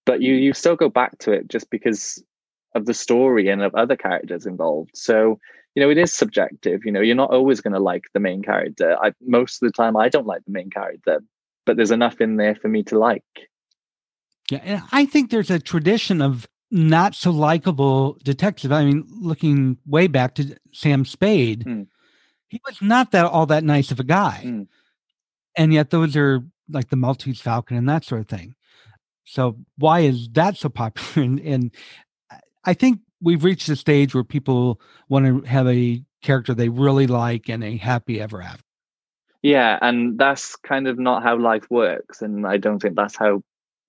but 0.05 0.21
you 0.21 0.33
you 0.33 0.53
still 0.53 0.75
go 0.75 0.89
back 0.89 1.17
to 1.19 1.31
it 1.31 1.47
just 1.47 1.69
because 1.69 2.23
of 2.75 2.85
the 2.85 2.93
story 2.93 3.49
and 3.49 3.61
of 3.61 3.75
other 3.75 3.95
characters 3.95 4.45
involved. 4.45 4.91
So 4.93 5.39
you 5.79 5.85
know, 5.85 5.91
it 5.91 5.97
is 5.97 6.13
subjective. 6.13 6.81
You 6.83 6.91
know, 6.91 6.99
you're 6.99 7.15
not 7.15 7.31
always 7.31 7.61
going 7.61 7.71
to 7.71 7.79
like 7.79 8.03
the 8.13 8.19
main 8.19 8.41
character. 8.41 8.97
I 9.01 9.13
most 9.25 9.63
of 9.63 9.67
the 9.69 9.71
time 9.71 9.95
I 9.95 10.09
don't 10.09 10.27
like 10.27 10.43
the 10.43 10.51
main 10.51 10.69
character, 10.69 11.21
but 11.65 11.77
there's 11.77 11.91
enough 11.91 12.19
in 12.19 12.35
there 12.35 12.53
for 12.53 12.67
me 12.67 12.83
to 12.83 12.99
like. 12.99 13.23
Yeah, 14.51 14.59
and 14.61 14.83
I 14.91 15.05
think 15.05 15.31
there's 15.31 15.49
a 15.49 15.57
tradition 15.57 16.21
of 16.21 16.49
not 16.69 17.15
so 17.15 17.31
likable 17.31 18.17
detective. 18.25 18.73
I 18.73 18.83
mean, 18.83 19.05
looking 19.21 19.77
way 19.85 20.07
back 20.07 20.35
to 20.35 20.57
Sam 20.73 21.05
Spade, 21.05 21.63
mm. 21.63 21.87
he 22.49 22.59
was 22.67 22.81
not 22.81 23.11
that 23.11 23.25
all 23.25 23.45
that 23.45 23.63
nice 23.63 23.89
of 23.89 24.01
a 24.01 24.03
guy, 24.03 24.41
mm. 24.43 24.67
and 25.55 25.73
yet 25.73 25.91
those 25.91 26.17
are 26.17 26.41
like 26.67 26.89
the 26.89 26.97
Maltese 26.97 27.39
Falcon 27.39 27.77
and 27.77 27.87
that 27.87 28.03
sort 28.03 28.19
of 28.19 28.27
thing. 28.27 28.53
So 29.23 29.55
why 29.77 30.01
is 30.01 30.27
that 30.33 30.57
so 30.57 30.67
popular? 30.67 31.07
And, 31.23 31.39
and 31.39 31.75
I 32.65 32.73
think 32.73 32.99
we've 33.21 33.43
reached 33.43 33.69
a 33.69 33.75
stage 33.75 34.13
where 34.13 34.23
people 34.23 34.79
want 35.07 35.25
to 35.25 35.49
have 35.49 35.67
a 35.67 36.03
character 36.21 36.53
they 36.53 36.69
really 36.69 37.07
like 37.07 37.49
and 37.49 37.63
a 37.63 37.77
happy 37.77 38.19
ever 38.19 38.41
after. 38.41 38.63
Yeah, 39.41 39.79
and 39.81 40.19
that's 40.19 40.55
kind 40.57 40.87
of 40.87 40.99
not 40.99 41.23
how 41.23 41.37
life 41.37 41.65
works. 41.69 42.21
And 42.21 42.45
I 42.45 42.57
don't 42.57 42.79
think 42.79 42.95
that's 42.95 43.15
how 43.15 43.41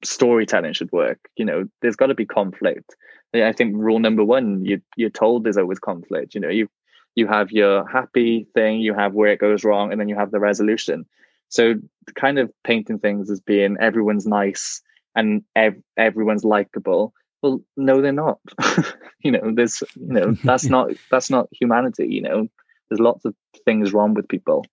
storytelling 0.05 0.73
should 0.75 0.93
work. 0.93 1.19
You 1.37 1.45
know, 1.45 1.65
there's 1.83 1.97
got 1.97 2.07
to 2.07 2.15
be 2.15 2.27
conflict. 2.27 2.95
I 3.35 3.53
think 3.53 3.75
rule 3.77 3.99
number 3.99 4.25
one, 4.25 4.65
you 4.65 4.81
you're 4.97 5.11
told 5.11 5.45
there's 5.45 5.57
always 5.57 5.79
conflict. 5.79 6.35
You 6.35 6.41
know, 6.41 6.49
you 6.49 6.69
you 7.15 7.27
have 7.27 7.51
your 7.51 7.87
happy 7.89 8.47
thing, 8.55 8.81
you 8.81 8.95
have 8.95 9.15
where 9.15 9.33
it 9.33 9.41
goes 9.41 9.65
wrong, 9.65 9.91
and 9.91 10.01
then 10.01 10.09
you 10.09 10.17
have 10.17 10.31
the 10.31 10.41
resolution. 10.41 11.05
So 11.49 11.75
kind 12.15 12.39
of 12.39 12.51
painting 12.65 12.99
things 12.99 13.31
as 13.31 13.41
being 13.41 13.77
everyone's 13.81 14.27
nice 14.27 14.83
and 15.17 15.43
ev- 15.57 15.83
everyone's 15.97 16.45
likable 16.45 17.13
well 17.43 17.61
no 17.77 18.01
they're 18.01 18.13
not. 18.13 18.39
You 19.23 19.33
know 19.33 19.53
there's 19.55 19.83
you 19.97 20.15
know 20.15 20.35
that's 20.45 20.65
not 20.71 20.93
that's 21.11 21.29
not 21.29 21.49
humanity 21.53 22.07
you 22.09 22.23
know. 22.23 22.49
There's 22.89 23.01
lots 23.01 23.25
of 23.25 23.35
things 23.67 23.93
wrong 23.93 24.15
with 24.15 24.29
people. 24.29 24.65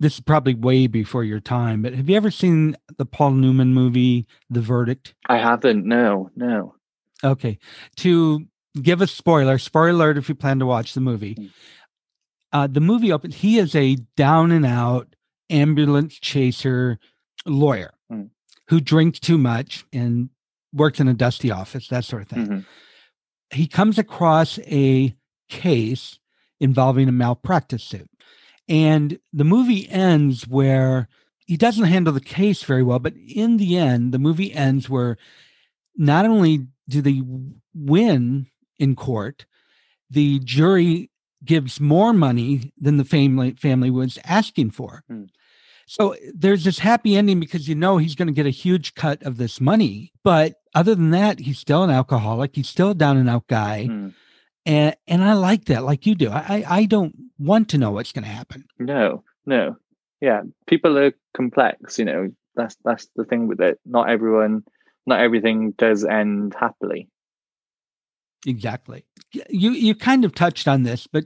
This 0.00 0.14
is 0.14 0.20
probably 0.20 0.54
way 0.54 0.86
before 0.86 1.24
your 1.24 1.40
time 1.40 1.82
but 1.82 1.94
have 1.94 2.08
you 2.08 2.16
ever 2.16 2.30
seen 2.30 2.74
the 2.96 3.04
paul 3.04 3.32
newman 3.32 3.74
movie 3.74 4.26
the 4.48 4.62
verdict? 4.62 5.14
I 5.28 5.36
haven't 5.36 5.84
no 5.84 6.30
no. 6.34 6.74
Okay 7.22 7.58
to 7.96 8.46
give 8.80 9.02
a 9.02 9.06
spoiler 9.06 9.58
spoiler 9.58 9.90
alert 9.90 10.16
if 10.16 10.28
you 10.30 10.34
plan 10.34 10.58
to 10.60 10.66
watch 10.66 10.94
the 10.94 11.00
movie. 11.00 11.34
Hmm. 11.34 11.46
uh, 12.52 12.66
the 12.66 12.80
movie 12.80 13.12
opens 13.12 13.36
he 13.36 13.58
is 13.58 13.74
a 13.74 13.96
down 14.16 14.52
and 14.52 14.64
out 14.64 15.14
ambulance 15.50 16.14
chaser 16.14 16.98
lawyer 17.44 17.92
mm. 18.10 18.30
who 18.68 18.80
drinks 18.80 19.20
too 19.20 19.36
much 19.36 19.84
and 19.92 20.30
worked 20.74 21.00
in 21.00 21.08
a 21.08 21.14
dusty 21.14 21.50
office, 21.50 21.88
that 21.88 22.04
sort 22.04 22.22
of 22.22 22.28
thing. 22.28 22.46
Mm-hmm. 22.46 22.58
He 23.56 23.66
comes 23.66 23.98
across 23.98 24.58
a 24.66 25.14
case 25.48 26.18
involving 26.60 27.08
a 27.08 27.12
malpractice 27.12 27.84
suit. 27.84 28.08
And 28.68 29.18
the 29.32 29.44
movie 29.44 29.88
ends 29.90 30.48
where 30.48 31.08
he 31.46 31.56
doesn't 31.56 31.84
handle 31.84 32.12
the 32.12 32.20
case 32.20 32.62
very 32.62 32.82
well, 32.82 32.98
but 32.98 33.14
in 33.16 33.58
the 33.58 33.76
end, 33.76 34.12
the 34.12 34.18
movie 34.18 34.52
ends 34.52 34.88
where 34.88 35.18
not 35.96 36.24
only 36.24 36.66
do 36.88 37.02
they 37.02 37.22
win 37.74 38.46
in 38.78 38.96
court, 38.96 39.44
the 40.10 40.38
jury 40.40 41.10
gives 41.44 41.80
more 41.80 42.12
money 42.12 42.72
than 42.78 42.96
the 42.96 43.04
family 43.04 43.52
family 43.52 43.90
was 43.90 44.18
asking 44.24 44.70
for. 44.70 45.02
Mm. 45.10 45.28
So 45.86 46.16
there's 46.34 46.64
this 46.64 46.78
happy 46.78 47.16
ending 47.16 47.40
because 47.40 47.68
you 47.68 47.74
know 47.74 47.98
he's 47.98 48.14
going 48.14 48.28
to 48.28 48.34
get 48.34 48.46
a 48.46 48.50
huge 48.50 48.94
cut 48.94 49.22
of 49.22 49.36
this 49.36 49.60
money. 49.60 50.12
But 50.22 50.54
other 50.74 50.94
than 50.94 51.10
that, 51.10 51.38
he's 51.40 51.58
still 51.58 51.82
an 51.82 51.90
alcoholic. 51.90 52.54
He's 52.54 52.68
still 52.68 52.90
a 52.90 52.94
down 52.94 53.16
and 53.16 53.28
out 53.28 53.46
guy. 53.46 53.88
Mm. 53.90 54.14
And 54.66 54.96
and 55.06 55.22
I 55.22 55.34
like 55.34 55.66
that, 55.66 55.84
like 55.84 56.06
you 56.06 56.14
do. 56.14 56.30
I 56.30 56.64
I 56.66 56.84
don't 56.86 57.14
want 57.38 57.68
to 57.70 57.78
know 57.78 57.90
what's 57.90 58.12
going 58.12 58.24
to 58.24 58.30
happen. 58.30 58.64
No, 58.78 59.22
no, 59.44 59.76
yeah. 60.20 60.42
People 60.66 60.98
are 60.98 61.12
complex. 61.34 61.98
You 61.98 62.06
know, 62.06 62.30
that's 62.54 62.76
that's 62.84 63.08
the 63.14 63.24
thing 63.24 63.46
with 63.46 63.60
it. 63.60 63.78
Not 63.84 64.08
everyone, 64.08 64.64
not 65.06 65.20
everything 65.20 65.72
does 65.72 66.04
end 66.04 66.54
happily. 66.58 67.10
Exactly. 68.46 69.04
You 69.50 69.72
you 69.72 69.94
kind 69.94 70.24
of 70.24 70.34
touched 70.34 70.66
on 70.66 70.82
this, 70.82 71.06
but 71.06 71.24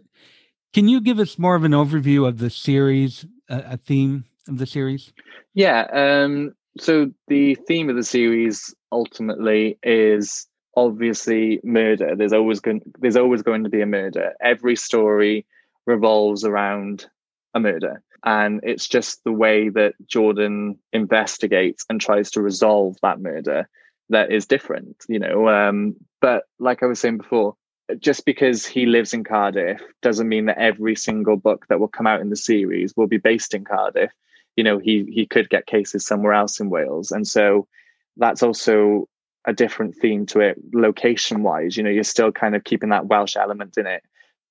can 0.74 0.88
you 0.88 1.00
give 1.00 1.20
us 1.20 1.38
more 1.38 1.54
of 1.54 1.62
an 1.62 1.72
overview 1.72 2.26
of 2.26 2.38
the 2.38 2.50
series, 2.50 3.24
uh, 3.48 3.62
a 3.66 3.76
theme? 3.76 4.24
of 4.48 4.58
the 4.58 4.66
series? 4.66 5.12
Yeah. 5.54 5.86
Um, 5.92 6.54
so 6.78 7.10
the 7.28 7.54
theme 7.54 7.90
of 7.90 7.96
the 7.96 8.04
series 8.04 8.74
ultimately 8.92 9.78
is 9.82 10.46
obviously 10.76 11.60
murder. 11.64 12.14
There's 12.14 12.32
always 12.32 12.60
going 12.60 12.80
there's 13.00 13.16
always 13.16 13.42
going 13.42 13.64
to 13.64 13.70
be 13.70 13.80
a 13.80 13.86
murder. 13.86 14.32
Every 14.40 14.76
story 14.76 15.46
revolves 15.86 16.44
around 16.44 17.06
a 17.54 17.60
murder. 17.60 18.02
And 18.24 18.60
it's 18.62 18.88
just 18.88 19.22
the 19.24 19.32
way 19.32 19.68
that 19.70 19.94
Jordan 20.06 20.78
investigates 20.92 21.84
and 21.88 22.00
tries 22.00 22.30
to 22.32 22.42
resolve 22.42 22.96
that 23.02 23.20
murder 23.20 23.68
that 24.10 24.32
is 24.32 24.46
different, 24.46 25.04
you 25.08 25.18
know. 25.18 25.48
Um, 25.48 25.96
but 26.20 26.44
like 26.58 26.82
I 26.82 26.86
was 26.86 26.98
saying 26.98 27.18
before, 27.18 27.54
just 27.98 28.24
because 28.24 28.66
he 28.66 28.86
lives 28.86 29.14
in 29.14 29.24
Cardiff 29.24 29.80
doesn't 30.02 30.28
mean 30.28 30.46
that 30.46 30.58
every 30.58 30.94
single 30.94 31.36
book 31.36 31.66
that 31.68 31.80
will 31.80 31.88
come 31.88 32.06
out 32.06 32.20
in 32.20 32.30
the 32.30 32.36
series 32.36 32.94
will 32.96 33.06
be 33.06 33.18
based 33.18 33.54
in 33.54 33.64
Cardiff 33.64 34.10
you 34.58 34.64
know 34.64 34.78
he 34.78 35.04
he 35.08 35.24
could 35.24 35.48
get 35.48 35.66
cases 35.66 36.04
somewhere 36.04 36.32
else 36.32 36.58
in 36.58 36.68
Wales, 36.68 37.12
and 37.12 37.28
so 37.28 37.68
that's 38.16 38.42
also 38.42 39.08
a 39.46 39.52
different 39.52 39.94
theme 39.94 40.26
to 40.26 40.40
it 40.40 40.58
location 40.74 41.44
wise. 41.44 41.76
You 41.76 41.84
know, 41.84 41.90
you're 41.90 42.02
still 42.02 42.32
kind 42.32 42.56
of 42.56 42.64
keeping 42.64 42.88
that 42.88 43.06
Welsh 43.06 43.36
element 43.36 43.78
in 43.78 43.86
it, 43.86 44.02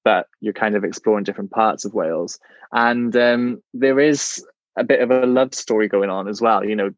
but 0.06 0.28
you're 0.40 0.54
kind 0.54 0.78
of 0.78 0.86
exploring 0.86 1.26
different 1.26 1.52
parts 1.52 1.84
of 1.84 1.94
Wales, 1.94 2.40
and 2.72 3.14
um, 3.18 3.62
there 3.74 4.00
is 4.00 4.42
a 4.78 4.86
bit 4.86 5.02
of 5.02 5.12
a 5.12 5.26
love 5.26 5.54
story 5.54 5.90
going 5.90 6.10
on 6.10 6.30
as 6.30 6.40
well. 6.40 6.64
You 6.64 6.78
know, 6.78 6.92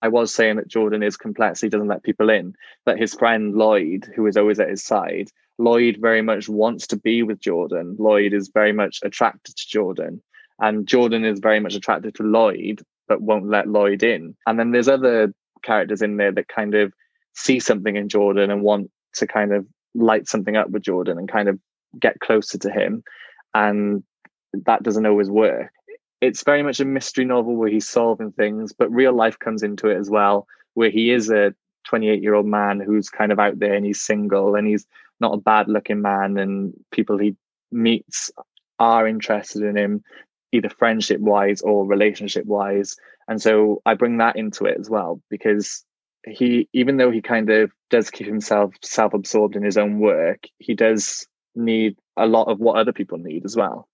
I 0.00 0.08
was 0.08 0.34
saying 0.34 0.56
that 0.56 0.68
Jordan 0.68 1.02
is 1.02 1.18
complex; 1.18 1.60
he 1.60 1.68
doesn't 1.68 1.88
let 1.88 2.04
people 2.04 2.30
in, 2.30 2.54
but 2.86 2.98
his 2.98 3.12
friend 3.12 3.54
Lloyd, 3.54 4.10
who 4.16 4.26
is 4.26 4.38
always 4.38 4.60
at 4.60 4.70
his 4.70 4.82
side, 4.82 5.28
Lloyd 5.58 5.98
very 6.00 6.22
much 6.22 6.48
wants 6.48 6.86
to 6.86 6.96
be 6.96 7.22
with 7.22 7.38
Jordan. 7.38 7.96
Lloyd 7.98 8.32
is 8.32 8.48
very 8.48 8.72
much 8.72 9.00
attracted 9.02 9.56
to 9.56 9.68
Jordan. 9.68 10.22
And 10.60 10.86
Jordan 10.86 11.24
is 11.24 11.38
very 11.38 11.60
much 11.60 11.74
attracted 11.74 12.14
to 12.14 12.22
Lloyd, 12.22 12.82
but 13.08 13.20
won't 13.20 13.48
let 13.48 13.68
Lloyd 13.68 14.02
in. 14.02 14.34
And 14.46 14.58
then 14.58 14.72
there's 14.72 14.88
other 14.88 15.32
characters 15.62 16.02
in 16.02 16.16
there 16.16 16.32
that 16.32 16.48
kind 16.48 16.74
of 16.74 16.92
see 17.34 17.60
something 17.60 17.96
in 17.96 18.08
Jordan 18.08 18.50
and 18.50 18.62
want 18.62 18.90
to 19.14 19.26
kind 19.26 19.52
of 19.52 19.66
light 19.94 20.28
something 20.28 20.56
up 20.56 20.70
with 20.70 20.82
Jordan 20.82 21.18
and 21.18 21.30
kind 21.30 21.48
of 21.48 21.58
get 22.00 22.20
closer 22.20 22.58
to 22.58 22.70
him. 22.70 23.02
And 23.54 24.02
that 24.52 24.82
doesn't 24.82 25.06
always 25.06 25.30
work. 25.30 25.70
It's 26.20 26.44
very 26.44 26.62
much 26.62 26.80
a 26.80 26.84
mystery 26.84 27.24
novel 27.24 27.56
where 27.56 27.68
he's 27.68 27.88
solving 27.88 28.32
things, 28.32 28.72
but 28.72 28.90
real 28.90 29.12
life 29.12 29.38
comes 29.38 29.62
into 29.62 29.88
it 29.88 29.98
as 29.98 30.08
well, 30.08 30.46
where 30.74 30.90
he 30.90 31.10
is 31.10 31.30
a 31.30 31.54
28 31.86 32.22
year 32.22 32.34
old 32.34 32.46
man 32.46 32.80
who's 32.80 33.08
kind 33.08 33.32
of 33.32 33.38
out 33.38 33.58
there 33.58 33.74
and 33.74 33.84
he's 33.84 34.00
single 34.00 34.54
and 34.54 34.66
he's 34.66 34.86
not 35.20 35.34
a 35.34 35.40
bad 35.40 35.68
looking 35.68 36.02
man 36.02 36.36
and 36.36 36.72
people 36.90 37.16
he 37.16 37.36
meets 37.70 38.30
are 38.78 39.06
interested 39.06 39.62
in 39.62 39.76
him 39.76 40.02
either 40.56 40.68
friendship 40.68 41.20
wise 41.20 41.60
or 41.62 41.86
relationship 41.86 42.44
wise 42.46 42.96
and 43.28 43.40
so 43.40 43.80
i 43.86 43.94
bring 43.94 44.18
that 44.18 44.36
into 44.36 44.64
it 44.64 44.76
as 44.78 44.90
well 44.90 45.20
because 45.30 45.84
he 46.26 46.68
even 46.72 46.96
though 46.96 47.10
he 47.10 47.22
kind 47.22 47.50
of 47.50 47.70
does 47.90 48.10
keep 48.10 48.26
himself 48.26 48.74
self-absorbed 48.82 49.56
in 49.56 49.62
his 49.62 49.78
own 49.78 49.98
work 50.00 50.44
he 50.58 50.74
does 50.74 51.26
need 51.54 51.96
a 52.16 52.26
lot 52.26 52.48
of 52.48 52.58
what 52.58 52.76
other 52.76 52.92
people 52.92 53.18
need 53.18 53.44
as 53.44 53.56
well. 53.56 53.88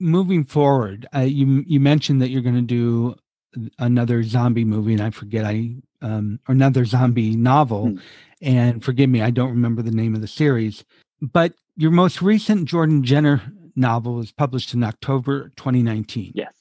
Moving 0.00 0.44
forward 0.44 1.06
uh, 1.14 1.20
you 1.20 1.64
you 1.66 1.80
mentioned 1.80 2.22
that 2.22 2.30
you're 2.30 2.42
going 2.42 2.54
to 2.54 2.62
do 2.62 3.16
another 3.78 4.24
zombie 4.24 4.64
movie 4.64 4.92
and 4.92 5.02
i 5.02 5.10
forget 5.10 5.44
i 5.44 5.70
um, 6.02 6.40
or 6.48 6.52
another 6.52 6.84
zombie 6.84 7.36
novel. 7.36 7.90
Hmm. 7.90 7.98
and 8.42 8.84
forgive 8.84 9.08
me 9.08 9.22
i 9.22 9.30
don't 9.30 9.50
remember 9.50 9.82
the 9.82 9.90
name 9.90 10.14
of 10.14 10.20
the 10.20 10.28
series. 10.28 10.84
But 11.20 11.54
your 11.76 11.90
most 11.90 12.22
recent 12.22 12.68
jordan 12.68 13.02
jenner 13.02 13.42
novel 13.76 14.14
was 14.14 14.32
published 14.32 14.74
in 14.74 14.82
october 14.82 15.50
2019 15.56 16.32
yes 16.34 16.52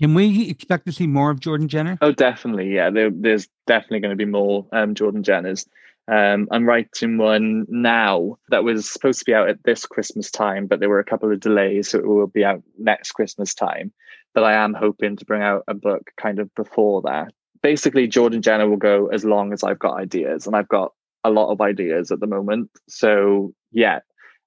can 0.00 0.14
we 0.14 0.48
expect 0.48 0.86
to 0.86 0.92
see 0.92 1.06
more 1.06 1.30
of 1.30 1.40
Jordan 1.40 1.68
Jenner? 1.68 1.98
Oh, 2.00 2.10
definitely. 2.10 2.74
Yeah, 2.74 2.88
there, 2.88 3.10
there's 3.12 3.48
definitely 3.66 4.00
going 4.00 4.16
to 4.16 4.16
be 4.16 4.24
more 4.24 4.66
um, 4.72 4.94
Jordan 4.94 5.22
Jenners. 5.22 5.66
Um, 6.10 6.48
I'm 6.50 6.66
writing 6.66 7.18
one 7.18 7.66
now 7.68 8.38
that 8.48 8.64
was 8.64 8.90
supposed 8.90 9.20
to 9.20 9.24
be 9.26 9.34
out 9.34 9.48
at 9.48 9.62
this 9.62 9.84
Christmas 9.84 10.30
time, 10.30 10.66
but 10.66 10.80
there 10.80 10.88
were 10.88 10.98
a 10.98 11.04
couple 11.04 11.30
of 11.30 11.38
delays, 11.38 11.90
so 11.90 11.98
it 11.98 12.06
will 12.06 12.26
be 12.26 12.44
out 12.44 12.62
next 12.78 13.12
Christmas 13.12 13.54
time. 13.54 13.92
But 14.34 14.44
I 14.44 14.54
am 14.54 14.74
hoping 14.74 15.16
to 15.16 15.24
bring 15.24 15.42
out 15.42 15.64
a 15.68 15.74
book 15.74 16.10
kind 16.16 16.38
of 16.38 16.52
before 16.54 17.02
that. 17.02 17.32
Basically, 17.62 18.08
Jordan 18.08 18.40
Jenner 18.40 18.68
will 18.68 18.78
go 18.78 19.08
as 19.08 19.24
long 19.24 19.52
as 19.52 19.62
I've 19.62 19.78
got 19.78 20.00
ideas, 20.00 20.46
and 20.46 20.56
I've 20.56 20.68
got 20.68 20.92
a 21.24 21.30
lot 21.30 21.52
of 21.52 21.60
ideas 21.60 22.10
at 22.10 22.20
the 22.20 22.26
moment. 22.26 22.70
So 22.88 23.52
yeah, 23.70 24.00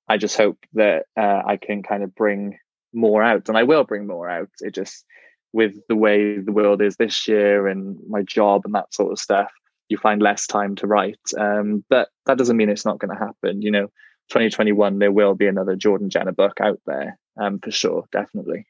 I 0.07 0.17
just 0.17 0.37
hope 0.37 0.57
that 0.73 1.05
uh, 1.17 1.41
I 1.45 1.57
can 1.57 1.83
kind 1.83 2.03
of 2.03 2.13
bring 2.13 2.57
more 2.93 3.23
out, 3.23 3.49
and 3.49 3.57
I 3.57 3.63
will 3.63 3.83
bring 3.83 4.07
more 4.07 4.29
out. 4.29 4.49
It 4.61 4.73
just 4.73 5.05
with 5.53 5.75
the 5.87 5.95
way 5.95 6.39
the 6.39 6.51
world 6.51 6.81
is 6.81 6.95
this 6.97 7.27
year 7.27 7.67
and 7.67 7.97
my 8.09 8.23
job 8.23 8.63
and 8.65 8.73
that 8.73 8.93
sort 8.93 9.11
of 9.11 9.19
stuff, 9.19 9.51
you 9.87 9.97
find 9.97 10.21
less 10.21 10.47
time 10.47 10.75
to 10.75 10.87
write. 10.87 11.19
Um, 11.37 11.85
but 11.89 12.09
that 12.25 12.37
doesn't 12.37 12.57
mean 12.57 12.69
it's 12.69 12.85
not 12.85 12.99
going 12.99 13.15
to 13.15 13.23
happen. 13.23 13.61
You 13.61 13.71
know, 13.71 13.87
2021, 14.29 14.99
there 14.99 15.11
will 15.11 15.35
be 15.35 15.47
another 15.47 15.75
Jordan 15.75 16.09
Jenner 16.09 16.31
book 16.31 16.59
out 16.59 16.79
there 16.87 17.17
um, 17.39 17.59
for 17.59 17.71
sure, 17.71 18.05
definitely. 18.11 18.65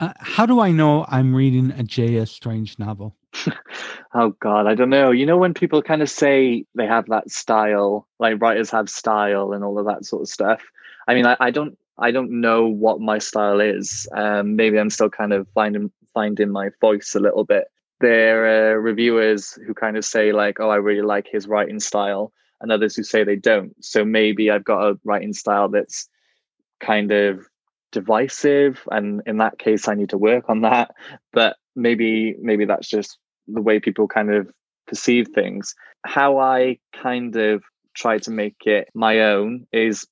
Uh, 0.00 0.12
how 0.18 0.46
do 0.46 0.60
I 0.60 0.70
know 0.70 1.06
I'm 1.08 1.34
reading 1.34 1.72
a 1.72 1.82
J.S. 1.82 2.30
Strange 2.30 2.78
novel? 2.78 3.16
oh 4.14 4.30
God, 4.40 4.66
I 4.66 4.74
don't 4.74 4.90
know. 4.90 5.10
You 5.10 5.26
know 5.26 5.36
when 5.36 5.54
people 5.54 5.82
kind 5.82 6.02
of 6.02 6.10
say 6.10 6.64
they 6.74 6.86
have 6.86 7.06
that 7.06 7.30
style, 7.30 8.06
like 8.18 8.40
writers 8.40 8.70
have 8.70 8.88
style 8.88 9.52
and 9.52 9.64
all 9.64 9.78
of 9.78 9.86
that 9.86 10.04
sort 10.04 10.22
of 10.22 10.28
stuff. 10.28 10.62
I 11.06 11.14
mean, 11.14 11.26
I, 11.26 11.36
I 11.40 11.50
don't 11.50 11.76
I 11.98 12.10
don't 12.10 12.40
know 12.40 12.66
what 12.66 13.00
my 13.00 13.18
style 13.18 13.60
is. 13.60 14.06
Um, 14.12 14.56
maybe 14.56 14.78
I'm 14.78 14.90
still 14.90 15.10
kind 15.10 15.32
of 15.32 15.48
finding 15.54 15.90
finding 16.14 16.50
my 16.50 16.70
voice 16.80 17.14
a 17.14 17.20
little 17.20 17.44
bit. 17.44 17.64
There 18.00 18.74
are 18.74 18.80
reviewers 18.80 19.58
who 19.66 19.74
kind 19.74 19.96
of 19.96 20.04
say 20.04 20.32
like, 20.32 20.60
"Oh, 20.60 20.70
I 20.70 20.76
really 20.76 21.02
like 21.02 21.26
his 21.26 21.48
writing 21.48 21.80
style," 21.80 22.32
and 22.60 22.70
others 22.70 22.94
who 22.94 23.02
say 23.02 23.24
they 23.24 23.36
don't. 23.36 23.72
So 23.84 24.04
maybe 24.04 24.50
I've 24.50 24.64
got 24.64 24.88
a 24.88 24.98
writing 25.04 25.32
style 25.32 25.68
that's 25.68 26.08
kind 26.80 27.10
of 27.10 27.46
divisive, 27.90 28.82
and 28.90 29.22
in 29.26 29.38
that 29.38 29.58
case, 29.58 29.88
I 29.88 29.94
need 29.94 30.10
to 30.10 30.18
work 30.18 30.44
on 30.48 30.60
that. 30.62 30.92
But 31.32 31.56
maybe 31.74 32.36
maybe 32.40 32.64
that's 32.64 32.88
just 32.88 33.18
the 33.48 33.62
way 33.62 33.80
people 33.80 34.08
kind 34.08 34.32
of 34.32 34.48
perceive 34.86 35.28
things. 35.34 35.74
How 36.06 36.38
I 36.38 36.78
kind 36.92 37.36
of 37.36 37.62
try 37.94 38.18
to 38.18 38.30
make 38.30 38.66
it 38.66 38.88
my 38.94 39.20
own 39.20 39.66
is 39.72 40.06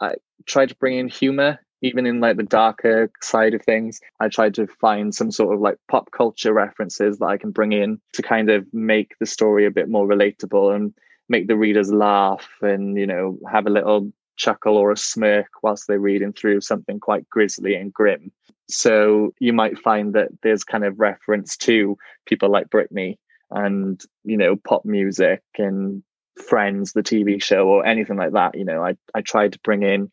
I 0.00 0.14
try 0.46 0.66
to 0.66 0.76
bring 0.76 0.98
in 0.98 1.08
humor 1.08 1.58
even 1.82 2.06
in 2.06 2.20
like 2.20 2.36
the 2.36 2.44
darker 2.44 3.10
side 3.20 3.54
of 3.54 3.62
things 3.62 4.00
i 4.20 4.28
try 4.28 4.48
to 4.48 4.66
find 4.66 5.14
some 5.14 5.30
sort 5.30 5.54
of 5.54 5.60
like 5.60 5.76
pop 5.88 6.10
culture 6.12 6.52
references 6.52 7.18
that 7.18 7.26
i 7.26 7.36
can 7.36 7.50
bring 7.50 7.72
in 7.72 8.00
to 8.12 8.22
kind 8.22 8.48
of 8.48 8.64
make 8.72 9.14
the 9.18 9.26
story 9.26 9.66
a 9.66 9.70
bit 9.70 9.88
more 9.88 10.06
relatable 10.06 10.74
and 10.74 10.94
make 11.28 11.48
the 11.48 11.56
readers 11.56 11.92
laugh 11.92 12.48
and 12.62 12.96
you 12.96 13.06
know 13.06 13.38
have 13.50 13.66
a 13.66 13.70
little 13.70 14.10
chuckle 14.36 14.76
or 14.76 14.90
a 14.90 14.96
smirk 14.96 15.48
whilst 15.62 15.86
they're 15.86 16.00
reading 16.00 16.32
through 16.32 16.60
something 16.60 16.98
quite 16.98 17.28
grisly 17.28 17.74
and 17.74 17.92
grim 17.92 18.32
so 18.72 19.32
you 19.38 19.52
might 19.52 19.78
find 19.78 20.14
that 20.14 20.28
there's 20.42 20.64
kind 20.64 20.84
of 20.84 20.98
reference 20.98 21.56
to 21.56 21.96
people 22.26 22.50
like 22.50 22.68
britney 22.68 23.16
and 23.50 24.02
you 24.24 24.36
know 24.36 24.56
pop 24.56 24.84
music 24.84 25.42
and 25.58 26.02
friends 26.48 26.92
the 26.92 27.02
tv 27.02 27.42
show 27.42 27.68
or 27.68 27.84
anything 27.84 28.16
like 28.16 28.32
that 28.32 28.56
you 28.56 28.64
know 28.64 28.82
i 28.82 28.96
i 29.14 29.20
tried 29.20 29.52
to 29.52 29.58
bring 29.62 29.82
in 29.82 30.10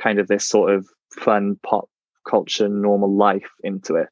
kind 0.00 0.18
of 0.18 0.28
this 0.28 0.46
sort 0.46 0.72
of 0.72 0.86
fun 1.12 1.58
pop 1.62 1.88
culture 2.28 2.68
normal 2.68 3.14
life 3.14 3.50
into 3.62 3.96
it. 3.96 4.08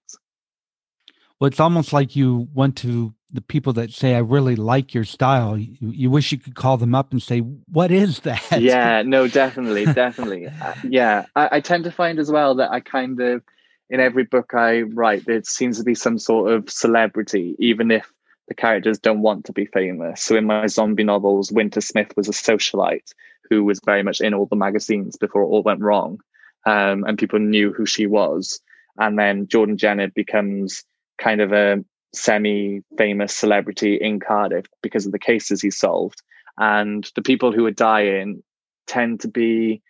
Well 1.41 1.49
it's 1.49 1.61
almost 1.61 1.93
like 1.93 2.17
you 2.17 2.49
went 2.53 2.77
to 2.79 3.15
the 3.31 3.43
people 3.43 3.75
that 3.75 3.93
say 3.93 4.15
i 4.15 4.19
really 4.19 4.57
like 4.57 4.95
your 4.95 5.05
style. 5.05 5.57
You, 5.57 5.77
you 5.81 6.11
wish 6.11 6.33
you 6.33 6.39
could 6.39 6.55
call 6.55 6.77
them 6.77 6.95
up 6.95 7.13
and 7.13 7.23
say 7.23 7.41
what 7.41 7.91
is 7.91 8.21
that? 8.21 8.61
Yeah 8.61 9.03
no 9.03 9.29
definitely 9.43 9.85
definitely. 9.87 10.47
Uh, 10.47 10.75
yeah 10.85 11.27
I, 11.37 11.49
I 11.53 11.61
tend 11.61 11.85
to 11.85 11.91
find 11.91 12.19
as 12.19 12.31
well 12.31 12.55
that 12.57 12.71
i 12.71 12.81
kind 12.81 13.21
of 13.21 13.43
in 13.91 14.01
every 14.01 14.25
book 14.25 14.53
i 14.55 14.83
write 14.83 15.25
there 15.27 15.43
seems 15.43 15.79
to 15.79 15.85
be 15.85 15.95
some 15.95 16.19
sort 16.19 16.53
of 16.53 16.71
celebrity 16.71 17.57
even 17.59 17.91
if 17.91 18.13
the 18.49 18.55
characters 18.55 18.99
don't 18.99 19.23
want 19.23 19.45
to 19.45 19.53
be 19.53 19.67
famous. 19.67 20.23
So 20.23 20.35
in 20.35 20.47
my 20.47 20.67
zombie 20.67 21.05
novels, 21.05 21.53
Winter 21.53 21.81
Smith 21.81 22.13
was 22.17 22.29
a 22.29 22.33
socialite 22.33 23.13
who 23.49 23.63
was 23.63 23.81
very 23.85 24.03
much 24.03 24.21
in 24.21 24.35
all 24.35 24.47
the 24.47 24.57
magazines 24.57 25.17
before 25.17 25.43
it 25.43 25.47
all 25.47 25.63
went 25.63 25.81
wrong. 25.81 26.19
Um, 26.67 27.05
and 27.05 27.19
people 27.19 27.39
knew 27.39 27.73
who 27.73 27.87
she 27.87 28.07
was. 28.07 28.61
And 28.99 29.19
then 29.19 29.47
Jordan 29.47 29.77
Jenner 29.77 30.09
becomes 30.09 30.85
kind 31.19 31.41
of 31.41 31.53
a 31.53 31.85
semi 32.15 32.81
famous 32.97 33.35
celebrity 33.35 33.97
in 33.97 34.19
Cardiff 34.19 34.67
because 34.83 35.07
of 35.07 35.13
the 35.13 35.19
cases 35.19 35.63
he 35.63 35.71
solved. 35.71 36.23
And 36.59 37.09
the 37.15 37.23
people 37.23 37.53
who 37.53 37.65
are 37.67 37.71
dying 37.71 38.43
tend 38.87 39.21
to 39.21 39.29
be 39.29 39.83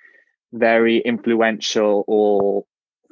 very 0.53 0.99
influential 0.99 2.05
or 2.07 2.65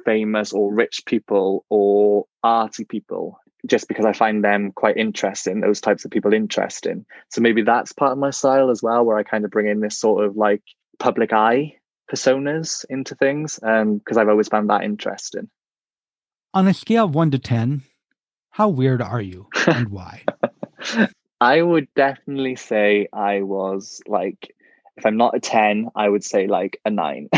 famous 0.07 0.53
or 0.53 0.73
rich 0.73 1.01
people 1.05 1.65
or 1.69 2.25
arty 2.41 2.85
people 2.85 3.41
just 3.65 3.89
because 3.89 4.05
I 4.05 4.13
find 4.13 4.41
them 4.41 4.71
quite 4.71 4.95
interesting, 4.95 5.59
those 5.59 5.81
types 5.81 6.05
of 6.05 6.11
people 6.11 6.33
interesting. 6.33 7.05
So 7.29 7.41
maybe 7.41 7.61
that's 7.63 7.91
part 7.91 8.13
of 8.13 8.17
my 8.17 8.29
style 8.29 8.69
as 8.69 8.81
well, 8.81 9.03
where 9.03 9.17
I 9.17 9.23
kind 9.23 9.43
of 9.43 9.51
bring 9.51 9.67
in 9.67 9.81
this 9.81 9.99
sort 9.99 10.23
of 10.23 10.37
like 10.37 10.61
public 10.97 11.33
eye 11.33 11.75
personas 12.09 12.85
into 12.89 13.15
things, 13.15 13.59
um, 13.63 13.97
because 13.97 14.15
I've 14.15 14.29
always 14.29 14.47
found 14.47 14.69
that 14.69 14.83
interesting. 14.83 15.49
On 16.53 16.65
a 16.67 16.73
scale 16.73 17.05
of 17.05 17.15
one 17.15 17.31
to 17.31 17.39
ten, 17.39 17.83
how 18.51 18.69
weird 18.69 19.01
are 19.01 19.21
you 19.21 19.47
and 19.67 19.89
why? 19.89 20.23
I 21.41 21.61
would 21.61 21.87
definitely 21.95 22.55
say 22.55 23.09
I 23.11 23.41
was 23.41 24.01
like, 24.07 24.55
if 24.95 25.05
I'm 25.05 25.17
not 25.17 25.35
a 25.35 25.39
10, 25.39 25.89
I 25.95 26.09
would 26.09 26.23
say 26.23 26.47
like 26.47 26.79
a 26.83 26.89
nine. 26.89 27.29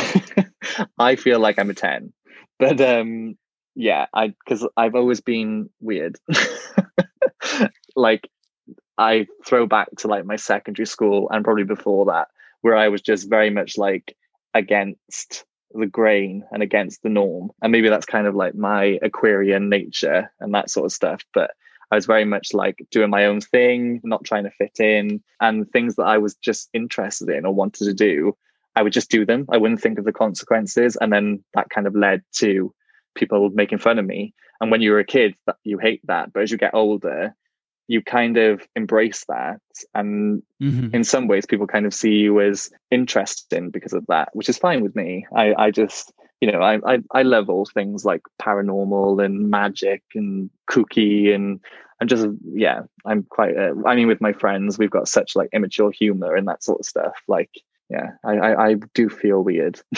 I 0.97 1.17
feel 1.17 1.39
like 1.39 1.59
I'm 1.59 1.69
a 1.69 1.73
10. 1.73 2.13
But 2.59 2.81
um 2.81 3.37
yeah, 3.75 4.07
I 4.13 4.27
because 4.27 4.67
I've 4.75 4.95
always 4.95 5.21
been 5.21 5.69
weird. 5.79 6.17
like 7.95 8.29
I 8.97 9.27
throw 9.45 9.65
back 9.65 9.87
to 9.99 10.07
like 10.07 10.25
my 10.25 10.35
secondary 10.35 10.85
school 10.85 11.29
and 11.31 11.43
probably 11.43 11.63
before 11.63 12.05
that, 12.07 12.27
where 12.61 12.75
I 12.75 12.89
was 12.89 13.01
just 13.01 13.29
very 13.29 13.49
much 13.49 13.77
like 13.77 14.15
against 14.53 15.45
the 15.71 15.85
grain 15.85 16.43
and 16.51 16.61
against 16.61 17.01
the 17.03 17.09
norm. 17.09 17.51
And 17.61 17.71
maybe 17.71 17.89
that's 17.89 18.05
kind 18.05 18.27
of 18.27 18.35
like 18.35 18.55
my 18.55 18.99
Aquarian 19.01 19.69
nature 19.69 20.31
and 20.39 20.53
that 20.53 20.69
sort 20.69 20.85
of 20.85 20.91
stuff. 20.91 21.23
But 21.33 21.51
I 21.91 21.95
was 21.95 22.05
very 22.05 22.25
much 22.25 22.53
like 22.53 22.85
doing 22.91 23.09
my 23.09 23.25
own 23.25 23.41
thing, 23.41 24.01
not 24.03 24.25
trying 24.25 24.43
to 24.43 24.51
fit 24.51 24.79
in, 24.79 25.23
and 25.39 25.71
things 25.71 25.95
that 25.95 26.03
I 26.03 26.17
was 26.17 26.35
just 26.35 26.69
interested 26.73 27.29
in 27.29 27.45
or 27.45 27.53
wanted 27.53 27.85
to 27.85 27.93
do. 27.93 28.35
I 28.79 28.81
would 28.81 28.93
just 28.93 29.11
do 29.11 29.25
them. 29.25 29.45
I 29.51 29.57
wouldn't 29.57 29.81
think 29.81 29.99
of 29.99 30.05
the 30.05 30.13
consequences. 30.13 30.97
And 31.01 31.11
then 31.11 31.43
that 31.53 31.69
kind 31.69 31.85
of 31.85 31.95
led 31.95 32.21
to 32.37 32.73
people 33.13 33.49
making 33.49 33.79
fun 33.79 33.99
of 33.99 34.05
me. 34.05 34.33
And 34.61 34.71
when 34.71 34.81
you 34.81 34.91
were 34.91 34.99
a 34.99 35.05
kid, 35.05 35.35
you 35.65 35.79
hate 35.79 35.99
that. 36.07 36.31
But 36.31 36.43
as 36.43 36.51
you 36.51 36.57
get 36.57 36.73
older, 36.73 37.35
you 37.87 38.01
kind 38.01 38.37
of 38.37 38.65
embrace 38.75 39.25
that 39.27 39.59
and 39.93 40.43
mm-hmm. 40.61 40.95
in 40.95 41.03
some 41.03 41.27
ways 41.27 41.45
people 41.45 41.67
kind 41.67 41.87
of 41.87 41.93
see 41.93 42.13
you 42.13 42.39
as 42.39 42.69
interesting 42.91 43.71
because 43.71 43.93
of 43.93 44.05
that 44.07 44.29
which 44.33 44.47
is 44.47 44.59
fine 44.59 44.83
with 44.83 44.95
me 44.95 45.25
i 45.35 45.55
i 45.57 45.71
just 45.71 46.13
you 46.39 46.51
know 46.51 46.59
i 46.59 46.77
i, 46.85 46.99
I 47.11 47.23
love 47.23 47.49
all 47.49 47.65
things 47.65 48.05
like 48.05 48.21
paranormal 48.39 49.25
and 49.25 49.49
magic 49.49 50.03
and 50.13 50.51
kooky 50.69 51.33
and 51.33 51.59
i'm 51.99 52.07
just 52.07 52.27
yeah 52.53 52.81
i'm 53.05 53.23
quite 53.23 53.57
uh, 53.57 53.73
i 53.87 53.95
mean 53.95 54.07
with 54.07 54.21
my 54.21 54.33
friends 54.33 54.77
we've 54.77 54.91
got 54.91 55.07
such 55.07 55.35
like 55.35 55.49
immature 55.51 55.89
humor 55.89 56.35
and 56.35 56.47
that 56.47 56.63
sort 56.63 56.81
of 56.81 56.85
stuff 56.85 57.15
like 57.27 57.49
yeah 57.89 58.11
i 58.23 58.33
i, 58.33 58.69
I 58.69 58.75
do 58.93 59.09
feel 59.09 59.43
weird 59.43 59.81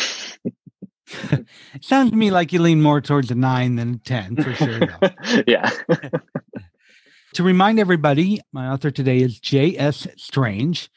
Sounds 1.81 2.11
to 2.11 2.15
me 2.15 2.31
like 2.31 2.53
you 2.53 2.61
lean 2.61 2.81
more 2.81 3.01
towards 3.01 3.31
a 3.31 3.35
nine 3.35 3.75
than 3.75 3.95
a 3.95 3.97
10 3.97 4.35
for 4.37 4.53
sure. 4.53 4.97
yeah. 5.47 5.69
to 7.33 7.43
remind 7.43 7.79
everybody, 7.79 8.41
my 8.51 8.69
author 8.69 8.91
today 8.91 9.19
is 9.19 9.39
J.S. 9.39 10.07
Strange, 10.17 10.89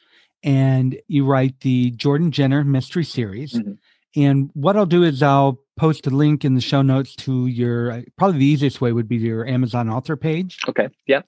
and 0.43 0.97
you 1.07 1.25
write 1.25 1.59
the 1.61 1.91
Jordan 1.91 2.31
Jenner 2.31 2.63
mystery 2.63 3.03
series. 3.03 3.53
Mm-hmm. 3.53 3.73
And 4.17 4.49
what 4.53 4.77
I'll 4.77 4.85
do 4.85 5.03
is 5.03 5.21
I'll 5.21 5.59
post 5.75 6.07
a 6.07 6.09
link 6.09 6.45
in 6.45 6.55
the 6.55 6.61
show 6.61 6.81
notes 6.81 7.15
to 7.17 7.47
your 7.47 7.91
uh, 7.91 8.01
probably 8.17 8.39
the 8.39 8.45
easiest 8.45 8.79
way 8.79 8.93
would 8.93 9.09
be 9.09 9.17
your 9.17 9.45
Amazon 9.45 9.89
author 9.89 10.15
page. 10.15 10.57
Okay. 10.69 10.87
Yeah. 11.05 11.23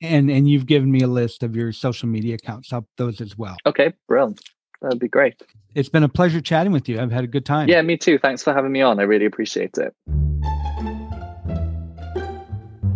And 0.00 0.30
and 0.30 0.48
you've 0.48 0.64
given 0.64 0.90
me 0.90 1.02
a 1.02 1.08
list 1.08 1.42
of 1.42 1.54
your 1.54 1.72
social 1.72 2.08
media 2.08 2.36
accounts. 2.36 2.72
I'll 2.72 2.88
those 2.96 3.20
as 3.20 3.36
well. 3.36 3.56
Okay, 3.66 3.92
brilliant. 4.06 4.40
That'd 4.80 4.98
be 4.98 5.08
great. 5.08 5.42
It's 5.74 5.88
been 5.88 6.02
a 6.02 6.08
pleasure 6.08 6.40
chatting 6.40 6.72
with 6.72 6.88
you. 6.88 7.00
I've 7.00 7.12
had 7.12 7.24
a 7.24 7.28
good 7.28 7.44
time. 7.44 7.68
Yeah, 7.68 7.82
me 7.82 7.96
too. 7.96 8.18
Thanks 8.18 8.42
for 8.42 8.52
having 8.52 8.72
me 8.72 8.80
on. 8.80 8.98
I 8.98 9.02
really 9.02 9.26
appreciate 9.26 9.76
it. 9.78 9.94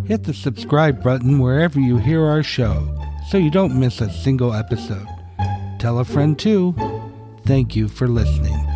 Hit 0.07 0.25
the 0.25 0.35
subscribe 0.35 1.03
button 1.03 1.39
wherever 1.39 1.79
you 1.81 1.97
hear 1.97 2.25
our 2.25 2.43
show 2.43 2.95
so 3.29 3.39
you 3.39 3.51
don't 3.51 3.79
miss 3.79 4.01
a 4.01 4.11
single 4.11 4.53
episode. 4.53 5.07
Tell 5.79 5.99
a 5.99 6.05
friend 6.05 6.39
too. 6.39 6.75
Thank 7.47 7.75
you 7.75 7.89
for 7.89 8.09
listening. 8.09 8.72